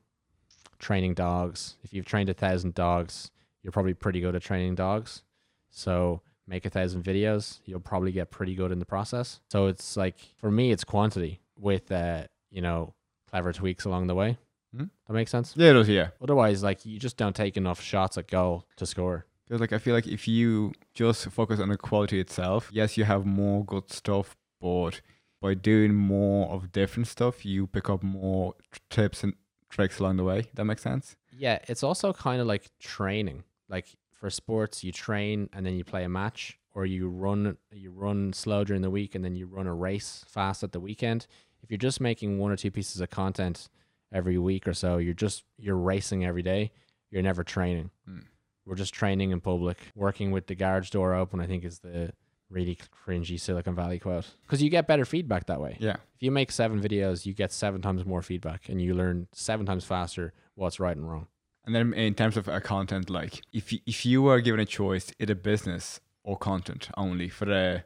training 0.78 1.14
dogs. 1.14 1.76
If 1.82 1.92
you've 1.92 2.04
trained 2.04 2.28
a 2.28 2.34
thousand 2.34 2.74
dogs, 2.74 3.30
you're 3.62 3.72
probably 3.72 3.94
pretty 3.94 4.20
good 4.20 4.34
at 4.34 4.42
training 4.42 4.74
dogs. 4.74 5.22
So 5.70 6.20
make 6.46 6.66
a 6.66 6.70
thousand 6.70 7.04
videos, 7.04 7.60
you'll 7.64 7.80
probably 7.80 8.12
get 8.12 8.30
pretty 8.30 8.54
good 8.54 8.72
in 8.72 8.78
the 8.78 8.84
process. 8.84 9.40
So 9.50 9.66
it's 9.66 9.96
like 9.96 10.16
for 10.36 10.50
me, 10.50 10.72
it's 10.72 10.84
quantity 10.84 11.40
with 11.56 11.90
uh, 11.92 12.24
you 12.50 12.60
know, 12.60 12.94
clever 13.30 13.52
tweaks 13.52 13.84
along 13.84 14.08
the 14.08 14.14
way. 14.14 14.38
Hmm. 14.76 14.86
That 15.06 15.12
makes 15.14 15.30
sense. 15.30 15.54
Yeah, 15.56 15.70
it 15.70 15.74
does, 15.74 15.88
yeah. 15.88 16.08
Otherwise, 16.20 16.62
like 16.62 16.84
you 16.84 16.98
just 16.98 17.16
don't 17.16 17.36
take 17.36 17.56
enough 17.56 17.80
shots 17.80 18.18
at 18.18 18.26
goal 18.28 18.66
to 18.76 18.86
score. 18.86 19.26
Because 19.46 19.60
like 19.60 19.72
I 19.72 19.78
feel 19.78 19.94
like 19.94 20.06
if 20.06 20.26
you 20.26 20.72
just 20.94 21.26
focus 21.30 21.60
on 21.60 21.68
the 21.68 21.76
quality 21.76 22.18
itself, 22.18 22.70
yes, 22.72 22.96
you 22.96 23.04
have 23.04 23.24
more 23.24 23.64
good 23.64 23.90
stuff, 23.90 24.36
but 24.60 25.00
by 25.42 25.54
doing 25.54 25.92
more 25.92 26.48
of 26.48 26.72
different 26.72 27.08
stuff, 27.08 27.44
you 27.44 27.66
pick 27.66 27.90
up 27.90 28.02
more 28.02 28.54
tips 28.88 29.24
and 29.24 29.34
tricks 29.68 29.98
along 29.98 30.16
the 30.16 30.24
way. 30.24 30.48
That 30.54 30.64
makes 30.64 30.82
sense. 30.82 31.16
Yeah, 31.32 31.58
it's 31.66 31.82
also 31.82 32.12
kind 32.12 32.40
of 32.40 32.46
like 32.46 32.70
training. 32.78 33.42
Like 33.68 33.86
for 34.10 34.30
sports, 34.30 34.84
you 34.84 34.92
train 34.92 35.50
and 35.52 35.66
then 35.66 35.74
you 35.74 35.84
play 35.84 36.04
a 36.04 36.08
match, 36.08 36.58
or 36.74 36.86
you 36.86 37.08
run 37.08 37.56
you 37.72 37.90
run 37.90 38.32
slow 38.32 38.64
during 38.64 38.82
the 38.82 38.90
week 38.90 39.14
and 39.14 39.24
then 39.24 39.34
you 39.34 39.46
run 39.46 39.66
a 39.66 39.74
race 39.74 40.24
fast 40.28 40.62
at 40.62 40.72
the 40.72 40.80
weekend. 40.80 41.26
If 41.62 41.70
you're 41.70 41.78
just 41.78 42.00
making 42.00 42.38
one 42.38 42.52
or 42.52 42.56
two 42.56 42.70
pieces 42.70 43.00
of 43.00 43.10
content 43.10 43.68
every 44.12 44.38
week 44.38 44.68
or 44.68 44.74
so, 44.74 44.98
you're 44.98 45.12
just 45.12 45.42
you're 45.58 45.76
racing 45.76 46.24
every 46.24 46.42
day. 46.42 46.70
You're 47.10 47.22
never 47.22 47.42
training. 47.42 47.90
Hmm. 48.06 48.20
We're 48.64 48.76
just 48.76 48.94
training 48.94 49.32
in 49.32 49.40
public, 49.40 49.78
working 49.96 50.30
with 50.30 50.46
the 50.46 50.54
garage 50.54 50.90
door 50.90 51.14
open. 51.14 51.40
I 51.40 51.46
think 51.46 51.64
is 51.64 51.80
the 51.80 52.12
really 52.52 52.76
cringy 53.06 53.40
Silicon 53.40 53.74
Valley 53.74 53.98
quote 53.98 54.26
because 54.42 54.62
you 54.62 54.68
get 54.70 54.86
better 54.86 55.04
feedback 55.04 55.46
that 55.46 55.60
way. 55.60 55.76
Yeah. 55.80 55.96
If 56.14 56.20
you 56.22 56.30
make 56.30 56.52
seven 56.52 56.80
videos, 56.80 57.24
you 57.26 57.32
get 57.34 57.50
seven 57.52 57.80
times 57.82 58.04
more 58.04 58.22
feedback 58.22 58.68
and 58.68 58.80
you 58.80 58.94
learn 58.94 59.26
seven 59.32 59.64
times 59.66 59.84
faster 59.84 60.32
what's 60.54 60.78
right 60.78 60.96
and 60.96 61.10
wrong. 61.10 61.26
And 61.64 61.74
then 61.74 61.94
in 61.94 62.14
terms 62.14 62.36
of 62.36 62.48
uh, 62.48 62.60
content, 62.60 63.08
like 63.08 63.40
if 63.52 63.72
you, 63.72 63.78
if 63.86 64.04
you 64.04 64.22
were 64.22 64.40
given 64.40 64.60
a 64.60 64.66
choice, 64.66 65.12
either 65.18 65.34
business 65.34 66.00
or 66.24 66.36
content 66.36 66.88
only 66.96 67.28
for 67.28 67.44
the 67.46 67.84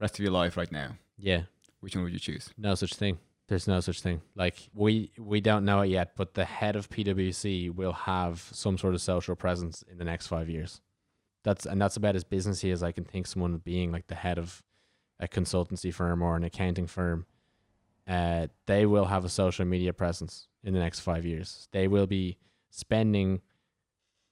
rest 0.00 0.18
of 0.18 0.22
your 0.22 0.32
life 0.32 0.56
right 0.56 0.70
now, 0.70 0.96
Yeah, 1.18 1.42
which 1.80 1.94
one 1.96 2.04
would 2.04 2.12
you 2.12 2.18
choose? 2.18 2.50
no 2.56 2.74
such 2.74 2.94
thing. 2.94 3.18
There's 3.48 3.68
no 3.68 3.80
such 3.80 4.00
thing. 4.00 4.22
Like 4.34 4.56
we 4.74 5.10
we 5.18 5.40
don't 5.42 5.64
know 5.66 5.82
it 5.82 5.88
yet, 5.88 6.12
but 6.16 6.32
the 6.34 6.46
head 6.46 6.76
of 6.76 6.88
PwC 6.88 7.70
will 7.74 7.92
have 7.92 8.48
some 8.52 8.78
sort 8.78 8.94
of 8.94 9.02
social 9.02 9.34
presence 9.36 9.82
in 9.90 9.98
the 9.98 10.04
next 10.04 10.28
five 10.28 10.48
years. 10.48 10.80
That's 11.44 11.66
and 11.66 11.80
that's 11.80 11.96
about 11.96 12.16
as 12.16 12.24
businessy 12.24 12.72
as 12.72 12.82
I 12.82 12.90
can 12.90 13.04
think 13.04 13.26
someone 13.26 13.58
being 13.58 13.92
like 13.92 14.08
the 14.08 14.14
head 14.14 14.38
of 14.38 14.62
a 15.20 15.28
consultancy 15.28 15.92
firm 15.92 16.22
or 16.22 16.36
an 16.36 16.44
accounting 16.44 16.86
firm. 16.86 17.26
Uh, 18.08 18.48
they 18.66 18.84
will 18.84 19.06
have 19.06 19.24
a 19.24 19.28
social 19.28 19.64
media 19.64 19.92
presence 19.92 20.48
in 20.62 20.74
the 20.74 20.80
next 20.80 21.00
five 21.00 21.24
years. 21.24 21.68
They 21.72 21.86
will 21.88 22.06
be 22.06 22.36
spending 22.70 23.40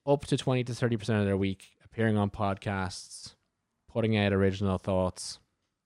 up 0.07 0.27
to 0.27 0.37
twenty 0.37 0.65
to 0.65 0.75
thirty 0.75 0.97
percent 0.97 1.21
of 1.21 1.27
their 1.27 1.37
week 1.37 1.77
appearing 1.85 2.17
on 2.17 2.31
podcasts, 2.31 3.35
putting 3.89 4.17
out 4.17 4.33
original 4.33 4.79
thoughts, 4.79 5.39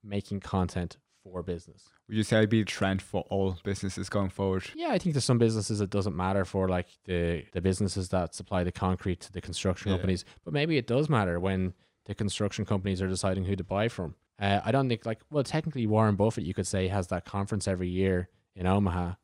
making 0.02 0.40
content 0.40 0.96
for 1.22 1.42
business. 1.42 1.90
Would 2.08 2.16
you 2.16 2.22
say 2.22 2.38
it'd 2.38 2.50
be 2.50 2.60
a 2.60 2.64
trend 2.64 3.02
for 3.02 3.22
all 3.30 3.56
businesses 3.64 4.08
going 4.08 4.28
forward? 4.30 4.64
Yeah, 4.76 4.90
I 4.90 4.98
think 4.98 5.14
there's 5.14 5.24
some 5.24 5.38
businesses 5.38 5.80
it 5.80 5.90
doesn't 5.90 6.14
matter 6.16 6.44
for 6.44 6.68
like 6.68 6.86
the 7.04 7.44
the 7.52 7.60
businesses 7.60 8.10
that 8.10 8.34
supply 8.34 8.62
the 8.64 8.72
concrete 8.72 9.20
to 9.22 9.32
the 9.32 9.40
construction 9.40 9.90
Yeah. 9.90 9.96
companies, 9.96 10.24
but 10.44 10.52
maybe 10.54 10.76
it 10.76 10.86
does 10.86 11.08
matter 11.08 11.40
when 11.40 11.74
the 12.04 12.14
construction 12.14 12.64
companies 12.64 13.02
are 13.02 13.08
deciding 13.08 13.44
who 13.44 13.56
to 13.56 13.64
buy 13.64 13.88
from. 13.88 14.14
Uh, 14.38 14.60
I 14.64 14.70
don't 14.70 14.88
think 14.88 15.04
like 15.04 15.20
well, 15.30 15.42
technically 15.42 15.86
Warren 15.86 16.14
Buffett 16.14 16.44
you 16.44 16.54
could 16.54 16.66
say 16.66 16.86
has 16.88 17.08
that 17.08 17.24
conference 17.24 17.66
every 17.66 17.88
year 17.88 18.28
in 18.54 18.66
Omaha. 18.66 19.14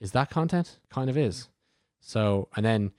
Is 0.00 0.12
that 0.12 0.28
content? 0.28 0.78
Kind 0.90 1.08
of 1.08 1.16
is. 1.16 1.48
So 2.00 2.48
and 2.54 2.66
then 2.66 2.92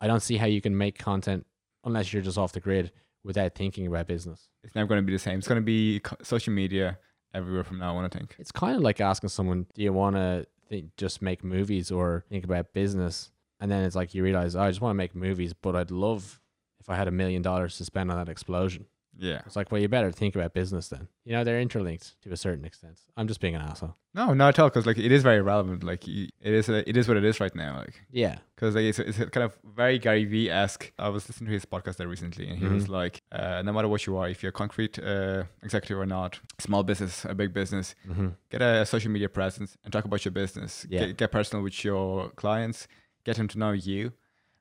I 0.00 0.08
don't 0.08 0.20
see 0.22 0.36
how 0.36 0.46
you 0.46 0.60
can 0.60 0.76
make 0.76 0.98
content 0.98 1.46
unless 1.84 2.12
you're 2.12 2.22
just 2.22 2.38
off 2.38 2.52
the 2.52 2.60
grid 2.60 2.90
without 3.22 3.54
thinking 3.54 3.86
about 3.86 4.06
business. 4.08 4.48
It's 4.64 4.74
never 4.74 4.88
going 4.88 5.00
to 5.00 5.06
be 5.06 5.12
the 5.12 5.18
same. 5.18 5.38
It's 5.38 5.46
going 5.48 5.60
to 5.60 5.64
be 5.64 6.00
social 6.22 6.52
media 6.52 6.98
everywhere 7.34 7.64
from 7.64 7.78
now 7.78 7.96
on, 7.96 8.04
I 8.04 8.08
think. 8.08 8.36
It's 8.38 8.52
kind 8.52 8.76
of 8.76 8.82
like 8.82 9.00
asking 9.00 9.30
someone, 9.30 9.66
"Do 9.74 9.82
you 9.82 9.92
want 9.92 10.16
to 10.16 10.46
think 10.68 10.96
just 10.96 11.22
make 11.22 11.42
movies 11.44 11.90
or 11.90 12.24
think 12.28 12.44
about 12.44 12.72
business?" 12.72 13.30
And 13.60 13.70
then 13.70 13.84
it's 13.84 13.96
like 13.96 14.14
you 14.14 14.22
realize, 14.22 14.56
oh, 14.56 14.62
"I 14.62 14.70
just 14.70 14.80
want 14.80 14.92
to 14.92 14.98
make 14.98 15.14
movies, 15.14 15.52
but 15.52 15.76
I'd 15.76 15.90
love 15.90 16.40
if 16.80 16.88
I 16.88 16.96
had 16.96 17.08
a 17.08 17.12
million 17.12 17.42
dollars 17.42 17.76
to 17.78 17.84
spend 17.84 18.10
on 18.10 18.16
that 18.16 18.30
explosion." 18.30 18.86
Yeah. 19.20 19.42
It's 19.44 19.54
like, 19.54 19.70
well, 19.70 19.80
you 19.80 19.88
better 19.88 20.10
think 20.10 20.34
about 20.34 20.54
business 20.54 20.88
then. 20.88 21.06
You 21.24 21.32
know, 21.32 21.44
they're 21.44 21.60
interlinked 21.60 22.20
to 22.22 22.32
a 22.32 22.36
certain 22.36 22.64
extent. 22.64 23.00
I'm 23.16 23.28
just 23.28 23.38
being 23.40 23.54
an 23.54 23.60
asshole. 23.60 23.94
No, 24.14 24.32
not 24.32 24.48
at 24.54 24.58
all. 24.58 24.68
Because 24.70 24.86
like 24.86 24.98
it 24.98 25.12
is 25.12 25.22
very 25.22 25.42
relevant. 25.42 25.84
Like 25.84 26.08
it 26.08 26.32
is, 26.40 26.68
it 26.68 26.96
is 26.96 27.06
what 27.06 27.16
it 27.18 27.24
is 27.24 27.38
right 27.38 27.54
now. 27.54 27.76
Like 27.78 28.00
Yeah, 28.10 28.38
because 28.56 28.74
like, 28.74 28.84
it's, 28.84 28.98
it's 28.98 29.18
kind 29.18 29.44
of 29.44 29.58
very 29.62 29.98
Gary 29.98 30.24
Vee 30.24 30.48
esque. 30.50 30.90
I 30.98 31.10
was 31.10 31.28
listening 31.28 31.48
to 31.48 31.52
his 31.52 31.66
podcast 31.66 31.96
there 31.96 32.08
recently, 32.08 32.48
and 32.48 32.58
he 32.58 32.66
was 32.66 32.86
Mhm. 32.86 32.88
like, 32.88 33.22
uh, 33.30 33.60
"No 33.62 33.72
matter 33.72 33.88
what 33.88 34.06
you 34.06 34.16
are, 34.16 34.28
if 34.28 34.42
you're 34.42 34.50
a 34.50 34.52
concrete 34.52 34.98
uh, 34.98 35.44
executive 35.62 35.98
or 35.98 36.06
not, 36.06 36.40
small 36.58 36.82
business, 36.82 37.24
a 37.26 37.34
big 37.34 37.52
business, 37.52 37.94
mm-hmm. 38.08 38.28
get 38.50 38.62
a 38.62 38.86
social 38.86 39.10
media 39.10 39.28
presence 39.28 39.76
and 39.84 39.92
talk 39.92 40.06
about 40.06 40.24
your 40.24 40.32
business. 40.32 40.86
Yeah. 40.88 41.00
Get, 41.06 41.16
get 41.18 41.32
personal 41.32 41.62
with 41.62 41.84
your 41.84 42.30
clients. 42.30 42.88
Get 43.24 43.36
them 43.36 43.48
to 43.48 43.58
know 43.58 43.72
you, 43.72 44.14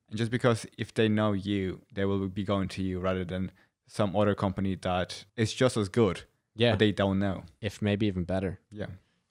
and 0.09 0.17
just 0.17 0.31
because 0.31 0.65
if 0.77 0.93
they 0.93 1.07
know 1.07 1.31
you, 1.31 1.81
they 1.93 2.03
will 2.03 2.27
be 2.27 2.43
going 2.43 2.67
to 2.69 2.83
you 2.83 2.99
rather 2.99 3.23
than 3.23 3.51
some 3.89 4.15
other 4.15 4.35
company 4.35 4.75
that 4.75 5.25
is 5.35 5.51
just 5.53 5.75
as 5.75 5.89
good, 5.89 6.23
yeah. 6.55 6.71
but 6.71 6.79
they 6.79 6.91
don't 6.91 7.19
know. 7.19 7.43
if 7.61 7.81
maybe 7.81 8.05
even 8.07 8.23
better, 8.23 8.59
Yeah, 8.71 8.85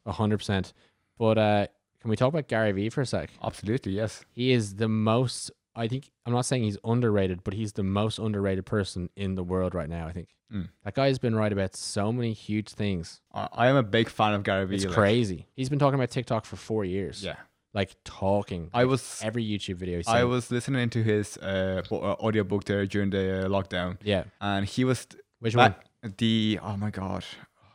a 0.05 0.13
hundred 0.13 0.39
percent. 0.39 0.73
But 1.19 1.39
uh, 1.39 1.67
can 2.01 2.11
we 2.11 2.17
talk 2.17 2.29
about 2.29 2.49
Gary 2.49 2.73
Vee 2.73 2.91
for 2.91 3.01
a 3.03 3.07
sec? 3.07 3.31
absolutely. 3.43 3.93
Yes. 3.93 4.25
He 4.31 4.53
is 4.53 4.75
the 4.77 4.89
most. 4.89 5.51
I 5.75 5.87
think 5.87 6.11
I'm 6.27 6.33
not 6.33 6.45
saying 6.45 6.65
he's 6.65 6.79
underrated, 6.85 7.45
but 7.45 7.55
he's 7.55 7.73
the 7.75 7.85
most 7.85 8.19
underrated 8.19 8.67
person 8.67 9.11
in 9.17 9.37
the 9.37 9.45
world 9.45 9.75
right 9.75 9.89
now. 9.89 10.07
I 10.09 10.13
think 10.13 10.29
Mm. 10.53 10.71
that 10.83 10.95
guy 10.95 11.09
has 11.09 11.19
been 11.19 11.35
right 11.35 11.53
about 11.53 11.77
so 11.77 12.11
many 12.11 12.33
huge 12.33 12.71
things. 12.71 13.21
I, 13.35 13.49
I 13.53 13.67
am 13.69 13.77
a 13.77 13.83
big 13.83 14.09
fan 14.09 14.33
of 14.33 14.43
Gary 14.45 14.65
Vee. 14.67 14.77
It's 14.77 14.85
like- 14.87 14.95
crazy. 14.95 15.47
He's 15.55 15.69
been 15.69 15.79
talking 15.79 15.97
about 16.01 16.09
TikTok 16.11 16.47
for 16.47 16.57
four 16.57 16.87
years. 16.87 17.23
Yeah. 17.23 17.37
Like 17.75 17.95
talking. 18.05 18.71
I 18.73 18.85
was 18.87 19.21
every 19.23 19.45
YouTube 19.45 19.77
video. 19.77 20.01
I 20.07 20.25
was 20.25 20.51
listening 20.51 20.89
to 20.91 21.03
his 21.03 21.37
uh, 21.39 21.83
uh, 21.91 21.95
audiobook 21.95 22.65
there 22.65 22.87
during 22.87 23.11
the 23.11 23.45
uh, 23.45 23.49
lockdown, 23.49 23.99
Yeah. 24.03 24.25
and 24.41 24.65
he 24.67 24.85
was 24.85 25.07
Which 25.41 25.55
one? 25.55 25.75
The 26.17 26.59
oh 26.63 26.77
my 26.77 26.91
god, 26.91 27.25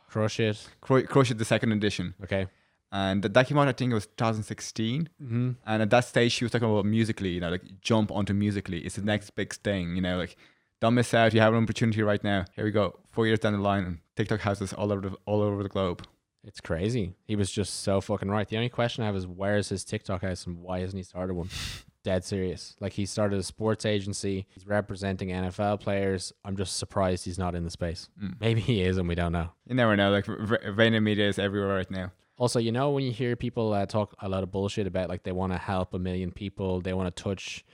Crush 0.08 0.40
it. 0.40 0.68
Cru- 0.80 1.04
Crush 1.06 1.30
It, 1.30 1.38
the 1.38 1.44
second 1.44 1.72
edition, 1.72 2.14
Okay. 2.24 2.48
and 2.90 3.22
that 3.22 3.46
came 3.46 3.58
out 3.58 3.68
I 3.68 3.72
think 3.72 3.92
it 3.92 3.94
was 3.94 4.06
2016. 4.06 5.08
Mm-hmm. 5.22 5.50
And 5.66 5.82
at 5.82 5.90
that 5.90 6.04
stage, 6.04 6.32
she 6.32 6.44
was 6.44 6.52
talking 6.52 6.68
about 6.70 6.84
Musical.ly, 6.86 7.30
you 7.30 7.40
know, 7.40 7.50
like 7.50 7.80
jump 7.80 8.10
onto 8.10 8.32
Musical.ly. 8.34 8.78
It's 8.84 8.96
the 8.96 9.02
next 9.02 9.30
big 9.36 9.52
thing, 9.54 9.94
you 9.96 10.02
know, 10.02 10.16
like 10.18 10.36
don't 10.80 10.94
miss 10.94 11.14
out. 11.14 11.32
You 11.34 11.40
have 11.40 11.54
an 11.54 11.62
opportunity 11.62 12.02
right 12.02 12.22
now. 12.22 12.44
Here 12.56 12.64
we 12.64 12.70
go. 12.72 12.98
Four 13.12 13.26
years 13.26 13.38
down 13.38 13.52
the 13.52 13.60
line, 13.60 14.00
TikTok 14.16 14.40
has 14.40 14.58
this 14.58 14.72
all 14.72 14.90
over 14.92 15.08
the 15.08 15.16
all 15.24 15.40
over 15.40 15.62
the 15.62 15.68
globe. 15.68 16.04
It's 16.46 16.60
crazy. 16.60 17.14
He 17.26 17.36
was 17.36 17.50
just 17.50 17.82
so 17.82 18.00
fucking 18.00 18.30
right. 18.30 18.48
The 18.48 18.56
only 18.56 18.68
question 18.68 19.02
I 19.02 19.06
have 19.06 19.16
is 19.16 19.26
where's 19.26 19.68
his 19.68 19.84
TikTok 19.84 20.22
house 20.22 20.46
and 20.46 20.62
why 20.62 20.80
hasn't 20.80 20.98
he 20.98 21.02
started 21.02 21.34
one? 21.34 21.48
Dead 22.04 22.22
serious. 22.22 22.76
Like 22.80 22.92
he 22.92 23.06
started 23.06 23.38
a 23.38 23.42
sports 23.42 23.86
agency. 23.86 24.46
He's 24.50 24.66
representing 24.66 25.30
NFL 25.30 25.80
players. 25.80 26.34
I'm 26.44 26.54
just 26.54 26.76
surprised 26.76 27.24
he's 27.24 27.38
not 27.38 27.54
in 27.54 27.64
the 27.64 27.70
space. 27.70 28.10
Mm. 28.22 28.34
Maybe 28.40 28.60
he 28.60 28.82
is 28.82 28.98
and 28.98 29.08
we 29.08 29.14
don't 29.14 29.32
know. 29.32 29.48
You 29.66 29.74
never 29.74 29.96
know. 29.96 30.10
Like 30.10 30.26
VaynerMedia 30.26 31.26
is 31.26 31.38
everywhere 31.38 31.74
right 31.74 31.90
now. 31.90 32.12
Also, 32.36 32.58
you 32.58 32.72
know 32.72 32.90
when 32.90 33.04
you 33.04 33.12
hear 33.12 33.36
people 33.36 33.72
uh, 33.72 33.86
talk 33.86 34.14
a 34.20 34.28
lot 34.28 34.42
of 34.42 34.50
bullshit 34.50 34.86
about 34.86 35.08
like 35.08 35.22
they 35.22 35.32
want 35.32 35.52
to 35.52 35.58
help 35.58 35.94
a 35.94 35.98
million 35.98 36.30
people, 36.30 36.80
they 36.80 36.92
want 36.92 37.14
to 37.14 37.22
touch 37.22 37.64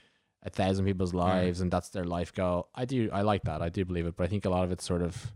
a 0.43 0.49
thousand 0.49 0.85
people's 0.85 1.13
lives, 1.13 1.61
and 1.61 1.71
that's 1.71 1.89
their 1.89 2.03
life 2.03 2.33
goal. 2.33 2.69
I 2.73 2.85
do, 2.85 3.09
I 3.11 3.21
like 3.21 3.43
that. 3.43 3.61
I 3.61 3.69
do 3.69 3.85
believe 3.85 4.05
it, 4.05 4.15
but 4.15 4.23
I 4.23 4.27
think 4.27 4.45
a 4.45 4.49
lot 4.49 4.63
of 4.63 4.71
it's 4.71 4.85
sort 4.85 5.01
of 5.01 5.31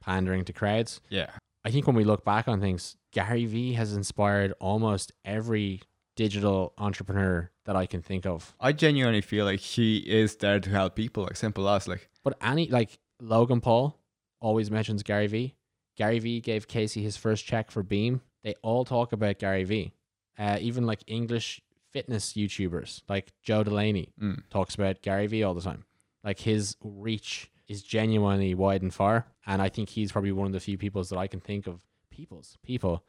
pandering 0.00 0.44
to 0.46 0.52
crowds. 0.52 1.00
Yeah. 1.08 1.30
I 1.64 1.70
think 1.70 1.86
when 1.86 1.96
we 1.96 2.04
look 2.04 2.24
back 2.24 2.46
on 2.46 2.60
things, 2.60 2.96
Gary 3.12 3.46
Vee 3.46 3.72
has 3.72 3.94
inspired 3.94 4.52
almost 4.60 5.12
every 5.24 5.80
digital 6.14 6.74
entrepreneur 6.78 7.50
that 7.64 7.74
I 7.74 7.86
can 7.86 8.02
think 8.02 8.26
of. 8.26 8.54
I 8.60 8.72
genuinely 8.72 9.22
feel 9.22 9.46
like 9.46 9.60
he 9.60 9.98
is 9.98 10.36
there 10.36 10.60
to 10.60 10.70
help 10.70 10.94
people, 10.94 11.24
like 11.24 11.36
simple 11.36 11.68
as 11.68 11.88
like 11.88 12.10
But 12.22 12.36
any 12.42 12.68
like 12.68 12.98
Logan 13.20 13.60
Paul 13.60 13.98
always 14.40 14.70
mentions 14.70 15.02
Gary 15.02 15.26
Vee. 15.26 15.54
Gary 15.96 16.18
Vee 16.18 16.40
gave 16.40 16.68
Casey 16.68 17.02
his 17.02 17.16
first 17.16 17.46
check 17.46 17.70
for 17.70 17.82
Beme. 17.82 18.20
They 18.42 18.54
all 18.62 18.84
talk 18.84 19.12
about 19.12 19.38
Gary 19.38 19.64
Vee. 19.64 19.94
Uh, 20.38 20.58
even 20.60 20.84
like 20.84 21.02
English 21.06 21.62
fitness 21.92 22.32
YouTubers 22.32 23.02
like 23.08 23.32
Joe 23.40 23.62
Delaney 23.62 24.12
mm, 24.20 24.42
talks 24.50 24.74
about 24.74 25.00
Gary 25.00 25.28
Vee 25.28 25.44
all 25.44 25.54
the 25.54 25.60
time. 25.62 25.84
Like 26.24 26.40
his 26.40 26.76
reach 26.82 27.50
is 27.68 27.82
genuinely 27.82 28.54
wide 28.54 28.82
and 28.82 28.92
far, 28.92 29.26
and 29.46 29.62
I 29.62 29.68
think 29.68 29.88
he's 29.88 30.12
probably 30.12 30.32
one 30.32 30.46
of 30.46 30.52
the 30.52 30.60
few 30.60 30.78
peoples 30.78 31.08
that 31.10 31.18
I 31.18 31.26
can 31.26 31.40
think 31.40 31.66
of 31.66 31.82
peoples 32.10 32.56
people 32.62 33.04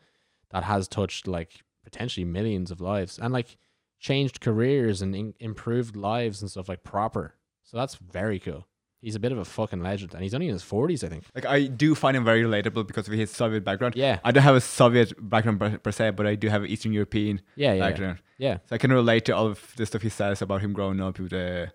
that 0.50 0.64
has 0.64 0.88
touched 0.88 1.28
like 1.28 1.64
potentially 1.84 2.26
millions 2.26 2.72
of 2.72 2.82
lives 2.82 3.20
and 3.20 3.32
like 3.32 3.58
changed 4.00 4.42
careers 4.42 5.02
and 5.02 5.16
in- 5.16 5.34
improved 5.40 5.96
lives 5.96 6.42
and 6.42 6.50
stuff 6.50 6.68
like 6.70 6.84
proper. 6.84 7.36
So 7.64 7.78
that's 7.78 7.96
very 7.96 8.40
cool. 8.40 8.68
He's 9.02 9.16
a 9.16 9.20
bit 9.20 9.32
of 9.32 9.38
a 9.38 9.46
fucking 9.46 9.84
legend, 9.84 10.16
and 10.16 10.24
he's 10.24 10.34
only 10.34 10.48
in 10.48 10.54
his 10.54 10.64
forties, 10.64 11.04
I 11.04 11.10
think. 11.10 11.26
like 11.36 11.46
I 11.46 11.68
do 11.68 11.94
find 11.94 12.18
him 12.18 12.26
very 12.26 12.42
relatable 12.42 12.88
because 12.88 13.08
of 13.08 13.14
his 13.14 13.30
Soviet 13.30 13.64
background. 13.64 13.96
Yeah, 13.96 14.20
I 14.24 14.32
don't 14.32 14.42
have 14.42 14.56
a 14.56 14.62
Soviet 14.62 15.14
background 15.30 15.60
per, 15.60 15.78
per 15.78 15.92
se, 15.92 16.12
but 16.12 16.26
I 16.26 16.34
do 16.34 16.48
have 16.50 16.64
an 16.64 16.70
Eastern 16.70 16.92
European 16.92 17.42
yeah, 17.56 17.74
yeah, 17.74 17.88
background, 17.88 18.20
yeah. 18.40 18.58
so 18.66 18.74
I 18.74 18.80
can 18.80 18.92
relate 18.92 19.26
to 19.26 19.36
all 19.36 19.46
of 19.46 19.74
the 19.76 19.86
stuff 19.86 20.02
he 20.02 20.10
says 20.10 20.42
about 20.42 20.62
him 20.62 20.74
growing 20.74 21.00
up 21.02 21.20
with 21.20 21.32
the. 21.32 21.72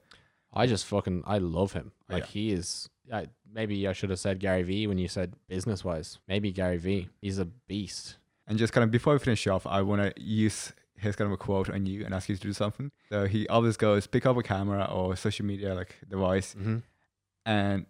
I 0.52 0.66
just 0.66 0.84
fucking 0.86 1.22
I 1.26 1.38
love 1.38 1.72
him. 1.72 1.92
Oh, 2.08 2.14
Like 2.14 2.22
yeah. 2.24 2.30
he 2.30 2.52
is. 2.52 2.88
I, 3.12 3.26
maybe 3.52 3.86
I 3.88 3.92
should 3.92 4.10
have 4.10 4.18
said 4.20 4.38
Gary 4.40 4.62
Vee 4.62 4.86
when 4.86 4.98
you 4.98 5.08
said 5.08 5.34
business 5.48 5.84
wise. 5.84 6.18
Maybe 6.28 6.52
Gary 6.52 6.76
Vee. 6.78 7.08
He's 7.20 7.38
a 7.38 7.44
beast. 7.44 8.16
And 8.46 8.58
just 8.58 8.72
kind 8.72 8.84
of 8.84 8.90
before 8.90 9.12
we 9.14 9.18
finish 9.18 9.46
off, 9.46 9.66
I 9.66 9.82
want 9.82 10.02
to 10.02 10.22
use 10.22 10.72
his 10.96 11.16
kind 11.16 11.26
of 11.26 11.32
a 11.32 11.36
quote 11.36 11.70
on 11.70 11.86
you 11.86 12.04
and 12.04 12.12
ask 12.14 12.28
you 12.28 12.34
to 12.36 12.40
do 12.40 12.52
something. 12.52 12.90
So 13.08 13.26
he 13.26 13.48
always 13.48 13.76
goes, 13.76 14.06
pick 14.06 14.26
up 14.26 14.36
a 14.36 14.42
camera 14.42 14.84
or 14.92 15.16
social 15.16 15.46
media 15.46 15.74
like 15.74 15.96
device 16.08 16.54
Mm-hmm. 16.58 16.78
and 17.46 17.86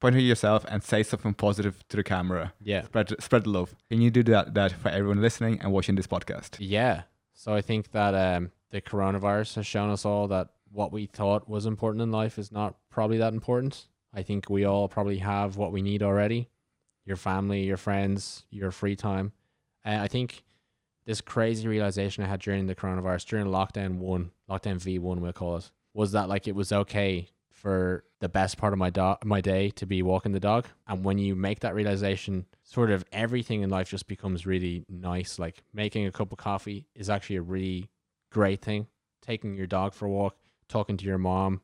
point 0.00 0.14
at 0.16 0.22
yourself 0.22 0.64
and 0.68 0.82
say 0.82 1.02
something 1.02 1.34
positive 1.34 1.86
to 1.88 1.96
the 1.96 2.02
camera. 2.04 2.52
Yeah. 2.62 2.84
Spread 2.84 3.14
spread 3.22 3.44
the 3.44 3.50
love. 3.50 3.74
Can 3.90 4.00
you 4.00 4.10
do 4.10 4.22
that 4.24 4.54
that 4.54 4.72
for 4.72 4.88
everyone 4.90 5.20
listening 5.22 5.60
and 5.60 5.72
watching 5.72 5.94
this 5.96 6.06
podcast? 6.06 6.56
Yeah. 6.58 7.02
So 7.34 7.54
I 7.54 7.60
think 7.62 7.90
that 7.92 8.14
um, 8.14 8.50
the 8.70 8.80
coronavirus 8.80 9.56
has 9.56 9.66
shown 9.66 9.90
us 9.90 10.04
all 10.04 10.28
that 10.28 10.48
what 10.72 10.92
we 10.92 11.06
thought 11.06 11.48
was 11.48 11.66
important 11.66 12.02
in 12.02 12.10
life 12.10 12.38
is 12.38 12.52
not 12.52 12.76
probably 12.90 13.18
that 13.18 13.32
important. 13.32 13.86
I 14.12 14.22
think 14.22 14.48
we 14.48 14.64
all 14.64 14.88
probably 14.88 15.18
have 15.18 15.56
what 15.56 15.72
we 15.72 15.82
need 15.82 16.02
already 16.02 16.48
your 17.04 17.16
family, 17.16 17.62
your 17.62 17.76
friends, 17.76 18.44
your 18.50 18.72
free 18.72 18.96
time. 18.96 19.30
And 19.84 20.02
I 20.02 20.08
think 20.08 20.42
this 21.04 21.20
crazy 21.20 21.68
realization 21.68 22.24
I 22.24 22.26
had 22.26 22.40
during 22.40 22.66
the 22.66 22.74
coronavirus, 22.74 23.26
during 23.26 23.46
lockdown 23.46 23.98
one, 23.98 24.32
lockdown 24.50 24.82
V1, 24.82 25.20
we'll 25.20 25.32
call 25.32 25.58
it, 25.58 25.70
was 25.94 26.10
that 26.12 26.28
like 26.28 26.48
it 26.48 26.56
was 26.56 26.72
okay 26.72 27.28
for 27.56 28.04
the 28.20 28.28
best 28.28 28.58
part 28.58 28.72
of 28.72 28.78
my 28.78 28.90
dog 28.90 29.24
my 29.24 29.40
day 29.40 29.70
to 29.70 29.86
be 29.86 30.02
walking 30.02 30.32
the 30.32 30.40
dog 30.40 30.66
and 30.86 31.02
when 31.02 31.16
you 31.18 31.34
make 31.34 31.60
that 31.60 31.74
realization 31.74 32.44
sort 32.62 32.90
of 32.90 33.04
everything 33.12 33.62
in 33.62 33.70
life 33.70 33.88
just 33.88 34.06
becomes 34.06 34.46
really 34.46 34.84
nice 34.88 35.38
like 35.38 35.62
making 35.72 36.06
a 36.06 36.12
cup 36.12 36.30
of 36.32 36.38
coffee 36.38 36.86
is 36.94 37.08
actually 37.08 37.36
a 37.36 37.42
really 37.42 37.88
great 38.30 38.60
thing 38.60 38.86
taking 39.22 39.54
your 39.54 39.66
dog 39.66 39.94
for 39.94 40.04
a 40.04 40.10
walk 40.10 40.36
talking 40.68 40.96
to 40.96 41.04
your 41.04 41.18
mom 41.18 41.60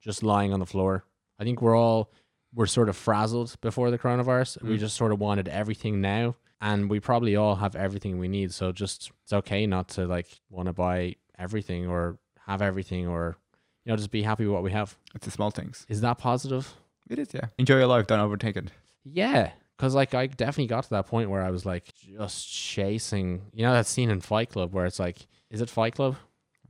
just 0.00 0.22
lying 0.22 0.52
on 0.52 0.60
the 0.60 0.66
floor 0.66 1.04
i 1.38 1.44
think 1.44 1.60
we're 1.60 1.76
all 1.76 2.10
we're 2.54 2.66
sort 2.66 2.88
of 2.88 2.96
frazzled 2.96 3.56
before 3.60 3.90
the 3.90 3.98
coronavirus 3.98 4.62
we 4.62 4.76
Mm. 4.76 4.80
just 4.80 4.96
sort 4.96 5.12
of 5.12 5.18
wanted 5.20 5.48
everything 5.48 6.00
now 6.00 6.36
and 6.60 6.90
we 6.90 7.00
probably 7.00 7.36
all 7.36 7.56
have 7.56 7.74
everything 7.76 8.18
we 8.18 8.28
need 8.28 8.52
so 8.52 8.72
just 8.72 9.10
it's 9.24 9.32
okay 9.32 9.66
not 9.66 9.88
to 9.90 10.06
like 10.06 10.26
want 10.50 10.66
to 10.66 10.72
buy 10.72 11.16
everything 11.38 11.86
or 11.86 12.18
have 12.46 12.60
everything 12.62 13.06
or 13.06 13.36
you 13.84 13.90
know 13.92 13.96
just 13.96 14.10
be 14.10 14.22
happy 14.22 14.44
with 14.44 14.52
what 14.52 14.62
we 14.62 14.72
have 14.72 14.96
It's 15.14 15.24
the 15.26 15.30
small 15.30 15.50
things. 15.50 15.86
is 15.88 16.00
that 16.02 16.18
positive 16.18 16.74
It 17.08 17.18
is, 17.18 17.28
yeah. 17.34 17.46
Enjoy 17.58 17.78
your 17.78 17.86
life, 17.86 18.06
don't 18.06 18.20
overtake 18.20 18.56
it. 18.56 18.70
yeah 19.04 19.52
because 19.76 19.94
like 19.94 20.12
i 20.14 20.26
definitely 20.26 20.66
got 20.66 20.84
to 20.84 20.90
that 20.90 21.06
point 21.06 21.30
where 21.30 21.42
i 21.42 21.50
was 21.50 21.64
like 21.64 21.94
just 21.96 22.46
chasing 22.52 23.42
you 23.54 23.62
know 23.64 23.72
that 23.72 23.86
scene 23.86 24.10
in 24.10 24.20
fight 24.20 24.50
club 24.50 24.72
where 24.74 24.84
it's 24.86 24.98
like 24.98 25.26
is 25.50 25.60
it 25.62 25.70
fight 25.70 25.94
club 25.94 26.16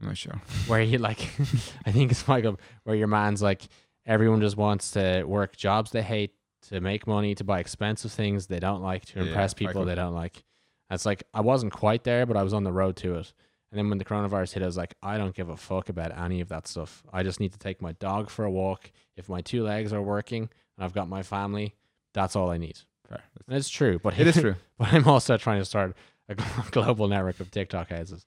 I'm 0.00 0.08
not 0.08 0.16
sure. 0.18 0.40
where 0.66 0.80
you 0.82 0.98
like 0.98 1.20
i 1.86 1.92
think 1.92 2.10
it's 2.10 2.26
like 2.28 2.44
club 2.44 2.58
where 2.84 2.96
your 2.96 3.06
man's 3.08 3.42
like 3.42 3.62
everyone 4.06 4.40
just 4.40 4.56
wants 4.56 4.90
to 4.92 5.24
work 5.24 5.56
jobs 5.56 5.90
they 5.90 6.02
hate 6.02 6.32
to 6.68 6.80
make 6.80 7.06
money 7.06 7.34
to 7.34 7.44
buy 7.44 7.58
expensive 7.60 8.12
things 8.12 8.46
they 8.46 8.58
don't 8.60 8.82
like 8.82 9.04
to 9.06 9.20
impress 9.20 9.52
Fight 9.54 9.58
people 9.68 9.84
they 9.84 9.94
don't 9.94 10.14
like. 10.14 10.42
It's 10.90 11.06
like 11.06 11.22
i 11.34 11.40
wasn't 11.40 11.72
quite 11.72 12.04
there 12.04 12.26
but 12.26 12.36
i 12.36 12.42
was 12.42 12.52
on 12.54 12.64
the 12.64 12.72
road 12.72 12.96
to 12.96 13.14
it. 13.16 13.32
And 13.72 13.78
then 13.78 13.88
when 13.88 13.98
the 13.98 14.04
coronavirus 14.04 14.52
hit 14.54 14.62
i 14.62 14.66
was 14.66 14.76
like 14.76 14.94
i 15.02 15.16
don't 15.18 15.34
give 15.34 15.48
a 15.48 15.56
fuck 15.56 15.88
about 15.88 16.16
any 16.18 16.40
of 16.40 16.48
that 16.48 16.66
stuff. 16.66 17.02
I 17.12 17.22
just 17.22 17.40
need 17.40 17.52
to 17.52 17.58
take 17.58 17.80
my 17.80 17.92
dog 17.92 18.28
for 18.30 18.44
a 18.44 18.50
walk. 18.50 18.90
If 19.16 19.28
my 19.28 19.40
two 19.42 19.62
legs 19.64 19.92
are 19.92 20.02
working 20.02 20.48
and 20.76 20.84
i've 20.84 20.92
got 20.94 21.08
my 21.08 21.22
family 21.22 21.74
that's 22.14 22.34
all 22.36 22.50
i 22.50 22.56
need. 22.58 22.78
Fair. 23.08 23.22
and 23.48 23.56
it's 23.56 23.68
true 23.68 23.98
but 24.02 24.18
It 24.18 24.26
is 24.26 24.36
true. 24.40 24.56
but 24.78 24.92
i'm 24.92 25.06
also 25.08 25.36
trying 25.36 25.60
to 25.60 25.64
start 25.64 25.96
a 26.28 26.34
global 26.70 27.08
network 27.08 27.40
of 27.40 27.50
tiktok 27.50 27.90
houses 27.90 28.26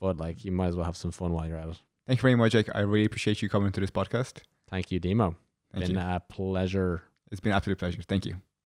but 0.00 0.16
like 0.18 0.44
you 0.44 0.52
might 0.52 0.68
as 0.68 0.76
well 0.76 0.84
have 0.84 0.96
some 0.96 1.10
fun 1.10 1.32
while 1.32 1.46
you're 1.48 1.58
at 1.58 1.68
it 1.68 1.80
Thank 2.06 2.18
you 2.18 2.22
very 2.22 2.34
much, 2.36 2.52
Jake. 2.52 2.68
I 2.74 2.80
really 2.80 3.06
appreciate 3.06 3.40
you 3.40 3.48
coming 3.48 3.72
to 3.72 3.80
this 3.80 3.90
podcast. 3.90 4.42
thank 4.68 4.92
you 4.92 5.00
demo 5.00 5.36
Thank 5.72 5.86
been 5.86 5.94
you. 5.96 6.00
a 6.02 6.20
pleasure 6.28 7.02
It's 7.30 7.40
been 7.40 7.52
an 7.52 7.56
absolute 7.56 7.78
pleasure. 7.78 8.02
Thank 8.02 8.26
you. 8.26 8.36